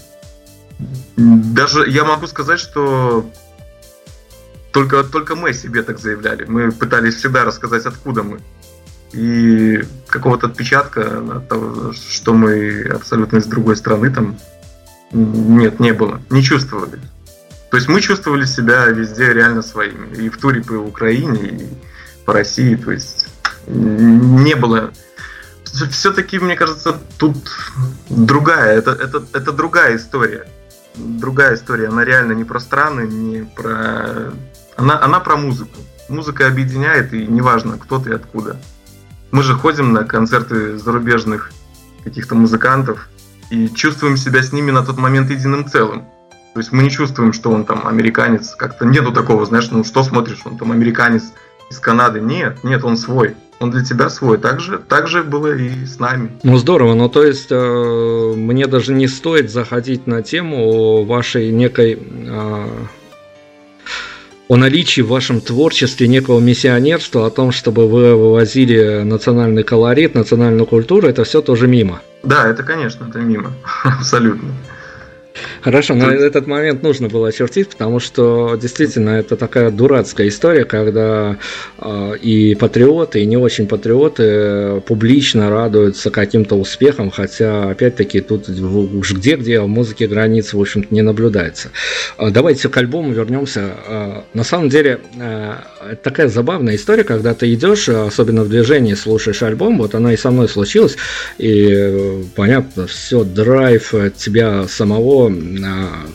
даже 1.17 1.89
я 1.89 2.05
могу 2.05 2.27
сказать, 2.27 2.59
что 2.59 3.31
только, 4.73 5.05
только 5.05 5.37
мы 5.37 5.55
себе 5.55 5.83
так 5.83 5.99
заявляли. 5.99 6.45
Мы 6.45 6.71
пытались 6.71 7.15
всегда 7.15 7.45
рассказать, 7.45 7.87
откуда 7.87 8.23
мы. 8.23 8.41
И 9.13 9.83
какого-то 10.09 10.49
отпечатка 10.49 11.23
от 11.37 11.49
того, 11.49 11.93
что 11.93 12.35
мы 12.35 12.83
абсолютно 12.83 13.39
из 13.39 13.47
другой 13.47 13.77
страны 13.77 14.11
там 14.11 14.37
нет, 15.13 15.81
не 15.81 15.93
было. 15.93 16.21
Не 16.31 16.43
чувствовали. 16.43 16.99
То 17.71 17.77
есть 17.77 17.89
мы 17.89 18.01
чувствовали 18.01 18.45
себя 18.45 18.87
везде 18.87 19.33
реально 19.33 19.63
своими. 19.63 20.15
И 20.17 20.29
в 20.29 20.37
туре 20.39 20.63
по 20.63 20.75
Украине, 20.75 21.49
и 21.49 21.69
по 22.25 22.33
России. 22.33 22.75
То 22.77 22.93
есть 22.93 23.29
не 23.67 24.55
было... 24.55 24.93
Все-таки, 25.91 26.39
мне 26.39 26.57
кажется, 26.57 26.97
тут 27.19 27.37
другая. 28.09 28.79
Это, 28.79 28.93
это, 28.93 29.25
это 29.33 29.53
другая 29.53 29.97
история. 29.97 30.47
Другая 30.95 31.55
история. 31.55 31.89
Она 31.89 32.05
реально 32.05 32.33
не 32.33 32.45
про 32.45 32.61
страны, 32.61 33.03
не 33.03 33.45
про... 33.45 34.33
Она, 34.77 35.03
она 35.03 35.21
про 35.21 35.37
музыку. 35.37 35.79
Музыка 36.09 36.47
объединяет, 36.47 37.13
и 37.13 37.27
неважно, 37.27 37.79
кто 37.79 37.99
ты 37.99 38.13
откуда. 38.13 38.59
Мы 39.31 39.43
же 39.43 39.55
ходим 39.55 39.93
на 39.93 40.05
концерты 40.05 40.79
зарубежных 40.79 41.51
каких-то 42.05 42.35
музыкантов 42.35 43.09
и 43.51 43.69
чувствуем 43.69 44.17
себя 44.17 44.43
с 44.43 44.53
ними 44.53 44.71
на 44.71 44.85
тот 44.85 44.99
момент 44.99 45.31
единым 45.31 45.69
целым. 45.69 46.05
То 46.55 46.61
есть 46.61 46.73
мы 46.73 46.85
не 46.85 46.91
чувствуем, 46.91 47.33
что 47.33 47.51
он 47.51 47.65
там 47.65 47.87
американец. 47.87 48.55
Как-то 48.55 48.87
нету 48.87 49.13
такого, 49.13 49.45
знаешь, 49.45 49.69
ну 49.71 49.85
что 49.85 50.03
смотришь, 50.03 50.41
он 50.45 50.57
там 50.57 50.73
американец 50.73 51.25
из 51.71 51.79
Канады. 51.79 52.21
Нет, 52.21 52.65
нет, 52.65 52.85
он 52.85 52.97
свой. 52.97 53.35
Он 53.59 53.71
для 53.71 53.85
тебя 53.85 54.09
свой. 54.09 54.39
Так 54.39 54.61
же, 54.61 54.79
так 54.79 55.07
же 55.09 55.23
было 55.23 55.55
и 55.55 55.85
с 55.85 55.99
нами. 55.99 56.31
Ну 56.43 56.57
здорово, 56.57 56.95
ну 56.95 57.09
то 57.09 57.23
есть 57.23 57.49
э, 57.51 58.35
мне 58.37 58.67
даже 58.67 58.93
не 58.93 59.09
стоит 59.09 59.51
заходить 59.51 60.07
на 60.07 60.23
тему 60.23 61.05
вашей 61.05 61.51
некой 61.51 61.99
э, 62.01 62.67
о 64.49 64.57
наличии 64.57 65.01
в 65.01 65.09
вашем 65.09 65.41
творчестве 65.41 66.09
некого 66.09 66.41
миссионерства, 66.41 67.27
о 67.27 67.31
том, 67.31 67.51
чтобы 67.53 67.89
вы 67.89 68.15
вывозили 68.15 69.03
национальный 69.03 69.65
колорит, 69.65 70.15
национальную 70.15 70.67
культуру, 70.67 71.09
это 71.09 71.25
все 71.25 71.43
тоже 71.43 71.67
мимо. 71.67 72.01
Да, 72.23 72.49
это, 72.49 72.63
конечно, 72.63 73.07
это 73.09 73.19
мимо, 73.19 73.53
абсолютно. 73.85 74.51
Хорошо, 75.67 75.95
но 75.95 76.13
этот 76.13 76.47
момент 76.47 76.85
нужно 76.85 77.09
было 77.09 77.27
очертить, 77.27 77.71
потому 77.71 77.99
что 77.99 78.55
действительно 78.55 79.11
это 79.11 79.35
такая 79.35 79.73
дурацкая 79.73 80.29
история, 80.29 80.65
когда 80.65 81.39
э, 81.79 82.13
и 82.23 82.55
патриоты, 82.55 83.23
и 83.23 83.27
не 83.27 83.37
очень 83.37 83.67
патриоты 83.67 84.81
публично 84.87 85.51
радуются 85.51 86.13
каким-то 86.13 86.55
успехам, 86.55 87.11
хотя, 87.11 87.69
опять-таки, 87.71 88.21
тут 88.21 88.49
уж 88.49 89.13
где-где 89.13 89.59
в 89.59 89.67
музыке 89.67 90.07
границы, 90.07 90.57
в 90.57 90.61
общем-то, 90.61 90.95
не 90.95 91.03
наблюдается. 91.03 91.71
Э, 92.17 92.31
давайте 92.31 92.69
к 92.69 92.77
альбому 92.77 93.13
вернемся. 93.13 93.73
Э, 93.89 94.21
на 94.35 94.45
самом 94.45 94.69
деле, 94.69 95.01
э, 95.19 95.55
это 95.91 96.01
такая 96.01 96.29
забавная 96.29 96.77
история, 96.77 97.03
когда 97.03 97.35
ты 97.35 97.53
идешь, 97.53 97.89
особенно 97.89 98.45
в 98.45 98.49
движении, 98.49 98.95
слушаешь 98.95 99.43
альбом, 99.43 99.79
вот 99.79 99.97
она 99.97 100.13
и 100.13 100.17
со 100.17 100.31
мной 100.31 100.49
случилась, 100.49 100.97
и 101.39 102.23
понятно, 102.37 102.87
все, 102.87 103.25
драйв 103.25 103.93
тебя 104.17 104.69
самого 104.69 105.29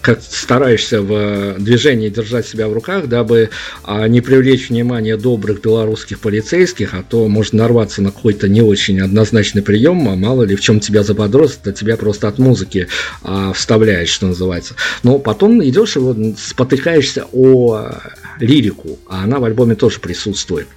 как 0.01 0.21
стараешься 0.21 1.01
в 1.01 1.55
движении 1.59 2.09
держать 2.09 2.47
себя 2.47 2.67
в 2.67 2.73
руках, 2.73 3.07
дабы 3.07 3.49
а, 3.83 4.07
не 4.07 4.21
привлечь 4.21 4.69
внимание 4.69 5.17
добрых 5.17 5.61
белорусских 5.61 6.19
полицейских, 6.19 6.93
а 6.93 7.03
то 7.03 7.27
может 7.27 7.53
нарваться 7.53 8.01
на 8.01 8.11
какой-то 8.11 8.47
не 8.47 8.61
очень 8.61 8.99
однозначный 9.01 9.61
прием, 9.61 10.07
а 10.07 10.15
мало 10.15 10.43
ли 10.43 10.55
в 10.55 10.61
чем 10.61 10.79
тебя 10.79 11.03
заподозрят, 11.03 11.67
а 11.67 11.71
тебя 11.71 11.97
просто 11.97 12.27
от 12.27 12.37
музыки 12.39 12.87
а, 13.23 13.53
вставляет, 13.53 14.09
что 14.09 14.27
называется. 14.27 14.75
Но 15.03 15.19
потом 15.19 15.63
идешь 15.63 15.95
и 15.95 15.99
вот 15.99 16.17
спотыкаешься 16.37 17.25
о 17.31 17.91
лирику, 18.39 18.99
а 19.07 19.23
она 19.23 19.39
в 19.39 19.43
альбоме 19.43 19.75
тоже 19.75 19.99
присутствует. 19.99 20.67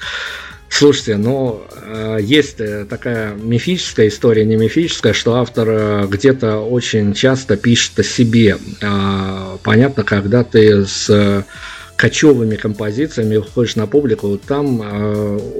Слушайте, 0.76 1.18
но 1.18 1.64
э, 1.70 2.18
есть 2.20 2.56
э, 2.58 2.84
такая 2.84 3.32
мифическая 3.36 4.08
история, 4.08 4.44
не 4.44 4.56
мифическая, 4.56 5.12
что 5.12 5.36
автор 5.36 5.68
э, 5.70 6.06
где-то 6.10 6.58
очень 6.58 7.14
часто 7.14 7.56
пишет 7.56 8.00
о 8.00 8.02
себе. 8.02 8.58
Э, 8.80 9.56
понятно, 9.62 10.02
когда 10.02 10.42
ты 10.42 10.84
с 10.84 11.46
кочевыми 11.94 12.56
композициями 12.56 13.36
выходишь 13.36 13.76
на 13.76 13.86
публику, 13.86 14.36
там 14.36 14.80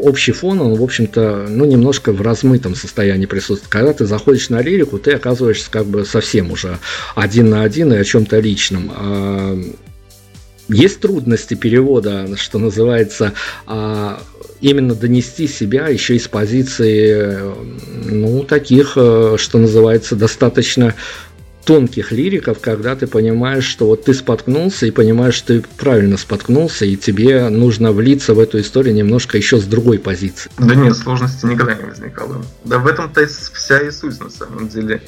общий 0.03 0.33
фон, 0.33 0.61
он, 0.61 0.75
в 0.75 0.83
общем-то, 0.83 1.47
ну, 1.49 1.65
немножко 1.65 2.11
в 2.11 2.21
размытом 2.21 2.75
состоянии 2.75 3.27
присутствует. 3.27 3.71
Когда 3.71 3.93
ты 3.93 4.07
заходишь 4.07 4.49
на 4.49 4.61
лирику, 4.63 4.99
ты 4.99 5.13
оказываешься 5.13 5.71
как 5.71 5.87
бы 5.87 6.05
совсем 6.05 6.51
уже 6.51 6.81
один 7.15 7.51
на 7.51 7.63
один 7.63 7.93
и 7.93 7.97
о 7.97 8.03
чем-то 8.03 8.41
личном. 8.41 8.91
Э, 8.99 9.63
есть 10.69 11.01
трудности 11.01 11.55
перевода, 11.55 12.37
что 12.37 12.59
называется, 12.59 13.35
а 13.67 14.23
именно 14.65 14.95
донести 14.95 15.47
себя 15.47 15.89
еще 15.89 16.17
из 16.17 16.27
позиции, 16.27 17.39
ну, 18.07 18.43
таких, 18.45 18.95
э, 18.97 19.37
что 19.39 19.59
называется, 19.59 20.17
достаточно 20.17 20.95
тонких 21.67 22.13
лириков, 22.13 22.61
когда 22.61 22.97
ты 22.97 23.07
понимаешь, 23.07 23.65
что 23.65 23.87
вот 23.87 24.05
ты 24.05 24.15
споткнулся 24.15 24.87
и 24.87 24.91
понимаешь, 24.91 25.35
что 25.35 25.61
ты 25.61 25.65
правильно 25.77 26.17
споткнулся, 26.17 26.87
и 26.87 26.97
тебе 26.97 27.51
нужно 27.51 27.93
влиться 27.93 28.33
в 28.33 28.39
эту 28.39 28.59
историю 28.61 28.95
немножко 28.95 29.37
еще 29.37 29.59
с 29.59 29.65
другой 29.65 29.99
позиции. 29.99 30.51
Да 30.59 30.75
нет, 30.75 30.97
сложности 30.97 31.45
никогда 31.45 31.75
не 31.75 31.85
возникало. 31.85 32.43
Да 32.65 32.79
в 32.79 32.87
этом-то 32.87 33.27
вся 33.27 33.81
и 33.81 33.91
суть 33.91 34.19
на 34.19 34.31
самом 34.31 34.69
деле. 34.69 35.03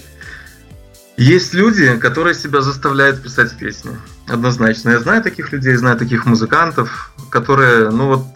Есть 1.16 1.54
люди, 1.54 1.96
которые 1.96 2.34
себя 2.34 2.60
заставляют 2.60 3.22
писать 3.22 3.56
песни. 3.56 3.92
Однозначно. 4.28 4.90
Я 4.90 4.98
знаю 5.00 5.22
таких 5.22 5.50
людей, 5.50 5.74
знаю 5.76 5.96
таких 5.96 6.26
музыкантов, 6.26 7.12
которые, 7.30 7.88
ну 7.88 8.08
вот, 8.08 8.26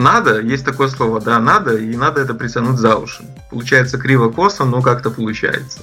надо, 0.00 0.40
есть 0.40 0.64
такое 0.64 0.88
слово, 0.88 1.20
да, 1.20 1.38
надо, 1.38 1.76
и 1.76 1.94
надо 1.94 2.22
это 2.22 2.32
притянуть 2.32 2.78
за 2.78 2.96
уши. 2.96 3.22
Получается 3.50 3.98
криво-косо, 3.98 4.64
но 4.64 4.80
как-то 4.80 5.10
получается. 5.10 5.80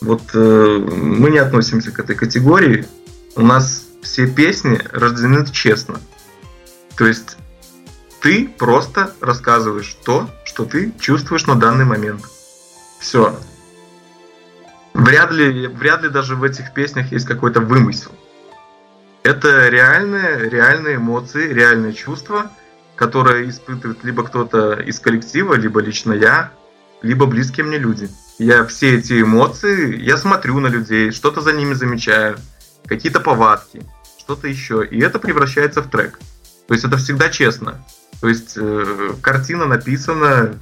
Вот 0.00 0.22
э, 0.34 0.78
мы 0.78 1.30
не 1.30 1.38
относимся 1.38 1.92
к 1.92 2.00
этой 2.00 2.16
категории. 2.16 2.86
У 3.36 3.42
нас 3.42 3.84
все 4.02 4.26
песни 4.26 4.80
рождены 4.90 5.46
честно. 5.46 6.00
То 6.96 7.06
есть 7.06 7.36
ты 8.20 8.48
просто 8.48 9.12
рассказываешь 9.20 9.96
то, 10.04 10.28
что 10.44 10.64
ты 10.64 10.92
чувствуешь 10.98 11.46
на 11.46 11.54
данный 11.54 11.84
момент. 11.84 12.22
Все. 12.98 13.38
Вряд 14.92 15.30
ли, 15.30 15.68
вряд 15.68 16.02
ли 16.02 16.08
даже 16.08 16.34
в 16.34 16.42
этих 16.42 16.74
песнях 16.74 17.12
есть 17.12 17.26
какой-то 17.26 17.60
вымысел. 17.60 18.10
Это 19.22 19.68
реальные, 19.68 20.50
реальные 20.50 20.96
эмоции, 20.96 21.52
реальные 21.52 21.92
чувства– 21.92 22.50
которое 22.96 23.48
испытывает 23.48 24.02
либо 24.02 24.24
кто-то 24.24 24.74
из 24.74 24.98
коллектива, 24.98 25.54
либо 25.54 25.80
лично 25.80 26.12
я, 26.12 26.50
либо 27.02 27.26
близкие 27.26 27.64
мне 27.64 27.78
люди. 27.78 28.08
Я 28.38 28.64
все 28.66 28.96
эти 28.96 29.22
эмоции, 29.22 30.02
я 30.02 30.16
смотрю 30.16 30.58
на 30.60 30.66
людей, 30.66 31.12
что-то 31.12 31.40
за 31.40 31.52
ними 31.52 31.74
замечаю, 31.74 32.36
какие-то 32.86 33.20
повадки, 33.20 33.82
что-то 34.18 34.48
еще, 34.48 34.84
и 34.84 34.98
это 35.00 35.18
превращается 35.18 35.82
в 35.82 35.90
трек. 35.90 36.18
То 36.66 36.74
есть 36.74 36.84
это 36.84 36.96
всегда 36.96 37.28
честно. 37.28 37.84
То 38.20 38.28
есть 38.28 38.54
э, 38.56 39.12
картина 39.20 39.66
написана 39.66 40.58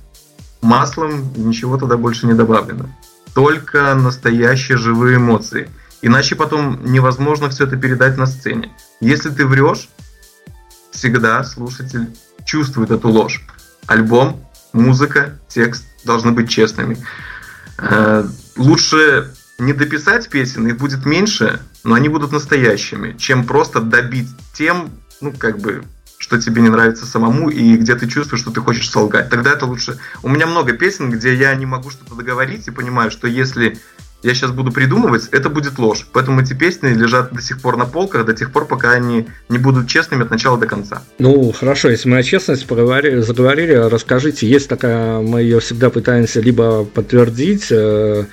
маслом, 0.60 1.32
ничего 1.36 1.78
туда 1.78 1.96
больше 1.96 2.26
не 2.26 2.34
добавлено. 2.34 2.88
Только 3.34 3.94
настоящие 3.94 4.76
живые 4.76 5.16
эмоции. 5.16 5.70
Иначе 6.02 6.36
потом 6.36 6.84
невозможно 6.84 7.48
все 7.48 7.64
это 7.64 7.76
передать 7.76 8.16
на 8.16 8.26
сцене. 8.26 8.72
Если 9.00 9.30
ты 9.30 9.46
врешь, 9.46 9.88
всегда 10.90 11.42
слушатель 11.44 12.08
чувствует 12.44 12.90
эту 12.90 13.08
ложь. 13.08 13.42
Альбом, 13.86 14.44
музыка, 14.72 15.38
текст 15.48 15.84
должны 16.04 16.32
быть 16.32 16.50
честными. 16.50 16.98
Э, 17.78 18.26
лучше 18.56 19.32
не 19.58 19.72
дописать 19.72 20.28
песен, 20.28 20.66
их 20.66 20.76
будет 20.78 21.06
меньше, 21.06 21.60
но 21.84 21.94
они 21.94 22.08
будут 22.08 22.32
настоящими, 22.32 23.16
чем 23.18 23.44
просто 23.44 23.80
добить 23.80 24.28
тем, 24.52 24.90
ну, 25.20 25.32
как 25.32 25.58
бы, 25.58 25.84
что 26.18 26.40
тебе 26.40 26.62
не 26.62 26.70
нравится 26.70 27.06
самому, 27.06 27.50
и 27.50 27.76
где 27.76 27.94
ты 27.94 28.08
чувствуешь, 28.08 28.42
что 28.42 28.50
ты 28.50 28.60
хочешь 28.60 28.90
солгать. 28.90 29.30
Тогда 29.30 29.52
это 29.52 29.66
лучше. 29.66 29.98
У 30.22 30.28
меня 30.28 30.46
много 30.46 30.72
песен, 30.72 31.10
где 31.10 31.34
я 31.34 31.54
не 31.54 31.66
могу 31.66 31.90
что-то 31.90 32.14
договорить 32.14 32.66
и 32.66 32.70
понимаю, 32.70 33.10
что 33.10 33.26
если 33.28 33.78
я 34.24 34.34
сейчас 34.34 34.50
буду 34.50 34.72
придумывать, 34.72 35.28
это 35.32 35.50
будет 35.50 35.78
ложь. 35.78 36.06
Поэтому 36.12 36.40
эти 36.40 36.54
песни 36.54 36.88
лежат 36.88 37.32
до 37.32 37.42
сих 37.42 37.60
пор 37.60 37.76
на 37.76 37.84
полках, 37.84 38.24
до 38.24 38.32
тех 38.32 38.50
пор, 38.50 38.66
пока 38.66 38.92
они 38.92 39.26
не 39.50 39.58
будут 39.58 39.86
честными 39.86 40.24
от 40.24 40.30
начала 40.30 40.58
до 40.58 40.66
конца. 40.66 41.02
Ну, 41.18 41.52
хорошо, 41.52 41.90
если 41.90 42.08
мы 42.08 42.18
о 42.18 42.22
честности 42.22 42.66
поговорили, 42.66 43.20
заговорили, 43.20 43.74
расскажите, 43.74 44.48
есть 44.48 44.68
такая, 44.68 45.20
мы 45.20 45.42
ее 45.42 45.60
всегда 45.60 45.90
пытаемся 45.90 46.40
либо 46.40 46.84
подтвердить, 46.84 47.66
э, 47.70 48.24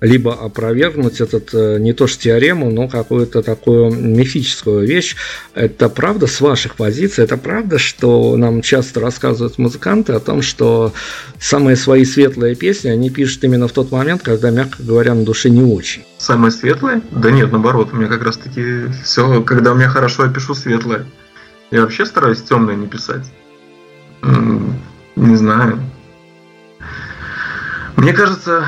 либо 0.00 0.32
опровергнуть 0.32 1.20
этот 1.20 1.50
э, 1.52 1.78
не 1.78 1.92
то 1.92 2.06
что 2.06 2.22
теорему, 2.22 2.70
но 2.70 2.88
какую-то 2.88 3.42
такую 3.42 3.92
мифическую 3.92 4.86
вещь. 4.86 5.16
Это 5.54 5.88
правда 5.88 6.26
с 6.26 6.40
ваших 6.40 6.76
позиций? 6.76 7.24
Это 7.24 7.36
правда, 7.36 7.78
что 7.78 8.36
нам 8.36 8.62
часто 8.62 9.00
рассказывают 9.00 9.58
музыканты 9.58 10.12
о 10.12 10.20
том, 10.20 10.42
что 10.42 10.92
самые 11.38 11.76
свои 11.76 12.04
светлые 12.04 12.54
песни 12.54 12.88
они 12.88 13.10
пишут 13.10 13.44
именно 13.44 13.68
в 13.68 13.72
тот 13.72 13.90
момент, 13.90 14.22
когда, 14.22 14.50
мягко 14.50 14.82
говоря, 14.82 15.14
на 15.14 15.24
душе 15.24 15.50
не 15.50 15.62
очень? 15.62 16.02
Самые 16.18 16.50
светлые? 16.50 17.02
Да 17.10 17.30
нет, 17.30 17.52
наоборот, 17.52 17.90
у 17.92 17.96
меня 17.96 18.08
как 18.08 18.22
раз 18.22 18.38
таки 18.38 18.86
все, 19.04 19.42
когда 19.42 19.72
у 19.72 19.74
меня 19.74 19.88
хорошо, 19.88 20.24
я 20.24 20.32
пишу 20.32 20.54
светлое. 20.54 21.06
Я 21.70 21.82
вообще 21.82 22.06
стараюсь 22.06 22.42
темное 22.42 22.74
не 22.74 22.86
писать. 22.86 23.30
Не 25.16 25.36
знаю. 25.36 25.78
Мне 27.96 28.12
кажется, 28.12 28.64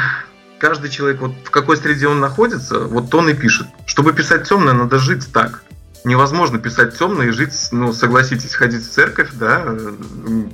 каждый 0.63 0.91
человек, 0.91 1.21
вот 1.21 1.33
в 1.45 1.51
какой 1.51 1.77
среде 1.77 2.07
он 2.07 2.21
находится, 2.21 2.79
вот 2.79 3.13
он 3.17 3.29
и 3.29 3.35
пишет. 3.35 3.67
Чтобы 3.85 4.13
писать 4.13 4.49
темное, 4.49 4.73
надо 4.73 5.01
жить 5.01 5.27
так. 5.33 5.65
Невозможно 6.05 6.61
писать 6.61 6.97
темное 6.97 7.27
и 7.27 7.31
жить, 7.31 7.53
ну, 7.73 7.93
согласитесь, 7.93 8.55
ходить 8.55 8.85
в 8.85 8.91
церковь, 8.91 9.31
да, 9.33 9.77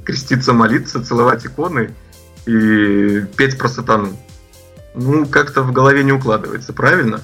креститься, 0.07 0.55
молиться, 0.55 1.05
целовать 1.05 1.45
иконы 1.45 1.95
и 2.47 3.23
петь 3.37 3.59
про 3.59 3.69
сатану. 3.69 4.19
Ну, 4.95 5.27
как-то 5.27 5.61
в 5.63 5.73
голове 5.73 6.03
не 6.05 6.13
укладывается, 6.13 6.73
правильно? 6.73 7.21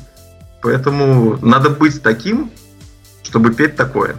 Поэтому 0.60 1.38
надо 1.40 1.70
быть 1.70 2.02
таким, 2.02 2.50
чтобы 3.22 3.54
петь 3.54 3.76
такое. 3.76 4.14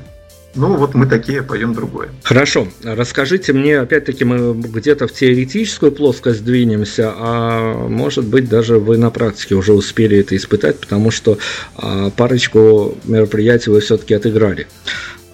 Ну, 0.56 0.78
вот 0.78 0.93
мы 0.93 1.06
такие 1.06 1.43
поем 1.43 1.74
другое. 1.74 2.10
Хорошо. 2.24 2.68
Расскажите 2.84 3.51
мне, 3.51 3.80
опять-таки, 3.80 4.24
мы 4.24 4.53
где-то 4.53 5.08
в 5.08 5.12
теоретическую 5.12 5.91
плоскость 5.91 6.45
двинемся, 6.45 7.14
а 7.16 7.88
может 7.89 8.26
быть, 8.26 8.47
даже 8.47 8.80
вы 8.80 8.97
на 8.97 9.10
практике 9.10 9.56
уже 9.56 9.74
успели 9.74 10.18
это 10.18 10.36
испытать, 10.36 10.80
потому 10.80 11.12
что 11.12 11.38
а, 11.76 12.10
парочку 12.10 12.97
мероприятий 13.03 13.70
вы 13.70 13.82
все-таки 13.82 14.14
отыграли. 14.14 14.68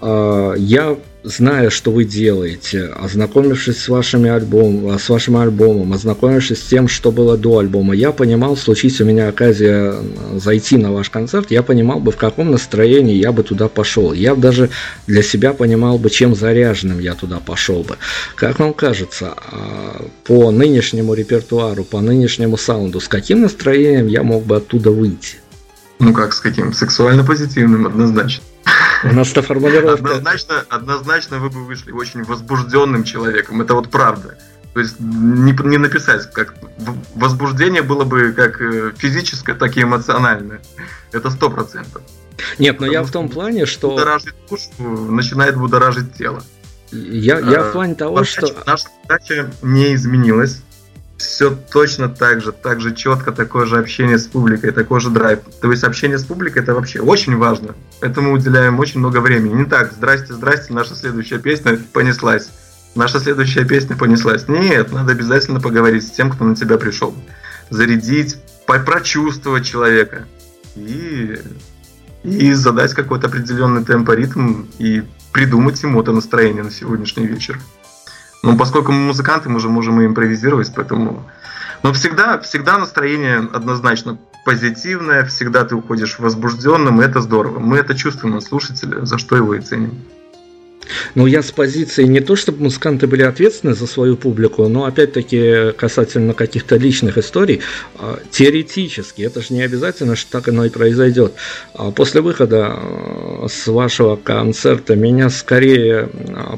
А, 0.01 0.53
я 0.55 0.97
зная, 1.23 1.69
что 1.69 1.91
вы 1.91 2.03
делаете, 2.03 2.85
ознакомившись 2.85 3.77
с, 3.77 3.87
вашими 3.89 4.29
альбом, 4.29 4.97
с 4.97 5.07
вашим 5.09 5.37
альбомом, 5.37 5.93
ознакомившись 5.93 6.59
с 6.59 6.67
тем, 6.67 6.87
что 6.87 7.11
было 7.11 7.37
до 7.37 7.59
альбома, 7.59 7.93
я 7.93 8.11
понимал, 8.11 8.57
случись 8.57 8.99
у 9.01 9.05
меня 9.05 9.27
оказия 9.27 9.95
зайти 10.35 10.77
на 10.77 10.91
ваш 10.91 11.11
концерт, 11.11 11.51
я 11.51 11.61
понимал 11.61 11.99
бы, 11.99 12.11
в 12.11 12.17
каком 12.17 12.49
настроении 12.49 13.15
я 13.15 13.31
бы 13.31 13.43
туда 13.43 13.67
пошел. 13.67 14.13
Я 14.13 14.33
даже 14.33 14.71
для 15.05 15.21
себя 15.21 15.53
понимал 15.53 15.99
бы, 15.99 16.09
чем 16.09 16.33
заряженным 16.35 16.99
я 16.99 17.13
туда 17.13 17.39
пошел 17.39 17.83
бы. 17.83 17.97
Как 18.35 18.59
вам 18.59 18.73
кажется, 18.73 19.35
а, 19.51 20.03
по 20.25 20.49
нынешнему 20.49 21.13
репертуару, 21.13 21.83
по 21.83 22.01
нынешнему 22.01 22.57
саунду, 22.57 22.99
с 22.99 23.07
каким 23.07 23.41
настроением 23.41 24.07
я 24.07 24.23
мог 24.23 24.43
бы 24.43 24.55
оттуда 24.55 24.89
выйти? 24.89 25.37
Ну 25.99 26.13
как, 26.13 26.33
с 26.33 26.39
каким? 26.39 26.73
Сексуально 26.73 27.23
позитивным, 27.23 27.85
однозначно. 27.85 28.43
У 29.03 29.13
нас 29.13 29.29
то 29.29 29.41
формулировка... 29.41 29.93
Однозначно, 29.93 30.65
однозначно 30.69 31.39
вы 31.39 31.49
бы 31.49 31.65
вышли 31.65 31.91
очень 31.91 32.23
возбужденным 32.23 33.03
человеком, 33.03 33.61
это 33.61 33.73
вот 33.73 33.89
правда. 33.89 34.37
То 34.73 34.79
есть 34.79 34.99
не, 34.99 35.51
не 35.67 35.77
написать, 35.77 36.31
как 36.31 36.53
возбуждение 37.15 37.81
было 37.81 38.05
бы 38.05 38.31
как 38.31 38.61
э, 38.61 38.93
физическое, 38.97 39.53
так 39.53 39.75
и 39.75 39.81
эмоциональное. 39.81 40.61
Это 41.11 41.29
сто 41.29 41.49
процентов. 41.49 42.01
Нет, 42.57 42.79
но 42.79 42.87
я 42.87 43.03
в 43.03 43.11
том 43.11 43.27
плане, 43.27 43.65
что... 43.65 43.91
Будоражит 43.91 44.33
душу, 44.49 44.69
начинает 44.79 45.57
будоражить 45.57 46.13
тело. 46.13 46.43
Я, 46.91 47.39
я 47.39 47.63
в 47.63 47.67
э, 47.67 47.71
плане 47.71 47.95
того, 47.95 48.23
задача, 48.23 48.47
что... 48.47 48.63
Наша 48.65 48.87
задача 49.03 49.51
не 49.61 49.93
изменилась. 49.93 50.61
Все 51.21 51.55
точно 51.71 52.09
так 52.09 52.41
же, 52.41 52.51
так 52.51 52.81
же 52.81 52.93
четко, 52.93 53.31
такое 53.31 53.65
же 53.65 53.77
общение 53.77 54.17
с 54.17 54.27
публикой, 54.27 54.71
такой 54.71 54.99
же 54.99 55.09
драйв. 55.09 55.39
То 55.61 55.71
есть 55.71 55.83
общение 55.83 56.17
с 56.17 56.23
публикой 56.23 56.63
это 56.63 56.73
вообще 56.73 56.99
очень 56.99 57.35
важно. 57.37 57.75
Этому 58.01 58.33
уделяем 58.33 58.79
очень 58.79 58.99
много 58.99 59.19
времени. 59.19 59.53
Не 59.53 59.65
так, 59.65 59.93
здрасте, 59.93 60.33
здрасте, 60.33 60.73
наша 60.73 60.95
следующая 60.95 61.39
песня 61.39 61.79
понеслась 61.93 62.49
наша 62.95 63.19
следующая 63.19 63.65
песня 63.65 63.95
понеслась. 63.95 64.47
Нет, 64.47 64.91
надо 64.91 65.11
обязательно 65.11 65.59
поговорить 65.59 66.05
с 66.05 66.11
тем, 66.11 66.31
кто 66.31 66.43
на 66.43 66.55
тебя 66.55 66.77
пришел. 66.77 67.15
Зарядить, 67.69 68.37
прочувствовать 68.65 69.65
человека. 69.65 70.25
И, 70.75 71.39
и 72.23 72.53
задать 72.53 72.93
какой-то 72.93 73.27
определенный 73.27 73.83
темп, 73.83 74.09
ритм 74.11 74.63
и 74.77 75.03
придумать 75.31 75.81
ему 75.83 76.01
это 76.01 76.11
настроение 76.11 76.63
на 76.63 76.71
сегодняшний 76.71 77.27
вечер. 77.27 77.59
Ну, 78.43 78.57
поскольку 78.57 78.91
мы 78.91 78.99
музыканты, 79.07 79.49
мы 79.49 79.59
же 79.59 79.69
можем 79.69 80.01
и 80.01 80.05
импровизировать, 80.05 80.71
поэтому... 80.75 81.29
Но 81.83 81.93
всегда, 81.93 82.39
всегда 82.39 82.77
настроение 82.77 83.37
однозначно 83.53 84.17
позитивное, 84.45 85.25
всегда 85.25 85.63
ты 85.65 85.75
уходишь 85.75 86.19
возбужденным, 86.19 87.01
и 87.01 87.05
это 87.05 87.21
здорово. 87.21 87.59
Мы 87.59 87.77
это 87.77 87.95
чувствуем 87.95 88.37
от 88.37 88.43
слушателя, 88.43 89.05
за 89.05 89.17
что 89.17 89.35
его 89.35 89.55
и 89.55 89.61
ценим. 89.61 90.03
Ну, 91.15 91.25
я 91.25 91.41
с 91.41 91.51
позиции 91.51 92.03
не 92.03 92.19
то, 92.19 92.35
чтобы 92.35 92.63
музыканты 92.63 93.07
были 93.07 93.23
ответственны 93.23 93.73
за 93.73 93.87
свою 93.87 94.15
публику, 94.15 94.67
но 94.67 94.85
опять-таки 94.85 95.71
касательно 95.77 96.33
каких-то 96.33 96.77
личных 96.77 97.17
историй, 97.17 97.61
а, 97.95 98.19
теоретически, 98.29 99.21
это 99.21 99.41
же 99.41 99.47
не 99.53 99.61
обязательно, 99.61 100.15
что 100.15 100.31
так 100.31 100.47
оно 100.47 100.65
и 100.65 100.69
произойдет. 100.69 101.33
А 101.73 101.91
после 101.91 102.21
выхода 102.21 102.73
а, 102.73 103.47
с 103.49 103.67
вашего 103.67 104.15
концерта 104.15 104.95
меня 104.95 105.29
скорее 105.29 106.09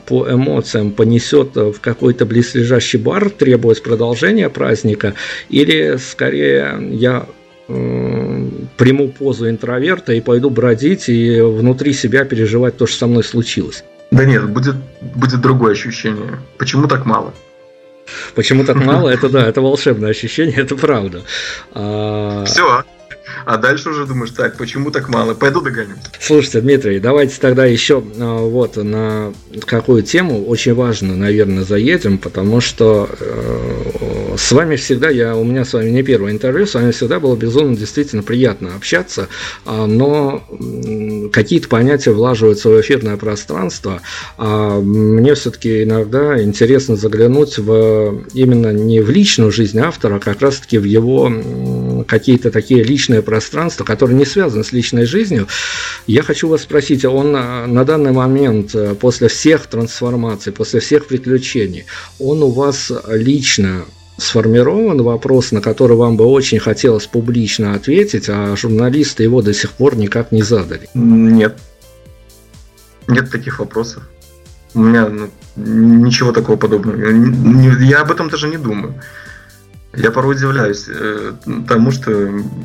по 0.05 0.29
эмоциям 0.29 0.91
понесет 0.91 1.55
в 1.55 1.79
какой-то 1.79 2.25
близлежащий 2.25 2.99
бар, 2.99 3.29
требуясь 3.29 3.79
продолжения 3.79 4.49
праздника, 4.49 5.13
или 5.49 5.97
скорее 5.97 6.77
я 6.91 7.27
приму 7.67 9.07
позу 9.07 9.49
интроверта 9.49 10.13
и 10.13 10.21
пойду 10.21 10.49
бродить 10.49 11.07
и 11.07 11.39
внутри 11.39 11.93
себя 11.93 12.25
переживать 12.25 12.77
то, 12.77 12.85
что 12.85 12.99
со 12.99 13.07
мной 13.07 13.23
случилось. 13.23 13.83
Да 14.13 14.25
нет, 14.25 14.47
будет, 14.47 14.75
будет 15.01 15.41
другое 15.41 15.73
ощущение. 15.73 16.39
Почему 16.57 16.87
так 16.87 17.05
мало? 17.05 17.33
Почему 18.35 18.63
так 18.63 18.75
мало? 18.85 19.09
Это 19.09 19.27
да, 19.27 19.47
это 19.47 19.59
волшебное 19.61 20.11
ощущение, 20.11 20.55
это 20.57 20.75
правда. 20.75 21.23
А, 21.71 22.45
Все. 22.45 22.83
А 23.45 23.57
дальше 23.57 23.89
уже 23.89 24.05
думаешь, 24.05 24.31
так, 24.31 24.57
почему 24.57 24.91
так 24.91 25.09
мало? 25.09 25.33
Пойду 25.33 25.61
догоню. 25.61 25.95
Слушайте, 26.19 26.61
Дмитрий, 26.61 26.99
давайте 26.99 27.39
тогда 27.39 27.65
еще 27.65 28.03
а, 28.19 28.37
вот 28.37 28.75
на 28.77 29.33
какую 29.65 30.03
тему 30.03 30.45
очень 30.45 30.75
важно, 30.75 31.15
наверное, 31.15 31.63
заедем, 31.63 32.19
потому 32.19 32.61
что 32.61 33.09
э, 33.19 34.12
с 34.37 34.51
вами 34.51 34.75
всегда, 34.75 35.09
я, 35.09 35.35
у 35.35 35.43
меня 35.43 35.65
с 35.65 35.73
вами 35.73 35.89
не 35.89 36.03
первое 36.03 36.31
интервью, 36.31 36.65
с 36.65 36.73
вами 36.73 36.91
всегда 36.91 37.19
было 37.19 37.35
безумно 37.35 37.75
действительно 37.75 38.23
приятно 38.23 38.75
общаться, 38.75 39.27
а, 39.65 39.85
но 39.85 40.43
какие-то 41.31 41.67
понятия 41.67 42.11
влаживаются 42.11 42.69
в 42.69 42.79
эфирное 42.79 43.17
пространство, 43.17 44.01
а 44.37 44.79
мне 44.79 45.35
все-таки 45.35 45.83
иногда 45.83 46.41
интересно 46.41 46.95
заглянуть 46.95 47.57
в 47.57 48.23
именно 48.33 48.71
не 48.71 49.01
в 49.01 49.09
личную 49.09 49.51
жизнь 49.51 49.79
автора, 49.79 50.15
а 50.15 50.19
как 50.19 50.41
раз-таки 50.41 50.77
в 50.77 50.83
его 50.83 51.31
какие-то 52.07 52.51
такие 52.51 52.83
личные 52.83 53.21
пространства, 53.21 53.83
которые 53.83 54.17
не 54.17 54.25
связаны 54.25 54.63
с 54.63 54.71
личной 54.71 55.05
жизнью. 55.05 55.47
Я 56.07 56.23
хочу 56.23 56.47
вас 56.47 56.61
спросить, 56.61 57.05
он 57.05 57.35
а, 57.35 57.65
на 57.67 57.85
данный 57.85 58.11
момент, 58.11 58.75
э, 58.75 58.95
после 58.95 59.27
всех 59.27 59.67
трансформаций, 59.67 60.51
после 60.51 60.79
всех 60.79 61.07
приключений, 61.07 61.85
он 62.19 62.43
у 62.43 62.49
вас 62.49 62.91
лично 63.07 63.85
сформирован 64.17 65.01
вопрос, 65.01 65.51
на 65.51 65.61
который 65.61 65.97
вам 65.97 66.17
бы 66.17 66.25
очень 66.25 66.59
хотелось 66.59 67.07
публично 67.07 67.73
ответить, 67.73 68.29
а 68.29 68.55
журналисты 68.55 69.23
его 69.23 69.41
до 69.41 69.53
сих 69.53 69.71
пор 69.71 69.95
никак 69.95 70.31
не 70.31 70.43
задали? 70.43 70.89
Нет. 70.93 71.57
Нет 73.07 73.31
таких 73.31 73.59
вопросов. 73.59 74.03
У 74.73 74.79
меня 74.79 75.07
ну, 75.07 75.29
ничего 75.55 76.31
такого 76.31 76.57
подобного. 76.57 76.97
Я 77.81 78.01
об 78.01 78.11
этом 78.11 78.29
даже 78.29 78.47
не 78.47 78.57
думаю. 78.57 78.95
Я 79.95 80.09
порой 80.09 80.35
удивляюсь 80.35 80.85
э, 80.87 81.33
тому, 81.67 81.91
что 81.91 82.11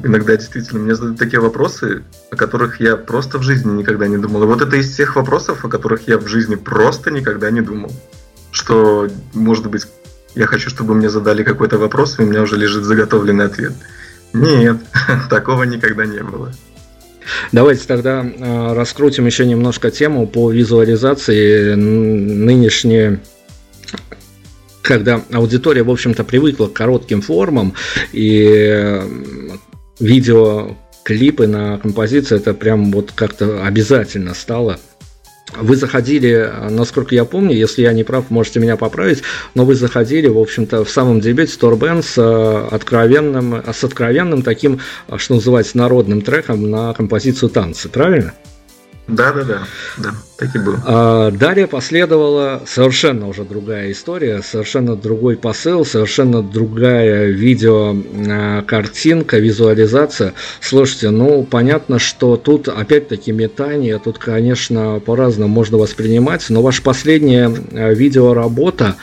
иногда 0.03 0.35
действительно 0.35 0.81
мне 0.81 0.95
задают 0.95 1.19
такие 1.19 1.41
вопросы, 1.41 2.03
о 2.31 2.37
которых 2.37 2.81
я 2.81 2.97
просто 2.97 3.37
в 3.37 3.43
жизни 3.43 3.71
никогда 3.71 4.07
не 4.09 4.17
думал. 4.17 4.45
И 4.45 4.47
вот 4.47 4.63
это 4.63 4.77
из 4.77 4.97
тех 4.97 5.15
вопросов, 5.15 5.63
о 5.63 5.69
которых 5.69 6.09
я 6.09 6.17
в 6.17 6.27
жизни 6.27 6.55
просто 6.55 7.11
никогда 7.11 7.51
не 7.51 7.61
думал. 7.61 7.93
Что, 8.51 9.09
может 9.35 9.67
быть, 9.67 9.87
я 10.35 10.47
хочу, 10.47 10.71
чтобы 10.71 10.95
мне 10.95 11.09
задали 11.09 11.43
какой-то 11.43 11.79
вопрос, 11.79 12.19
и 12.19 12.23
у 12.23 12.27
меня 12.27 12.43
уже 12.43 12.57
лежит 12.57 12.85
заготовленный 12.85 13.47
ответ. 13.47 13.73
Нет, 14.33 14.77
такого 15.31 15.65
никогда 15.65 16.07
не 16.07 16.23
было. 16.23 16.53
Давайте 17.53 17.87
тогда 17.87 18.25
э, 18.25 18.73
раскрутим 18.73 19.27
еще 19.27 19.45
немножко 19.47 19.91
тему 19.91 20.27
по 20.27 20.51
визуализации 20.51 21.75
нынешней 21.75 23.19
когда 24.83 25.21
аудитория, 25.33 25.83
в 25.83 25.91
общем-то, 25.91 26.25
привыкла 26.25 26.67
к 26.67 26.73
коротким 26.73 27.21
формам, 27.21 27.75
и 28.13 28.99
видео 30.01 30.79
клипы 31.05 31.47
на 31.47 31.77
композиции 31.79 32.37
это 32.37 32.55
прям 32.55 32.91
вот 32.91 33.13
как-то 33.15 33.67
обязательно 33.67 34.33
стало 34.33 34.79
вы 35.57 35.77
заходили, 35.77 36.51
насколько 36.71 37.15
я 37.15 37.25
помню, 37.25 37.57
если 37.57 37.83
я 37.83 37.93
не 37.93 38.05
прав, 38.05 38.31
можете 38.31 38.61
меня 38.61 38.77
поправить, 38.77 39.23
но 39.55 39.65
вы 39.65 39.75
заходили, 39.75 40.29
в 40.29 40.39
общем-то, 40.39 40.85
в 40.85 40.91
самом 40.91 41.21
дебюте 41.21 41.53
Storband 41.53 42.03
с 42.03 42.19
э, 42.19 42.75
откровенным, 42.75 43.63
с 43.73 43.85
откровенным 43.85 44.43
таким, 44.43 44.81
что 45.17 45.35
называется, 45.35 45.79
народным 45.79 46.23
треком 46.23 46.71
на 46.71 46.93
композицию 46.95 47.51
танцы, 47.51 47.89
правильно? 47.89 48.35
Да, 49.09 49.33
да, 49.33 49.43
да, 49.43 49.63
да, 49.97 50.11
так 50.37 50.55
и 50.55 50.59
было. 50.59 50.79
А, 50.85 51.31
далее 51.31 51.67
последовала 51.67 52.63
совершенно 52.67 53.27
уже 53.27 53.45
другая 53.45 53.91
история, 53.91 54.43
совершенно 54.43 54.97
другой 54.97 55.39
посыл, 55.39 55.87
совершенно 55.87 56.43
другая 56.43 57.29
видео 57.29 57.97
а, 58.29 58.63
визуализация. 59.39 60.35
Слушайте, 60.61 61.09
ну 61.09 61.43
понятно, 61.45 61.99
что 61.99 62.37
тут 62.37 62.69
опять-таки 62.69 63.33
метание, 63.33 63.99
тут, 63.99 64.19
конечно, 64.19 65.01
по-разному 65.01 65.55
можно 65.55 65.79
воспринимать, 65.79 66.45
но 66.51 66.61
ваша 66.61 66.83
последняя 66.83 67.51
а, 67.73 67.95
видеоработа, 67.95 68.97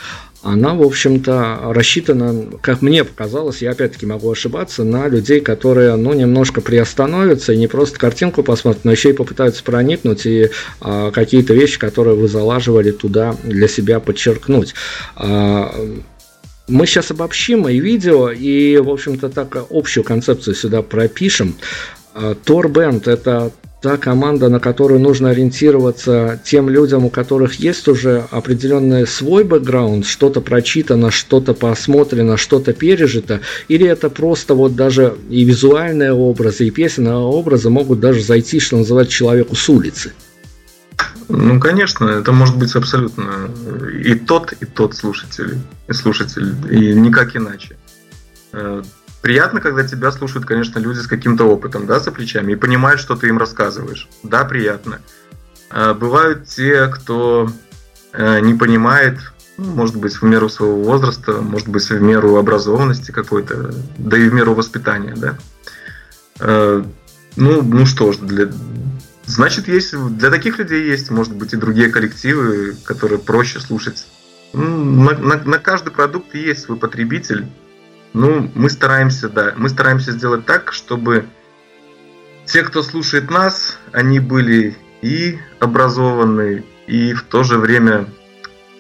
она, 0.45 0.75
в 0.75 0.83
общем-то, 0.83 1.59
рассчитана, 1.73 2.45
как 2.61 2.83
мне 2.83 3.03
показалось, 3.03 3.63
я 3.63 3.71
опять-таки 3.71 4.05
могу 4.05 4.31
ошибаться, 4.31 4.83
на 4.83 5.07
людей, 5.07 5.41
которые, 5.41 5.95
ну, 5.95 6.13
немножко 6.13 6.61
приостановятся 6.61 7.53
и 7.53 7.57
не 7.57 7.67
просто 7.67 7.97
картинку 7.97 8.43
посмотрят, 8.43 8.85
но 8.85 8.91
еще 8.91 9.09
и 9.09 9.13
попытаются 9.13 9.63
проникнуть 9.63 10.27
и 10.27 10.51
а, 10.81 11.09
какие-то 11.09 11.55
вещи, 11.55 11.79
которые 11.79 12.15
вы 12.15 12.27
залаживали 12.27 12.91
туда 12.91 13.35
для 13.43 13.67
себя 13.67 13.99
подчеркнуть. 13.99 14.75
А, 15.15 15.73
мы 16.67 16.85
сейчас 16.85 17.09
обобщим 17.09 17.67
и 17.67 17.79
видео, 17.79 18.29
и, 18.29 18.77
в 18.77 18.89
общем-то, 18.89 19.29
так 19.29 19.57
общую 19.71 20.03
концепцию 20.03 20.53
сюда 20.55 20.83
пропишем. 20.83 21.55
Торбенд– 22.45 23.07
это 23.09 23.51
та 23.85 23.97
команда, 23.97 24.49
на 24.49 24.59
которую 24.59 24.99
нужно 24.99 25.29
ориентироваться 25.29 26.41
тем 26.43 26.69
людям, 26.69 27.05
у 27.05 27.11
которых 27.11 27.59
есть 27.59 27.87
уже 27.87 28.25
определенный 28.31 29.05
свой 29.05 29.43
бэкграунд, 29.43 30.07
что-то 30.07 30.41
прочитано, 30.41 31.11
что-то 31.11 31.53
посмотрено, 31.53 32.35
что-то 32.35 32.73
пережито, 32.73 33.41
или 33.67 33.85
это 33.85 34.09
просто 34.09 34.55
вот 34.55 34.75
даже 34.75 35.13
и 35.29 35.43
визуальные 35.45 36.13
образы, 36.13 36.65
и 36.65 36.71
песенные 36.71 37.13
образы 37.13 37.69
могут 37.69 37.99
даже 37.99 38.23
зайти, 38.23 38.59
что 38.59 38.77
называется, 38.77 39.13
человеку 39.13 39.55
с 39.55 39.69
улицы? 39.69 40.13
Ну, 41.29 41.59
конечно, 41.59 42.05
это 42.05 42.31
может 42.31 42.57
быть 42.57 42.75
абсолютно 42.75 43.51
и 44.03 44.15
тот, 44.15 44.53
и 44.61 44.65
тот 44.65 44.95
слушатель, 44.95 45.59
и 45.87 45.93
слушатель, 45.93 46.55
и 46.71 46.95
никак 46.95 47.35
иначе. 47.35 47.77
Э, 49.25 49.27
Приятно, 49.27 49.59
когда 49.59 49.83
тебя 49.83 50.11
слушают, 50.11 50.45
конечно, 50.45 50.77
люди 50.77 50.99
с 50.99 51.07
каким-то 51.07 51.45
опытом, 51.45 51.87
да, 51.87 51.99
за 51.99 52.11
плечами, 52.11 52.51
и 52.51 52.55
понимают, 52.55 53.01
что 53.01 53.15
ты 53.15 53.27
им 53.27 53.39
рассказываешь. 53.39 54.07
Да, 54.21 54.45
приятно. 54.45 54.99
А 55.71 55.95
бывают 55.95 56.47
те, 56.47 56.87
кто 56.87 57.49
э, 58.13 58.39
не 58.41 58.53
понимает, 58.53 59.17
ну, 59.57 59.73
может 59.73 59.95
быть, 59.95 60.13
в 60.13 60.23
меру 60.23 60.47
своего 60.47 60.83
возраста, 60.83 61.41
может 61.41 61.67
быть, 61.67 61.89
в 61.89 62.01
меру 62.01 62.35
образованности 62.35 63.09
какой-то, 63.09 63.73
да 63.97 64.15
и 64.15 64.29
в 64.29 64.33
меру 64.33 64.53
воспитания, 64.53 65.15
да. 65.17 65.37
Э, 66.39 66.83
Ну, 67.35 67.63
ну 67.63 67.85
что 67.87 68.11
ж, 68.11 68.17
для, 68.17 68.49
значит, 69.25 69.67
есть 69.67 69.97
для 70.17 70.29
таких 70.29 70.59
людей 70.59 70.87
есть, 70.87 71.09
может 71.09 71.35
быть, 71.35 71.51
и 71.53 71.57
другие 71.57 71.89
коллективы, 71.89 72.75
которые 72.85 73.17
проще 73.17 73.59
слушать. 73.59 74.05
На, 74.53 75.17
на, 75.17 75.35
на 75.43 75.57
каждый 75.57 75.91
продукт 75.91 76.35
есть 76.35 76.61
свой 76.61 76.77
потребитель. 76.77 77.45
Ну, 78.15 78.49
мы 78.55 78.69
стараемся, 78.69 79.27
да, 79.27 79.53
мы 79.57 79.67
стараемся 79.67 80.13
сделать 80.13 80.45
так, 80.45 80.71
чтобы 80.71 81.25
те, 82.45 82.63
кто 82.63 82.81
слушает 82.81 83.29
нас, 83.29 83.77
они 83.91 84.21
были 84.21 84.77
и 85.01 85.37
образованы, 85.59 86.63
и 86.87 87.11
в 87.11 87.23
то 87.23 87.43
же 87.43 87.57
время 87.57 88.07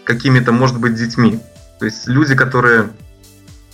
какими-то, 0.05 0.53
может 0.53 0.79
быть, 0.79 0.95
детьми. 0.95 1.41
То 1.79 1.85
есть 1.85 2.07
люди, 2.07 2.33
которые 2.33 2.91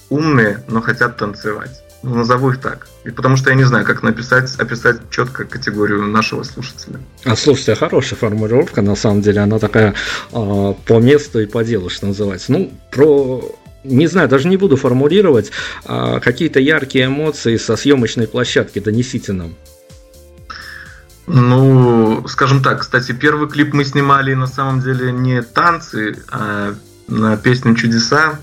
умные, 0.10 0.64
но 0.68 0.82
хотят 0.82 1.18
танцевать. 1.18 1.84
Ну, 2.02 2.16
назову 2.16 2.50
их 2.50 2.60
так. 2.60 2.88
И 3.04 3.12
потому 3.12 3.38
что 3.38 3.52
я 3.52 3.56
не 3.56 3.64
знаю, 3.64 3.86
как 3.86 4.02
написать, 4.02 4.56
описать 4.56 5.12
четко 5.12 5.46
категорию 5.46 6.08
нашего 6.08 6.42
слушателя. 6.42 7.00
А 7.24 7.36
слушайте, 7.36 7.76
хорошая 7.76 8.18
формулировка, 8.18 8.82
на 8.82 8.96
самом 8.96 9.22
деле, 9.22 9.42
она 9.42 9.60
такая 9.60 9.94
э, 10.32 10.74
по 10.88 11.00
месту 11.00 11.40
и 11.40 11.46
по 11.46 11.64
делу, 11.64 11.92
что 11.92 12.08
называется. 12.08 12.52
Ну, 12.52 12.74
про 12.92 13.56
не 13.84 14.08
знаю, 14.08 14.30
даже 14.30 14.48
не 14.48 14.58
буду 14.58 14.76
формулировать, 14.76 15.52
а 15.86 16.20
какие-то 16.20 16.60
яркие 16.60 17.06
эмоции 17.06 17.58
со 17.58 17.76
съемочной 17.76 18.28
площадки 18.28 18.80
донесите 18.80 19.34
нам. 19.34 19.56
Ну, 21.28 22.28
скажем 22.28 22.62
так, 22.62 22.82
кстати, 22.82 23.12
первый 23.12 23.48
клип 23.48 23.74
мы 23.74 23.86
снимали 23.86 24.34
на 24.34 24.48
самом 24.48 24.82
деле 24.82 25.12
не 25.12 25.42
танцы, 25.42 26.18
а 26.30 26.76
на 27.08 27.38
песню 27.38 27.76
«Чудеса». 27.76 28.40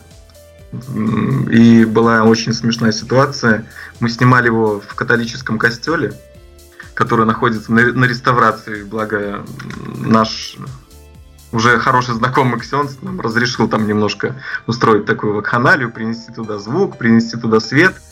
И 1.50 1.84
была 1.86 2.24
очень 2.24 2.52
смешная 2.52 2.92
ситуация. 2.92 3.66
Мы 4.00 4.10
снимали 4.10 4.46
его 4.46 4.80
в 4.80 4.94
католическом 4.94 5.58
костеле, 5.58 6.12
который 6.92 7.24
находится 7.24 7.72
на 7.72 8.04
реставрации, 8.04 8.82
благо 8.82 9.44
наш 9.96 10.56
уже 11.52 11.78
хороший 11.78 12.14
знакомый 12.14 12.60
Ксенс 12.60 12.98
нам 13.02 13.20
разрешил 13.20 13.68
там 13.68 13.86
немножко 13.86 14.36
устроить 14.66 15.06
такую 15.06 15.34
вакханалию, 15.34 15.90
принести 15.90 16.32
туда 16.32 16.58
звук, 16.58 16.98
принести 16.98 17.36
туда 17.36 17.60
свет– 17.60 17.94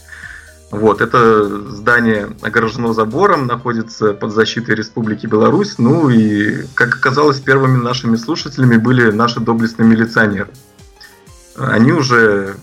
вот, 0.70 1.00
это 1.00 1.70
здание 1.70 2.28
огорожено 2.42 2.92
забором, 2.92 3.46
находится 3.46 4.12
под 4.14 4.32
защитой 4.32 4.74
Республики 4.74 5.26
Беларусь. 5.26 5.78
Ну 5.78 6.08
и, 6.08 6.66
как 6.74 6.96
оказалось, 6.96 7.38
первыми 7.38 7.80
нашими 7.80 8.16
слушателями 8.16 8.76
были 8.76 9.12
наши 9.12 9.40
доблестные 9.40 9.88
милиционеры. 9.88 10.48
Они 11.56 11.92
уже... 11.92 12.56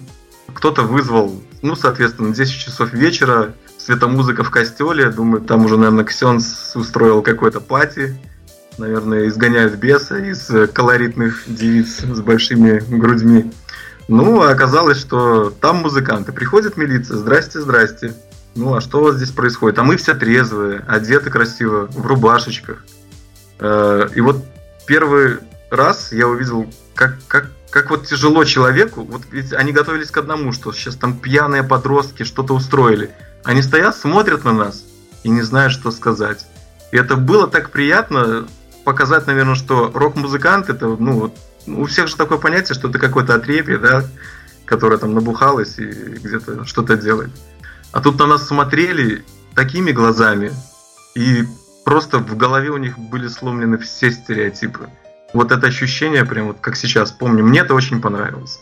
Кто-то 0.54 0.84
вызвал, 0.84 1.42
ну, 1.62 1.76
соответственно, 1.76 2.34
10 2.34 2.54
часов 2.54 2.94
вечера, 2.94 3.56
светомузыка 3.78 4.44
в 4.44 4.52
костеле. 4.52 5.10
Думаю, 5.10 5.42
там 5.42 5.66
уже, 5.66 5.78
наверное, 5.78 6.04
Ксенс 6.04 6.74
устроил 6.76 7.22
какой-то 7.24 7.60
пати. 7.60 8.16
Наверное, 8.78 9.28
изгоняют 9.28 9.76
беса 9.76 10.18
из 10.18 10.50
колоритных 10.74 11.44
девиц 11.48 12.00
с 12.00 12.22
большими 12.22 12.80
грудьми. 12.88 13.52
Ну, 14.08 14.42
а 14.42 14.50
оказалось, 14.50 15.00
что 15.00 15.50
там 15.50 15.78
музыканты. 15.78 16.32
Приходит 16.32 16.76
милиция, 16.76 17.18
здрасте, 17.18 17.62
здрасте. 17.62 18.14
Ну, 18.56 18.76
а 18.76 18.82
что 18.82 19.00
у 19.00 19.04
вас 19.06 19.16
здесь 19.16 19.32
происходит? 19.32 19.80
А 19.80 19.84
мы 19.84 19.98
все 19.98 20.14
трезвые, 20.14 20.84
одеты 20.88 21.30
красиво, 21.30 21.88
в 21.88 22.06
рубашечках. 22.06 22.86
Э, 23.60 24.10
и 24.14 24.22
вот 24.22 24.44
первый 24.86 25.40
раз 25.72 26.12
я 26.12 26.28
увидел, 26.28 26.72
как, 26.94 27.16
как, 27.28 27.48
как 27.70 27.90
вот 27.90 28.06
тяжело 28.06 28.44
человеку. 28.44 29.04
Вот 29.04 29.24
ведь 29.32 29.54
они 29.54 29.72
готовились 29.72 30.12
к 30.12 30.18
одному, 30.18 30.52
что 30.52 30.72
сейчас 30.72 30.96
там 30.96 31.18
пьяные 31.18 31.64
подростки 31.64 32.24
что-то 32.24 32.54
устроили. 32.54 33.12
Они 33.44 33.62
стоят, 33.62 33.96
смотрят 33.96 34.44
на 34.44 34.54
нас 34.54 34.84
и 35.24 35.30
не 35.30 35.42
знают, 35.42 35.74
что 35.74 35.92
сказать. 35.92 36.46
И 36.92 36.98
это 36.98 37.16
было 37.16 37.48
так 37.48 37.72
приятно 37.72 38.48
показать, 38.84 39.28
наверное, 39.28 39.56
что 39.56 39.92
рок-музыкант 39.94 40.70
это, 40.70 40.88
ну, 40.88 41.20
вот 41.20 41.34
у 41.68 41.86
всех 41.86 42.08
же 42.08 42.16
такое 42.16 42.38
понятие, 42.38 42.76
что 42.76 42.90
это 42.90 43.00
какое-то 43.00 43.36
отребье, 43.36 43.78
да, 43.78 44.04
которое 44.66 44.98
там 44.98 45.14
набухалось 45.14 45.78
и 45.78 45.86
где-то 45.86 46.66
что-то 46.66 46.98
делает. 46.98 47.32
А 47.92 48.02
тут 48.02 48.20
на 48.20 48.26
нас 48.26 48.48
смотрели 48.48 49.24
такими 49.56 49.92
глазами, 49.92 50.52
и 51.16 51.46
просто 51.86 52.20
в 52.20 52.36
голове 52.36 52.70
у 52.70 52.78
них 52.78 52.98
были 52.98 53.28
сломлены 53.28 53.78
все 53.78 54.12
стереотипы. 54.12 54.90
Вот 55.34 55.52
это 55.52 55.68
ощущение, 55.68 56.26
прям 56.26 56.48
вот 56.48 56.58
как 56.60 56.76
сейчас 56.76 57.12
помню, 57.12 57.44
мне 57.44 57.62
это 57.62 57.74
очень 57.74 58.02
понравилось. 58.02 58.60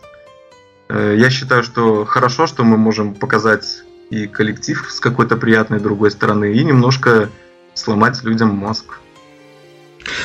Э, 0.89 1.15
я 1.17 1.29
считаю, 1.29 1.63
что 1.63 2.05
хорошо, 2.05 2.47
что 2.47 2.63
мы 2.63 2.77
можем 2.77 3.13
показать 3.13 3.83
и 4.09 4.27
коллектив 4.27 4.85
с 4.89 4.99
какой-то 4.99 5.37
приятной 5.37 5.79
другой 5.79 6.11
стороны, 6.11 6.53
и 6.53 6.63
немножко 6.63 7.29
сломать 7.73 8.21
людям 8.23 8.49
мозг. 8.49 8.99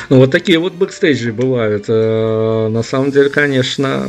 Ну, 0.09 0.17
вот 0.17 0.31
такие 0.31 0.59
вот 0.59 0.73
бэкстейджи 0.73 1.31
бывают. 1.31 1.85
Э, 1.87 2.67
на 2.69 2.83
самом 2.83 3.11
деле, 3.11 3.29
конечно, 3.29 4.05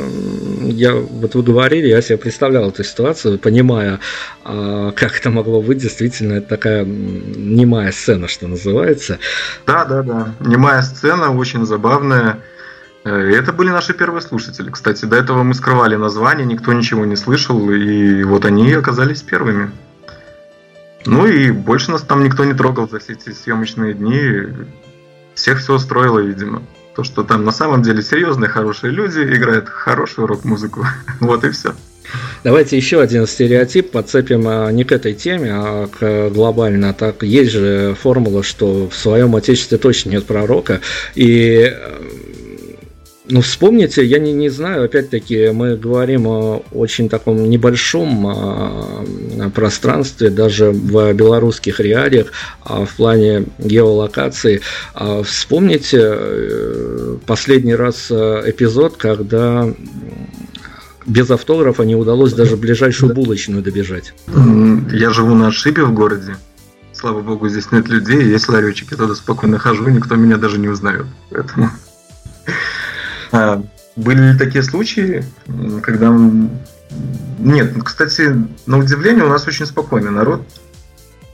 я, 0.61 0.93
вот 0.93 1.35
вы 1.35 1.43
говорили, 1.43 1.87
я 1.87 2.01
себе 2.01 2.17
представлял 2.17 2.69
эту 2.69 2.83
ситуацию, 2.83 3.39
понимая, 3.39 3.99
а, 4.43 4.91
как 4.91 5.17
это 5.17 5.29
могло 5.29 5.61
быть, 5.61 5.77
действительно, 5.77 6.33
это 6.33 6.47
такая 6.47 6.85
немая 6.85 7.91
сцена, 7.91 8.27
что 8.27 8.47
называется. 8.47 9.19
Да, 9.65 9.85
да, 9.85 10.03
да. 10.03 10.33
Немая 10.39 10.81
сцена, 10.81 11.35
очень 11.35 11.65
забавная. 11.65 12.39
Э, 13.03 13.11
это 13.11 13.53
были 13.53 13.69
наши 13.69 13.93
первые 13.93 14.21
слушатели. 14.21 14.69
Кстати, 14.69 15.05
до 15.05 15.15
этого 15.15 15.43
мы 15.43 15.53
скрывали 15.53 15.95
название, 15.95 16.45
никто 16.45 16.73
ничего 16.73 17.05
не 17.05 17.15
слышал, 17.15 17.71
и 17.71 18.23
вот 18.23 18.45
они 18.45 18.71
оказались 18.73 19.21
первыми. 19.21 19.71
Ну 21.05 21.25
и 21.25 21.51
больше 21.51 21.91
нас 21.91 22.01
там 22.01 22.23
никто 22.23 22.43
не 22.43 22.53
трогал 22.53 22.89
за 22.89 22.99
все 22.99 23.13
эти 23.13 23.31
съемочные 23.31 23.93
дни 23.93 24.47
всех 25.39 25.59
все 25.59 25.73
устроило, 25.73 26.19
видимо. 26.19 26.61
То, 26.95 27.03
что 27.03 27.23
там 27.23 27.45
на 27.45 27.51
самом 27.51 27.81
деле 27.81 28.03
серьезные, 28.03 28.49
хорошие 28.49 28.91
люди 28.91 29.19
играют 29.19 29.69
хорошую 29.69 30.27
рок-музыку. 30.27 30.85
вот 31.19 31.43
и 31.45 31.49
все. 31.49 31.73
Давайте 32.43 32.75
еще 32.75 33.01
один 33.01 33.27
стереотип 33.27 33.91
подцепим 33.91 34.47
а, 34.47 34.69
не 34.71 34.83
к 34.83 34.91
этой 34.91 35.13
теме, 35.13 35.51
а 35.53 35.87
к 35.87 36.29
глобально. 36.29 36.93
Так 36.93 37.23
есть 37.23 37.51
же 37.51 37.95
формула, 37.99 38.43
что 38.43 38.89
в 38.89 38.95
своем 38.95 39.35
отечестве 39.35 39.77
точно 39.77 40.09
нет 40.11 40.25
пророка. 40.25 40.81
И 41.15 41.71
э, 41.71 41.99
ну, 43.29 43.41
вспомните, 43.41 44.03
я 44.03 44.19
не, 44.19 44.33
не 44.33 44.49
знаю, 44.49 44.85
опять-таки, 44.85 45.49
мы 45.49 45.75
говорим 45.75 46.27
о 46.27 46.63
очень 46.71 47.09
таком 47.09 47.49
небольшом 47.49 48.27
а, 48.27 49.49
пространстве, 49.53 50.29
даже 50.29 50.71
в 50.71 51.13
белорусских 51.13 51.79
реалиях, 51.79 52.31
а 52.63 52.85
в 52.85 52.95
плане 52.95 53.45
геолокации. 53.59 54.61
А 54.93 55.21
вспомните 55.21 55.99
э, 56.01 57.17
последний 57.25 57.75
раз 57.75 58.07
э, 58.09 58.43
эпизод, 58.47 58.97
когда 58.97 59.71
без 61.05 61.29
автографа 61.29 61.83
не 61.83 61.95
удалось 61.95 62.33
даже 62.33 62.57
ближайшую 62.57 63.13
булочную 63.13 63.61
добежать. 63.61 64.13
Я 64.91 65.11
живу 65.11 65.35
на 65.35 65.47
отшибе 65.47 65.83
в 65.83 65.93
городе. 65.93 66.35
Слава 66.93 67.21
богу, 67.21 67.47
здесь 67.47 67.71
нет 67.71 67.87
людей, 67.87 68.23
есть 68.23 68.49
ларечек, 68.49 68.91
я 68.91 68.97
туда 68.97 69.15
спокойно 69.15 69.57
хожу, 69.57 69.87
никто 69.87 70.15
меня 70.15 70.37
даже 70.37 70.59
не 70.59 70.67
узнает. 70.67 71.05
Поэтому 71.29 71.69
а, 73.31 73.63
были 73.95 74.31
ли 74.31 74.37
такие 74.37 74.63
случаи, 74.63 75.23
когда... 75.83 76.15
Нет, 77.39 77.73
кстати, 77.83 78.35
на 78.65 78.77
удивление 78.77 79.23
у 79.23 79.29
нас 79.29 79.47
очень 79.47 79.65
спокойный 79.65 80.11
народ. 80.11 80.41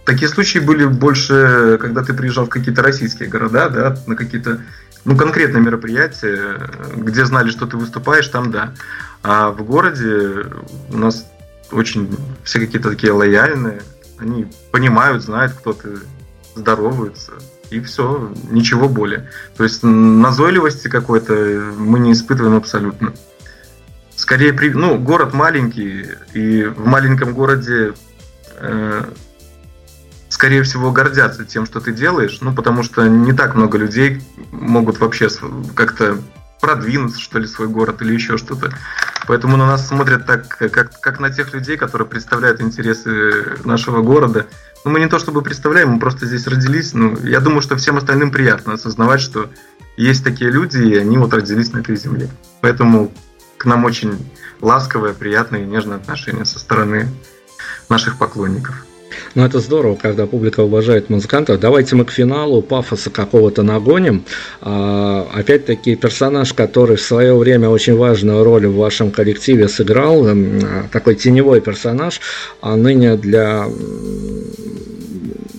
Такие 0.05 0.27
случаи 0.27 0.59
были 0.59 0.85
больше, 0.85 1.77
когда 1.81 2.03
ты 2.03 2.13
приезжал 2.13 2.45
в 2.45 2.49
какие-то 2.49 2.83
российские 2.83 3.29
города, 3.29 3.69
да, 3.69 3.97
на 4.05 4.15
какие-то, 4.15 4.61
ну, 5.03 5.17
конкретные 5.17 5.63
мероприятия, 5.63 6.59
где 6.95 7.25
знали, 7.25 7.49
что 7.49 7.65
ты 7.65 7.77
выступаешь, 7.77 8.27
там 8.27 8.51
да. 8.51 8.73
А 9.23 9.49
в 9.49 9.63
городе 9.63 10.45
у 10.91 10.97
нас 10.97 11.25
очень 11.71 12.15
все 12.43 12.59
какие-то 12.59 12.91
такие 12.91 13.13
лояльные, 13.13 13.81
они 14.19 14.47
понимают, 14.71 15.23
знают, 15.23 15.53
кто 15.53 15.73
ты, 15.73 15.97
здороваются 16.55 17.33
и 17.69 17.79
все, 17.79 18.31
ничего 18.49 18.89
более. 18.89 19.29
То 19.57 19.63
есть 19.63 19.83
назойливости 19.83 20.87
какой-то 20.87 21.33
мы 21.77 21.99
не 21.99 22.11
испытываем 22.13 22.55
абсолютно. 22.55 23.13
Скорее, 24.15 24.53
при... 24.53 24.69
ну, 24.69 24.97
город 24.97 25.33
маленький, 25.33 26.05
и 26.33 26.63
в 26.63 26.85
маленьком 26.85 27.33
городе, 27.33 27.93
э, 28.57 29.03
скорее 30.29 30.63
всего, 30.63 30.91
гордятся 30.91 31.43
тем, 31.43 31.65
что 31.65 31.81
ты 31.81 31.91
делаешь, 31.91 32.37
ну, 32.41 32.53
потому 32.53 32.83
что 32.83 33.07
не 33.07 33.33
так 33.33 33.55
много 33.55 33.77
людей 33.77 34.21
могут 34.51 34.99
вообще 34.99 35.27
как-то 35.75 36.17
продвинуть, 36.61 37.19
что 37.19 37.39
ли, 37.39 37.47
свой 37.47 37.67
город 37.67 38.01
или 38.01 38.13
еще 38.13 38.37
что-то. 38.37 38.71
Поэтому 39.27 39.57
на 39.57 39.65
нас 39.65 39.87
смотрят 39.87 40.25
так, 40.25 40.47
как, 40.47 40.99
как 40.99 41.19
на 41.19 41.29
тех 41.29 41.53
людей, 41.53 41.77
которые 41.77 42.07
представляют 42.07 42.61
интересы 42.61 43.57
нашего 43.63 44.01
города. 44.01 44.45
Ну, 44.83 44.91
мы 44.91 44.99
не 44.99 45.07
то 45.07 45.17
чтобы 45.17 45.41
представляем, 45.41 45.91
мы 45.91 45.99
просто 45.99 46.25
здесь 46.25 46.47
родились. 46.47 46.93
Ну, 46.93 47.17
я 47.23 47.39
думаю, 47.39 47.61
что 47.61 47.75
всем 47.75 47.97
остальным 47.97 48.31
приятно 48.31 48.73
осознавать, 48.73 49.21
что 49.21 49.49
есть 49.97 50.23
такие 50.23 50.51
люди, 50.51 50.77
и 50.77 50.95
они 50.95 51.17
вот 51.17 51.33
родились 51.33 51.73
на 51.73 51.79
этой 51.79 51.95
земле. 51.95 52.29
Поэтому 52.61 53.11
к 53.57 53.65
нам 53.65 53.85
очень 53.85 54.31
ласковое, 54.61 55.13
приятное 55.13 55.61
и 55.61 55.65
нежное 55.65 55.97
отношение 55.97 56.45
со 56.45 56.59
стороны 56.59 57.07
наших 57.89 58.17
поклонников. 58.17 58.85
Ну, 59.35 59.45
это 59.45 59.59
здорово, 59.59 59.95
когда 59.95 60.25
публика 60.25 60.61
уважает 60.61 61.09
музыкантов. 61.09 61.59
Давайте 61.59 61.95
мы 61.95 62.05
к 62.05 62.11
финалу 62.11 62.61
пафоса 62.61 63.09
какого-то 63.09 63.63
нагоним. 63.63 64.25
А, 64.61 65.27
опять-таки, 65.33 65.95
персонаж, 65.95 66.53
который 66.53 66.97
в 66.97 67.01
свое 67.01 67.35
время 67.35 67.69
очень 67.69 67.95
важную 67.95 68.43
роль 68.43 68.67
в 68.67 68.75
вашем 68.75 69.11
коллективе 69.11 69.67
сыграл, 69.67 70.25
такой 70.91 71.15
теневой 71.15 71.61
персонаж, 71.61 72.21
а 72.61 72.75
ныне 72.75 73.15
для 73.17 73.67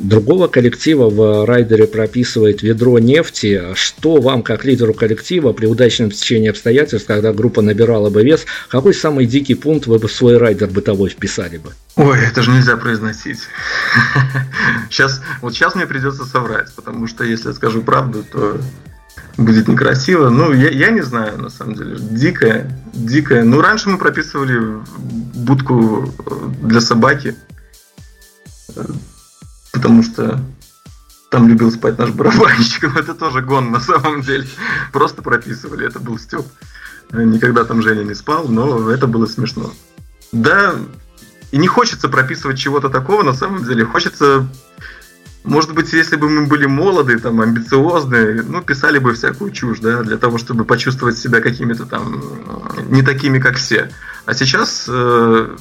другого 0.07 0.48
коллектива 0.48 1.11
в 1.11 1.46
райдере 1.46 1.86
прописывает 1.86 2.62
ведро 2.62 2.98
нефти. 2.98 3.74
Что 3.74 4.20
вам, 4.20 4.42
как 4.42 4.64
лидеру 4.64 4.94
коллектива, 4.94 5.52
при 5.52 5.66
удачном 5.66 6.11
течении 6.11 6.48
обстоятельств, 6.48 7.07
когда 7.07 7.32
группа 7.32 7.62
набирала 7.62 8.11
бы 8.11 8.22
вес, 8.22 8.46
какой 8.68 8.94
самый 8.94 9.26
дикий 9.26 9.54
пункт 9.54 9.86
вы 9.86 9.98
бы 9.98 10.09
в 10.09 10.12
свой 10.12 10.38
райдер 10.38 10.68
бытовой 10.68 11.11
вписали 11.11 11.59
бы? 11.59 11.72
Ой, 11.96 12.18
это 12.20 12.42
же 12.42 12.50
нельзя 12.50 12.76
произносить. 12.76 13.40
Сейчас, 14.90 15.22
вот 15.40 15.54
сейчас 15.54 15.74
мне 15.74 15.86
придется 15.86 16.24
соврать, 16.24 16.72
потому 16.74 17.07
что 17.07 17.24
если 17.24 17.48
я 17.48 17.54
скажу 17.54 17.82
правду, 17.82 18.24
то 18.30 18.61
будет 19.36 19.68
некрасиво. 19.68 20.28
Ну, 20.28 20.52
я, 20.52 20.68
я 20.68 20.90
не 20.90 21.02
знаю, 21.02 21.38
на 21.38 21.48
самом 21.48 21.74
деле. 21.74 21.96
Дикая, 21.98 22.70
дикая. 22.92 23.44
Ну, 23.44 23.61
раньше 23.61 23.88
мы 23.88 23.98
прописывали 23.98 24.82
будку 25.34 26.12
для 26.62 26.80
собаки 26.80 27.34
потому 29.76 30.02
что 30.02 30.40
там 31.30 31.48
любил 31.48 31.70
спать 31.70 31.98
наш 31.98 32.10
барабанщик, 32.10 32.84
но 32.94 33.00
это 33.00 33.14
тоже 33.14 33.42
гон 33.42 33.70
на 33.70 33.80
самом 33.80 34.22
деле. 34.22 34.46
Просто 34.90 35.20
прописывали, 35.20 35.86
это 35.86 36.00
был 36.00 36.18
Степ. 36.18 36.46
Никогда 37.12 37.64
там 37.64 37.82
Женя 37.82 38.04
не 38.04 38.14
спал, 38.14 38.48
но 38.48 38.90
это 38.90 39.06
было 39.06 39.26
смешно. 39.26 39.70
Да, 40.32 40.74
и 41.52 41.58
не 41.58 41.66
хочется 41.66 42.08
прописывать 42.08 42.58
чего-то 42.58 42.88
такого 42.88 43.22
на 43.22 43.34
самом 43.34 43.64
деле. 43.64 43.84
Хочется, 43.84 44.48
может 45.44 45.74
быть, 45.74 45.92
если 45.92 46.16
бы 46.16 46.30
мы 46.30 46.46
были 46.46 46.64
молоды, 46.64 47.18
там, 47.18 47.42
амбициозные, 47.42 48.42
ну, 48.42 48.62
писали 48.62 48.98
бы 48.98 49.12
всякую 49.12 49.52
чушь, 49.52 49.80
да, 49.80 50.02
для 50.02 50.16
того, 50.16 50.38
чтобы 50.38 50.64
почувствовать 50.64 51.18
себя 51.18 51.40
какими-то 51.42 51.84
там 51.84 52.24
не 52.88 53.02
такими, 53.02 53.38
как 53.38 53.56
все. 53.56 53.92
А 54.24 54.32
сейчас 54.32 54.86
э, 54.88 55.56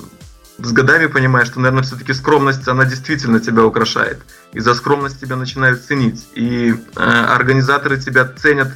с 0.57 0.71
годами 0.71 1.07
понимаешь, 1.07 1.47
что, 1.47 1.59
наверное, 1.59 1.83
все-таки 1.83 2.13
скромность, 2.13 2.67
она 2.67 2.85
действительно 2.85 3.39
тебя 3.39 3.65
украшает. 3.65 4.19
И 4.53 4.59
за 4.59 4.73
скромность 4.73 5.19
тебя 5.19 5.35
начинают 5.35 5.83
ценить. 5.83 6.27
И 6.33 6.73
э, 6.95 6.99
организаторы 6.99 7.99
тебя 7.99 8.25
ценят 8.25 8.71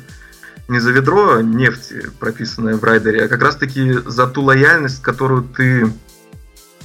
не 0.67 0.79
за 0.79 0.91
ведро 0.91 1.41
нефти, 1.41 2.09
прописанное 2.19 2.75
в 2.75 2.83
райдере, 2.83 3.25
а 3.25 3.27
как 3.27 3.41
раз-таки 3.41 3.93
за 4.05 4.27
ту 4.27 4.43
лояльность, 4.43 5.01
которую 5.01 5.43
ты 5.43 5.91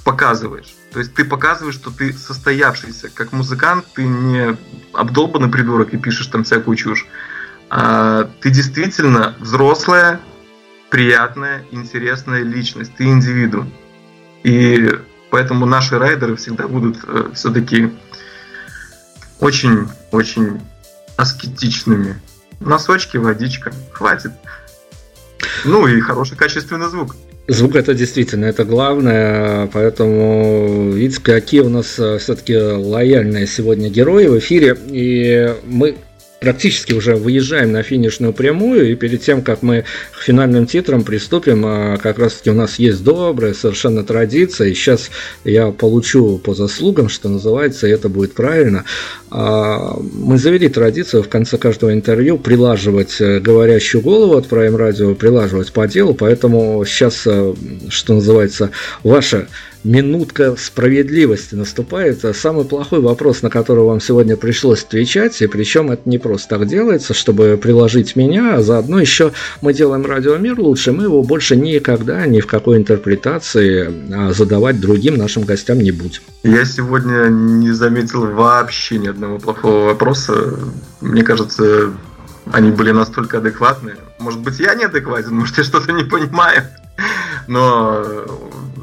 показываешь. 0.04 0.74
То 0.92 1.00
есть 1.00 1.14
ты 1.14 1.24
показываешь, 1.24 1.74
что 1.74 1.90
ты 1.90 2.12
состоявшийся. 2.12 3.10
Как 3.12 3.32
музыкант 3.32 3.86
ты 3.94 4.06
не 4.06 4.56
обдолбанный 4.92 5.50
придурок 5.50 5.92
и 5.92 5.98
пишешь 5.98 6.28
там 6.28 6.44
всякую 6.44 6.76
чушь. 6.76 7.06
А 7.68 8.30
ты 8.40 8.50
действительно 8.50 9.34
взрослая, 9.40 10.20
приятная, 10.90 11.64
интересная 11.72 12.42
личность. 12.42 12.92
Ты 12.96 13.04
индивидуум. 13.04 13.72
И 14.44 14.90
поэтому 15.30 15.66
наши 15.66 15.98
райдеры 15.98 16.36
всегда 16.36 16.68
будут 16.68 16.98
э, 17.06 17.30
все-таки 17.34 17.90
очень-очень 19.40 20.60
аскетичными. 21.16 22.20
Носочки, 22.60 23.16
водичка, 23.16 23.72
хватит. 23.92 24.30
Ну 25.64 25.86
и 25.86 26.00
хороший 26.00 26.36
качественный 26.36 26.88
звук. 26.88 27.16
Звук 27.46 27.74
это 27.74 27.94
действительно, 27.94 28.46
это 28.46 28.64
главное, 28.64 29.66
поэтому 29.66 30.90
видите, 30.92 31.20
какие 31.20 31.60
у 31.60 31.68
нас 31.68 31.98
э, 31.98 32.18
все-таки 32.18 32.56
лояльные 32.56 33.46
сегодня 33.46 33.90
герои 33.90 34.28
в 34.28 34.38
эфире, 34.38 34.78
и 34.88 35.54
мы 35.66 35.96
практически 36.40 36.92
уже 36.92 37.16
выезжаем 37.16 37.72
на 37.72 37.82
финишную 37.82 38.32
прямую, 38.32 38.92
и 38.92 38.94
перед 38.94 39.22
тем, 39.22 39.42
как 39.42 39.62
мы 39.62 39.84
к 40.12 40.22
финальным 40.22 40.66
титрам 40.66 41.02
приступим, 41.02 41.64
а, 41.66 41.96
как 41.96 42.18
раз-таки 42.18 42.50
у 42.50 42.54
нас 42.54 42.78
есть 42.78 43.02
добрая 43.02 43.54
совершенно 43.54 44.04
традиция, 44.04 44.68
и 44.68 44.74
сейчас 44.74 45.10
я 45.44 45.70
получу 45.70 46.38
по 46.38 46.54
заслугам, 46.54 47.08
что 47.08 47.28
называется, 47.28 47.86
и 47.86 47.90
это 47.90 48.08
будет 48.08 48.34
правильно. 48.34 48.84
А, 49.30 49.96
мы 49.98 50.38
завели 50.38 50.68
традицию 50.68 51.22
в 51.22 51.28
конце 51.28 51.58
каждого 51.58 51.92
интервью 51.92 52.38
прилаживать 52.38 53.20
э, 53.20 53.40
говорящую 53.40 54.02
голову 54.02 54.36
от 54.36 54.46
Prime 54.46 54.76
Radio, 54.76 55.14
прилаживать 55.14 55.72
по 55.72 55.86
делу, 55.86 56.14
поэтому 56.14 56.84
сейчас, 56.84 57.22
э, 57.26 57.54
что 57.88 58.14
называется, 58.14 58.70
ваша 59.02 59.48
минутка 59.84 60.56
справедливости 60.56 61.54
наступает. 61.54 62.24
Самый 62.36 62.64
плохой 62.64 63.00
вопрос, 63.00 63.42
на 63.42 63.50
который 63.50 63.84
вам 63.84 64.00
сегодня 64.00 64.36
пришлось 64.36 64.82
отвечать, 64.82 65.40
и 65.42 65.46
причем 65.46 65.90
это 65.90 66.08
не 66.08 66.18
просто 66.18 66.58
так 66.58 66.66
делается, 66.66 67.14
чтобы 67.14 67.58
приложить 67.60 68.16
меня, 68.16 68.56
а 68.56 68.62
заодно 68.62 68.98
еще 68.98 69.32
мы 69.60 69.74
делаем 69.74 70.04
радиомир 70.06 70.58
лучше, 70.58 70.92
мы 70.92 71.04
его 71.04 71.22
больше 71.22 71.56
никогда 71.56 72.26
ни 72.26 72.40
в 72.40 72.46
какой 72.46 72.78
интерпретации 72.78 73.92
а, 74.12 74.32
задавать 74.32 74.80
другим 74.80 75.16
нашим 75.16 75.44
гостям 75.44 75.78
не 75.78 75.90
будем. 75.90 76.22
Я 76.42 76.64
сегодня 76.64 77.28
не 77.28 77.72
заметил 77.72 78.26
вообще 78.26 78.98
ни 78.98 79.08
одного 79.08 79.38
плохого 79.38 79.86
вопроса. 79.86 80.58
Мне 81.00 81.22
кажется, 81.22 81.90
они 82.52 82.70
были 82.70 82.92
настолько 82.92 83.38
адекватные. 83.38 83.96
Может 84.18 84.40
быть, 84.40 84.58
я 84.60 84.74
неадекватен, 84.74 85.34
может, 85.34 85.58
я 85.58 85.64
что-то 85.64 85.92
не 85.92 86.04
понимаю. 86.04 86.64
Но 87.46 88.02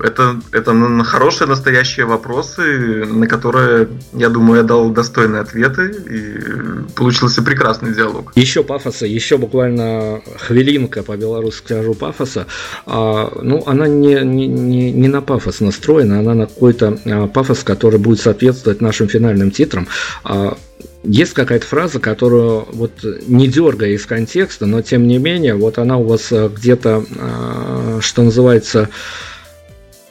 это, 0.04 0.40
это 0.52 1.04
хорошие, 1.04 1.48
настоящие 1.48 2.06
вопросы, 2.06 3.06
на 3.06 3.28
которые, 3.28 3.88
я 4.14 4.30
думаю, 4.30 4.58
я 4.58 4.64
дал 4.64 4.90
достойные 4.90 5.42
ответы, 5.42 5.88
и 5.90 6.94
получился 6.96 7.42
прекрасный 7.42 7.94
диалог. 7.94 8.32
Еще 8.36 8.64
пафоса, 8.64 9.06
еще 9.06 9.38
буквально 9.38 10.22
хвилинка 10.38 11.04
по-белорусски 11.04 11.62
скажу 11.62 11.94
пафоса. 11.94 12.48
А, 12.86 13.32
ну, 13.42 13.64
она 13.66 13.88
не, 13.88 14.22
не, 14.24 14.48
не, 14.48 14.92
не 14.92 15.08
на 15.08 15.22
пафос 15.22 15.60
настроена, 15.62 16.20
она 16.20 16.34
на 16.34 16.48
какой-то 16.48 17.00
а, 17.06 17.28
пафос, 17.28 17.64
который 17.64 18.00
будет 18.00 18.20
соответствовать 18.20 18.82
нашим 18.82 19.08
финальным 19.08 19.52
титрам. 19.52 19.88
А, 20.24 20.58
есть 21.04 21.34
какая-то 21.34 21.66
фраза, 21.66 22.00
которую 22.00 22.68
вот 22.72 22.92
не 23.28 23.48
дергая 23.48 23.92
из 23.92 24.06
контекста, 24.06 24.66
но 24.66 24.82
тем 24.82 25.08
не 25.08 25.18
менее, 25.18 25.56
вот 25.56 25.78
она 25.78 25.98
у 25.98 26.04
вас 26.04 26.32
а, 26.32 26.50
где-то, 26.50 27.04
а, 27.18 28.00
что 28.02 28.22
называется, 28.22 28.90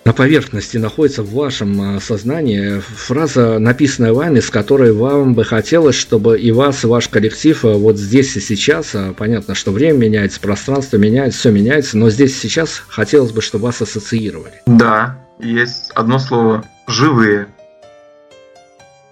на 0.05 0.13
поверхности 0.13 0.79
находится 0.79 1.23
в 1.23 1.33
вашем 1.33 1.81
а, 1.97 2.01
сознании 2.01 2.81
фраза, 2.81 3.59
написанная 3.59 4.13
вами, 4.13 4.41
с 4.41 4.51
которой 4.51 4.93
вам 4.93 5.35
бы 5.35 5.45
хотелось, 5.45 5.95
чтобы 5.95 6.39
и 6.41 6.51
вас, 6.51 6.83
и 6.83 6.89
ваш 6.89 7.09
коллектив 7.09 7.63
вот 7.63 7.97
здесь 7.97 8.37
и 8.37 8.41
сейчас, 8.41 8.97
понятно, 9.17 9.55
что 9.55 9.71
время 9.71 9.99
меняется, 9.99 10.41
пространство 10.41 10.97
меняется, 10.97 11.39
все 11.39 11.51
меняется, 11.51 11.99
но 11.99 12.11
здесь 12.11 12.33
и 12.37 12.49
сейчас 12.49 12.83
хотелось 12.89 13.31
бы, 13.31 13.43
чтобы 13.43 13.67
вас 13.67 13.81
ассоциировали. 13.81 14.55
Да, 14.67 15.19
есть 15.39 15.93
одно 15.95 16.19
слово 16.19 16.65
«живые» 16.89 17.47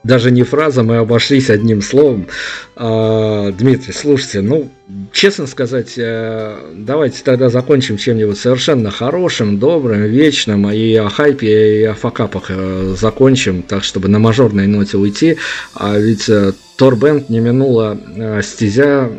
даже 0.05 0.31
не 0.31 0.43
фраза, 0.43 0.83
мы 0.83 0.97
обошлись 0.97 1.51
одним 1.51 1.83
словом. 1.83 2.29
А, 2.77 3.51
Дмитрий, 3.53 3.93
слушайте, 3.93 4.41
ну, 4.41 4.71
честно 5.13 5.47
сказать, 5.47 5.95
э, 5.97 6.57
давайте 6.75 7.23
тогда 7.23 7.49
закончим 7.51 7.99
чем-нибудь 7.99 8.39
совершенно 8.39 8.91
хорошим, 8.91 9.59
добрым, 9.59 10.03
вечным, 10.05 10.71
и 10.71 10.95
о 10.95 11.09
хайпе, 11.09 11.81
и 11.81 11.85
о 11.85 11.95
факапах 11.95 12.45
э, 12.49 12.95
закончим, 12.99 13.63
так, 13.63 13.85
чтобы 13.85 14.09
на 14.09 14.19
мажорной 14.19 14.67
ноте 14.67 14.97
уйти. 14.97 15.37
А 15.75 15.99
ведь 15.99 16.29
э, 16.29 16.53
Торбенд 16.77 17.29
не 17.29 17.41
минула 17.41 17.99
стезя 18.41 19.11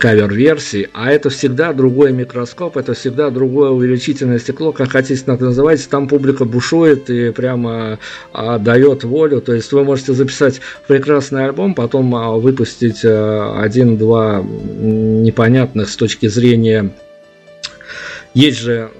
кавер-версий, 0.00 0.88
а 0.92 1.12
это 1.12 1.30
всегда 1.30 1.72
другой 1.72 2.10
микроскоп, 2.10 2.76
это 2.76 2.94
всегда 2.94 3.30
другое 3.30 3.70
увеличительное 3.70 4.40
стекло, 4.40 4.72
как 4.72 4.90
хотите 4.90 5.22
так 5.24 5.38
называйте, 5.38 5.86
там 5.88 6.08
публика 6.08 6.44
бушует 6.44 7.08
и 7.10 7.30
прямо 7.30 8.00
дает 8.32 9.04
волю, 9.04 9.40
то 9.40 9.52
есть 9.52 9.70
вы 9.70 9.84
можете 9.84 10.12
записать 10.12 10.60
прекрасный 10.88 11.44
альбом, 11.44 11.76
потом 11.76 12.40
выпустить 12.40 13.04
один-два 13.04 14.44
непонятных 15.22 15.88
с 15.88 15.96
точки 15.96 16.26
зрения 16.26 16.90
есть 18.34 18.58
же 18.58 18.90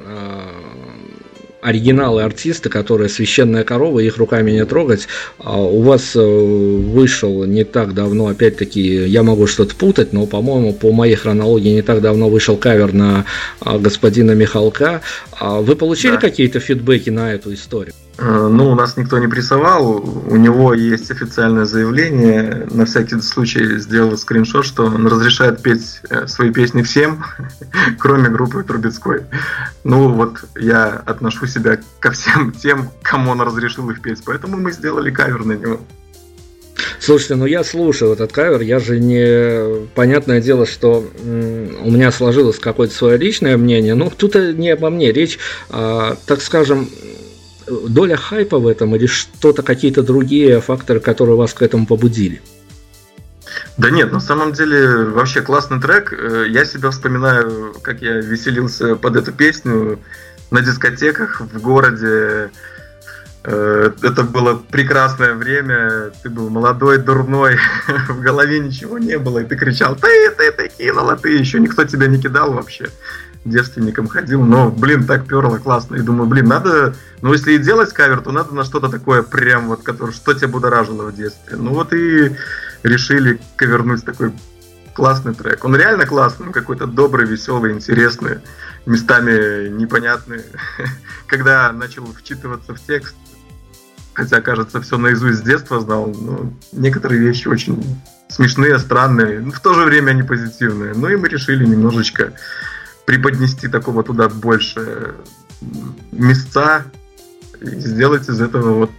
оригиналы 1.65 2.23
артисты, 2.23 2.69
которые 2.69 3.09
священная 3.09 3.65
корова, 3.65 3.99
их 4.01 4.19
руками 4.19 4.51
не 4.51 4.67
трогать. 4.67 5.09
А 5.39 5.63
у 5.63 5.81
вас 5.81 6.15
э, 6.15 6.21
вышел 6.21 7.45
не 7.45 7.65
так 7.65 7.95
давно, 7.95 8.27
опять-таки, 8.27 8.83
я 8.83 9.23
могу 9.23 9.47
что-то 9.47 9.75
путать, 9.75 10.13
но, 10.13 10.27
по-моему, 10.27 10.75
по 10.75 10.93
моей 10.93 11.15
хронологии 11.15 11.71
не 11.71 11.81
так 11.81 12.03
давно 12.03 12.29
вышел 12.29 12.59
кавер 12.59 12.93
на 12.93 13.25
а, 13.61 13.79
господина 13.79 14.33
Михалка. 14.33 15.01
А 15.33 15.63
вы 15.63 15.75
получили 15.75 16.13
да. 16.13 16.21
какие-то 16.21 16.61
фидбэки 16.61 17.09
на 17.09 17.33
эту 17.33 17.55
историю? 17.55 17.95
Э, 18.17 18.49
ну, 18.49 18.71
у 18.71 18.75
нас 18.75 18.97
никто 18.97 19.19
не 19.19 19.27
прессовал, 19.27 19.97
у 19.97 20.37
него 20.37 20.73
есть 20.73 21.11
официальное 21.11 21.65
заявление, 21.65 22.67
на 22.71 22.87
всякий 22.87 23.21
случай 23.21 23.79
сделал 23.79 24.17
скриншот, 24.17 24.65
что 24.65 24.87
он 24.87 25.07
разрешает 25.07 25.63
петь 25.63 26.01
э, 26.11 26.27
свои 26.29 26.51
песни 26.51 26.83
всем, 26.83 27.25
кроме 27.99 28.29
группы 28.29 28.63
Трубецкой. 28.63 29.23
Ну, 29.83 30.09
вот 30.09 30.45
я 30.55 31.03
отношу 31.07 31.47
себя 31.47 31.79
ко 31.99 32.13
всем 32.13 32.53
тем, 32.63 32.91
кому 33.03 33.33
он 33.33 33.41
разрешил 33.41 33.91
их 33.91 34.01
петь, 34.01 34.23
поэтому 34.25 34.59
мы 34.59 34.71
сделали 34.71 35.11
кавер 35.11 35.45
на 35.45 35.53
него. 35.53 35.81
Слушайте, 37.01 37.35
ну 37.35 37.47
я 37.47 37.65
слушал 37.65 38.13
этот 38.13 38.33
кавер, 38.33 38.63
я 38.63 38.79
же 38.79 38.99
не... 38.99 39.87
Понятное 39.95 40.41
дело, 40.41 40.67
что 40.67 41.07
у 41.23 41.91
меня 41.91 42.11
сложилось 42.11 42.59
какое-то 42.59 42.95
свое 42.95 43.19
личное 43.19 43.57
мнение, 43.57 43.95
но 43.95 44.11
тут 44.11 44.35
не 44.35 44.71
обо 44.71 44.91
мне 44.91 45.13
речь, 45.13 45.39
а, 45.69 46.17
так 46.27 46.41
скажем, 46.41 46.89
доля 47.67 48.17
хайпа 48.17 48.59
в 48.59 48.67
этом 48.67 48.95
или 48.97 49.07
что-то, 49.07 49.63
какие-то 49.63 50.03
другие 50.03 50.61
факторы, 50.61 51.01
которые 51.01 51.37
вас 51.37 51.55
к 51.55 51.63
этому 51.63 51.87
побудили? 51.87 52.43
Да 53.77 53.91
нет, 53.91 54.13
на 54.13 54.21
самом 54.21 54.53
деле 54.53 55.05
вообще 55.07 55.41
классный 55.41 55.81
трек. 55.81 56.13
Э, 56.13 56.47
я 56.49 56.65
себя 56.65 56.91
вспоминаю, 56.91 57.75
как 57.83 58.03
я 58.03 58.21
веселился 58.21 58.97
под 58.97 59.17
эту 59.17 59.33
песню 59.33 59.99
на 60.51 60.61
дискотеках 60.61 61.41
в 61.41 61.61
городе. 61.61 62.51
Э, 63.43 63.91
это 64.03 64.23
было 64.23 64.55
прекрасное 64.55 65.35
время. 65.35 66.13
Ты 66.23 66.31
был 66.31 66.51
молодой, 66.51 66.99
дурной, 66.99 67.59
в 68.09 68.21
голове 68.21 68.61
ничего 68.61 68.99
не 68.99 69.19
было, 69.19 69.41
и 69.41 69.45
ты 69.45 69.57
кричал, 69.57 69.97
ты, 69.97 70.31
ты, 70.31 70.53
ты 70.53 70.69
кинула, 70.69 71.17
ты, 71.17 71.37
еще 71.37 71.59
никто 71.59 71.85
тебя 71.85 72.07
не 72.07 72.21
кидал 72.21 72.53
вообще 72.53 72.89
девственником 73.45 74.09
ходил, 74.09 74.43
но, 74.43 74.71
блин, 74.71 75.05
так 75.07 75.27
перло 75.27 75.59
классно. 75.59 75.97
И 75.97 76.01
думаю, 76.01 76.27
блин, 76.27 76.47
надо, 76.47 76.95
ну, 77.21 77.33
если 77.33 77.53
и 77.53 77.59
делать 77.59 77.93
кавер, 77.93 78.21
то 78.21 78.33
надо 78.33 78.55
на 78.55 78.65
что-то 78.65 78.89
такое 78.89 79.23
прям 79.23 79.69
вот, 79.69 79.83
которое, 79.83 80.13
что 80.13 80.35
тебя 80.35 80.49
будоражило 80.49 81.11
в 81.11 81.15
детстве. 81.15 81.57
Ну, 81.57 81.75
вот 81.75 81.93
и 81.93 82.35
решили 82.83 83.41
ковернуть 83.57 84.05
такой 84.05 84.33
классный 84.95 85.35
трек. 85.35 85.65
Он 85.65 85.77
реально 85.77 86.07
классный, 86.07 86.53
какой-то 86.53 86.87
добрый, 86.87 87.27
веселый, 87.27 87.73
интересный, 87.73 88.39
местами 88.87 89.69
непонятный. 89.69 90.43
Когда 91.27 91.73
начал 91.73 92.07
вчитываться 92.07 92.75
в 92.75 92.81
текст, 92.81 93.17
хотя, 94.15 94.41
кажется, 94.41 94.81
все 94.81 94.97
наизусть 94.97 95.41
с 95.41 95.43
детства 95.43 95.81
знал, 95.81 96.07
но 96.07 96.53
некоторые 96.73 97.21
вещи 97.21 97.49
очень 97.49 97.83
смешные, 98.29 98.79
странные, 98.79 99.41
но 99.41 99.51
в 99.51 99.61
то 99.61 99.75
же 99.75 99.85
время 99.85 100.13
они 100.13 100.23
позитивные. 100.23 100.95
Ну 100.95 101.09
и 101.09 101.17
мы 101.17 101.29
решили 101.29 101.65
немножечко 101.65 102.33
преподнести 103.05 103.69
такого 103.69 104.03
туда 104.03 104.29
больше 104.29 105.15
места 106.13 106.85
и 107.61 107.67
сделать 107.67 108.29
из 108.29 108.41
этого 108.41 108.73
вот 108.73 108.91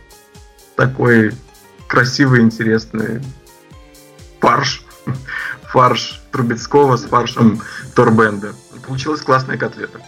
такой 0.75 1.31
красивый, 1.87 2.41
интересный 2.41 3.21
фарш. 4.39 4.83
Фарш 5.75 6.21
Трубецкого 6.31 6.95
с 6.95 7.03
фаршем 7.03 7.61
Торбенда. 7.95 8.53
Получилась 8.87 9.21
классная 9.21 9.57
котлета. 9.57 9.99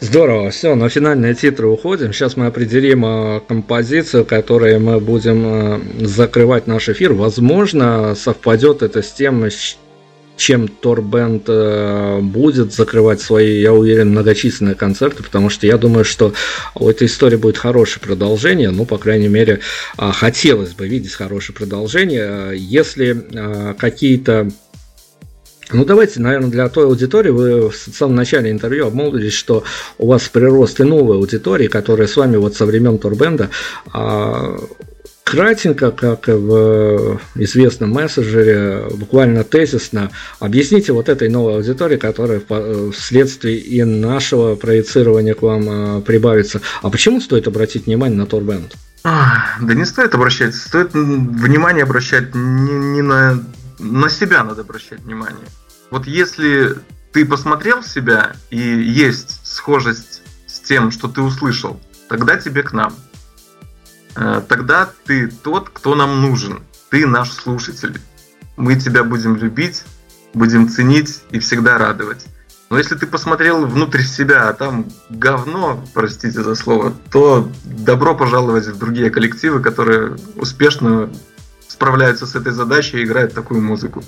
Здорово, 0.00 0.50
все, 0.50 0.74
на 0.74 0.88
финальные 0.88 1.34
титры 1.34 1.66
уходим. 1.66 2.12
Сейчас 2.12 2.36
мы 2.36 2.46
определим 2.46 3.04
э, 3.04 3.40
композицию, 3.40 4.24
которой 4.24 4.78
мы 4.78 5.00
будем 5.00 5.42
э, 5.44 6.06
закрывать 6.06 6.68
наш 6.68 6.88
эфир. 6.88 7.14
Возможно, 7.14 8.14
совпадет 8.14 8.82
это 8.82 9.02
с 9.02 9.10
тем, 9.10 9.48
чем 10.38 10.68
Торбенд 10.68 11.44
э, 11.48 12.20
будет 12.22 12.72
закрывать 12.72 13.20
свои, 13.20 13.60
я 13.60 13.74
уверен, 13.74 14.10
многочисленные 14.10 14.74
концерты, 14.74 15.22
потому 15.22 15.50
что 15.50 15.66
я 15.66 15.76
думаю, 15.76 16.04
что 16.04 16.32
у 16.74 16.88
этой 16.88 17.08
истории 17.08 17.36
будет 17.36 17.58
хорошее 17.58 18.00
продолжение, 18.00 18.70
ну, 18.70 18.86
по 18.86 18.96
крайней 18.98 19.28
мере, 19.28 19.60
э, 19.98 20.10
хотелось 20.12 20.72
бы 20.72 20.88
видеть 20.88 21.12
хорошее 21.12 21.56
продолжение. 21.56 22.52
Если 22.56 23.26
э, 23.32 23.74
какие-то 23.74 24.48
ну, 25.70 25.84
давайте, 25.84 26.20
наверное, 26.20 26.48
для 26.48 26.68
той 26.70 26.86
аудитории, 26.86 27.28
вы 27.28 27.68
в 27.68 27.74
самом 27.74 28.14
начале 28.14 28.50
интервью 28.50 28.86
обмолвились, 28.86 29.34
что 29.34 29.64
у 29.98 30.06
вас 30.06 30.26
прирост 30.28 30.80
и 30.80 30.84
новой 30.84 31.16
аудитории, 31.16 31.66
которая 31.66 32.08
с 32.08 32.16
вами 32.16 32.36
вот 32.36 32.56
со 32.56 32.64
времен 32.64 32.96
Турбенда 32.96 33.50
кратенько, 35.28 35.90
как 35.90 36.26
в 36.28 37.20
известном 37.34 37.90
мессенджере, 37.90 38.88
буквально 38.94 39.44
тезисно, 39.44 40.10
объясните 40.40 40.92
вот 40.94 41.10
этой 41.10 41.28
новой 41.28 41.56
аудитории, 41.56 41.98
которая 41.98 42.40
вследствие 42.92 43.58
и 43.58 43.84
нашего 43.84 44.54
проецирования 44.54 45.34
к 45.34 45.42
вам 45.42 45.66
а, 45.68 46.00
прибавится. 46.00 46.62
А 46.80 46.88
почему 46.88 47.20
стоит 47.20 47.46
обратить 47.46 47.84
внимание 47.86 48.16
на 48.16 48.26
Торбенд? 48.26 48.74
Да 49.04 49.74
не 49.74 49.84
стоит 49.84 50.14
обращать, 50.14 50.54
стоит 50.54 50.94
внимание 50.94 51.82
обращать 51.82 52.34
не, 52.34 52.72
не 52.94 53.02
на, 53.02 53.44
на 53.78 54.08
себя 54.08 54.42
надо 54.44 54.62
обращать 54.62 55.00
внимание. 55.00 55.46
Вот 55.90 56.06
если 56.06 56.74
ты 57.12 57.26
посмотрел 57.26 57.82
себя 57.82 58.32
и 58.50 58.58
есть 58.58 59.40
схожесть 59.44 60.22
с 60.46 60.60
тем, 60.60 60.90
что 60.90 61.06
ты 61.08 61.20
услышал, 61.20 61.78
тогда 62.08 62.36
тебе 62.38 62.62
к 62.62 62.72
нам– 62.72 62.94
Э, 63.07 63.07
тогда 64.14 64.88
ты 65.06 65.28
тот, 65.28 65.70
кто 65.70 65.94
нам 65.94 66.20
нужен. 66.20 66.62
Ты 66.90 67.06
наш 67.06 67.30
слушатель. 67.32 68.00
Мы 68.56 68.76
тебя 68.76 69.04
будем 69.04 69.36
любить, 69.36 69.84
будем 70.34 70.68
ценить 70.68 71.22
и 71.30 71.38
всегда 71.38 71.78
радовать. 71.78 72.26
Но 72.70 72.76
если 72.76 72.96
ты 72.96 73.06
посмотрел 73.06 73.66
внутрь 73.66 74.02
себя, 74.02 74.48
а 74.48 74.52
там 74.52 74.86
говно, 75.08 75.82
простите 75.94 76.42
за 76.42 76.54
слово, 76.54 76.92
то 77.10 77.50
добро 77.64 78.14
пожаловать 78.14 78.66
в 78.66 78.78
другие 78.78 79.10
коллективы, 79.10 79.60
которые 79.60 80.16
успешно 80.36 81.10
справляются 81.66 82.26
с 82.26 82.34
этой 82.34 82.52
задачей 82.52 82.98
и 82.98 83.04
играют 83.04 83.32
такую 83.32 83.62
музыку. 83.62 84.02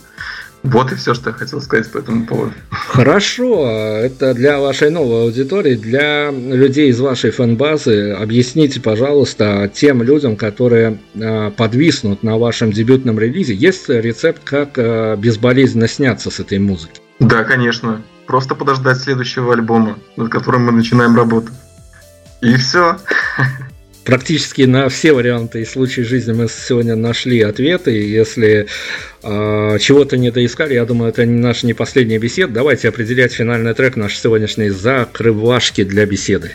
Вот 0.63 0.93
и 0.93 0.95
все, 0.95 1.15
что 1.15 1.31
я 1.31 1.37
хотел 1.37 1.61
сказать 1.63 1.91
по 1.91 1.99
этому 1.99 2.27
поводу. 2.27 2.53
Хорошо, 2.71 3.67
это 3.67 4.35
для 4.35 4.59
вашей 4.59 4.91
новой 4.91 5.23
аудитории, 5.23 5.75
для 5.75 6.31
людей 6.31 6.91
из 6.91 7.01
вашей 7.01 7.31
фэн-базы. 7.31 8.13
Объясните, 8.13 8.81
пожалуйста, 8.81 9.71
тем 9.73 10.03
людям, 10.03 10.37
которые 10.37 10.99
а, 11.19 11.51
подвиснут 11.51 12.23
на 12.23 12.37
вашем 12.37 12.73
дебютном 12.73 13.19
релизе, 13.19 13.55
есть 13.55 13.89
рецепт, 13.89 14.43
как 14.45 14.73
а, 14.77 15.17
безболезненно 15.17 15.89
сняться 15.89 16.31
с 16.31 16.41
этой 16.41 16.59
музыки? 16.59 17.01
Да, 17.21 17.45
конечно. 17.45 18.03
Просто 18.27 18.55
подождать 18.55 18.99
следующего 18.99 19.55
альбома, 19.55 19.99
над 20.17 20.29
которым 20.29 20.67
мы 20.67 20.73
начинаем 20.73 21.17
работать. 21.17 21.55
И 22.43 22.55
все. 22.57 22.99
практически 24.05 24.63
на 24.63 24.89
все 24.89 25.13
варианты 25.13 25.63
и 25.63 25.65
случаи 25.65 26.03
жизни 26.03 26.33
мы 26.33 26.49
сегодня 26.49 26.97
нашли 26.97 27.41
ответы. 27.43 27.91
Если 27.91 28.67
э, 29.23 29.79
чего-то 29.79 30.17
не 30.17 30.31
доискали, 30.31 30.75
я 30.75 30.85
думаю, 30.85 31.11
это 31.11 31.25
наш 31.27 31.63
не 31.63 31.75
последний 31.75 32.19
бесед. 32.19 32.53
Давайте 32.53 32.89
определять 32.89 33.33
финальный 33.33 33.75
трек 33.75 33.97
наш 33.97 34.19
сегодняшний 34.19 34.71
закрывашки 34.71 35.85
для 35.85 36.07
беседы. 36.07 36.53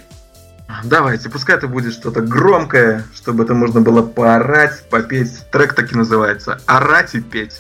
Давайте, 0.84 1.30
пускай 1.30 1.56
это 1.58 1.68
будет 1.68 1.94
что-то 1.94 2.22
громкое, 2.22 3.06
чтобы 3.16 3.44
это 3.44 3.54
можно 3.54 3.82
было 3.82 4.02
поорать, 4.02 4.84
попеть. 4.90 5.32
Трек 5.52 5.74
так 5.74 5.94
и 5.94 5.96
называется. 5.96 6.60
Орать 6.66 7.16
и 7.16 7.22
петь 7.22 7.54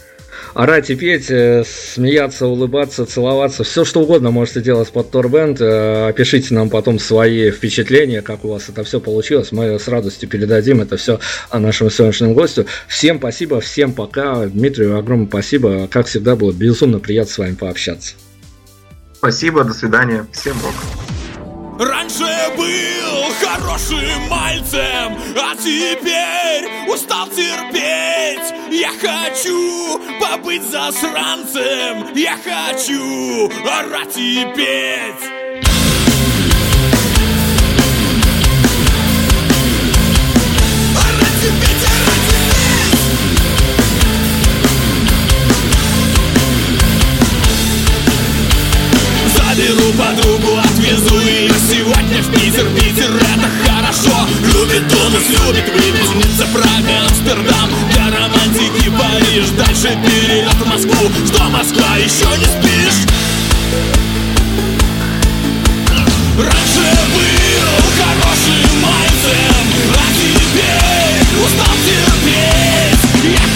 орать 0.53 0.89
и 0.89 0.95
петь, 0.95 1.29
э, 1.29 1.63
смеяться, 1.65 2.47
улыбаться, 2.47 3.05
целоваться, 3.05 3.63
все 3.63 3.85
что 3.85 4.01
угодно 4.01 4.31
можете 4.31 4.61
делать 4.61 4.89
под 4.89 5.11
Торбенд. 5.11 5.59
Э, 5.61 6.07
опишите 6.09 6.53
нам 6.53 6.69
потом 6.69 6.99
свои 6.99 7.51
впечатления, 7.51 8.21
как 8.21 8.45
у 8.45 8.49
вас 8.49 8.69
это 8.69 8.83
все 8.83 8.99
получилось. 8.99 9.51
Мы 9.51 9.79
с 9.79 9.87
радостью 9.87 10.29
передадим 10.29 10.81
это 10.81 10.97
все 10.97 11.19
нашему 11.53 11.89
сегодняшнему 11.89 12.33
гостю. 12.33 12.65
Всем 12.87 13.17
спасибо, 13.17 13.59
всем 13.61 13.93
пока. 13.93 14.45
Дмитрию 14.45 14.97
огромное 14.97 15.27
спасибо. 15.27 15.87
Как 15.87 16.07
всегда, 16.07 16.35
было 16.35 16.51
безумно 16.51 16.99
приятно 16.99 17.31
с 17.31 17.37
вами 17.37 17.55
пообщаться. 17.55 18.15
Спасибо, 19.13 19.63
до 19.63 19.73
свидания. 19.73 20.25
Всем 20.31 20.55
рок. 20.61 21.05
Раньше 21.78 22.53
был 22.55 23.34
хорошим 23.43 24.30
мальцем, 24.30 25.17
а 25.36 25.53
теперь 25.57 26.89
устал 26.89 27.28
терпеть. 27.28 28.53
Я 28.71 28.91
хочу 28.93 29.99
побыть 30.21 30.63
засранцем, 30.63 32.13
я 32.15 32.38
хочу 32.38 33.51
орать 33.69 34.15
и 34.15 34.47
петь. 34.55 35.36
Заберу 49.36 49.91
подругу, 49.97 50.59
везу 50.86 51.19
ее 51.19 51.53
сегодня 51.69 52.21
в 52.21 52.31
Питер 52.31 52.67
Питер 52.75 53.11
это 53.15 53.49
хорошо. 53.65 54.27
Любит 54.53 54.88
Тунис, 54.88 55.29
любит 55.29 55.69
выпить 55.69 56.15
Ницца, 56.15 56.45
Прага, 56.53 57.01
Амстердам 57.07 57.69
До 57.93 58.17
романтики 58.17 58.89
Париж 58.89 59.49
Дальше 59.57 59.97
перелет 60.05 60.53
в 60.53 60.67
Москву. 60.67 61.09
Что 61.25 61.43
Москва, 61.45 61.95
еще 61.97 62.27
не 62.38 62.45
спишь? 62.45 63.01
Раньше 66.38 66.86
был 67.13 67.86
хороший 67.97 68.63
майцем. 68.83 69.65
А 69.93 70.05
теперь 70.19 71.45
устал 71.45 71.75
терпеть. 71.86 73.55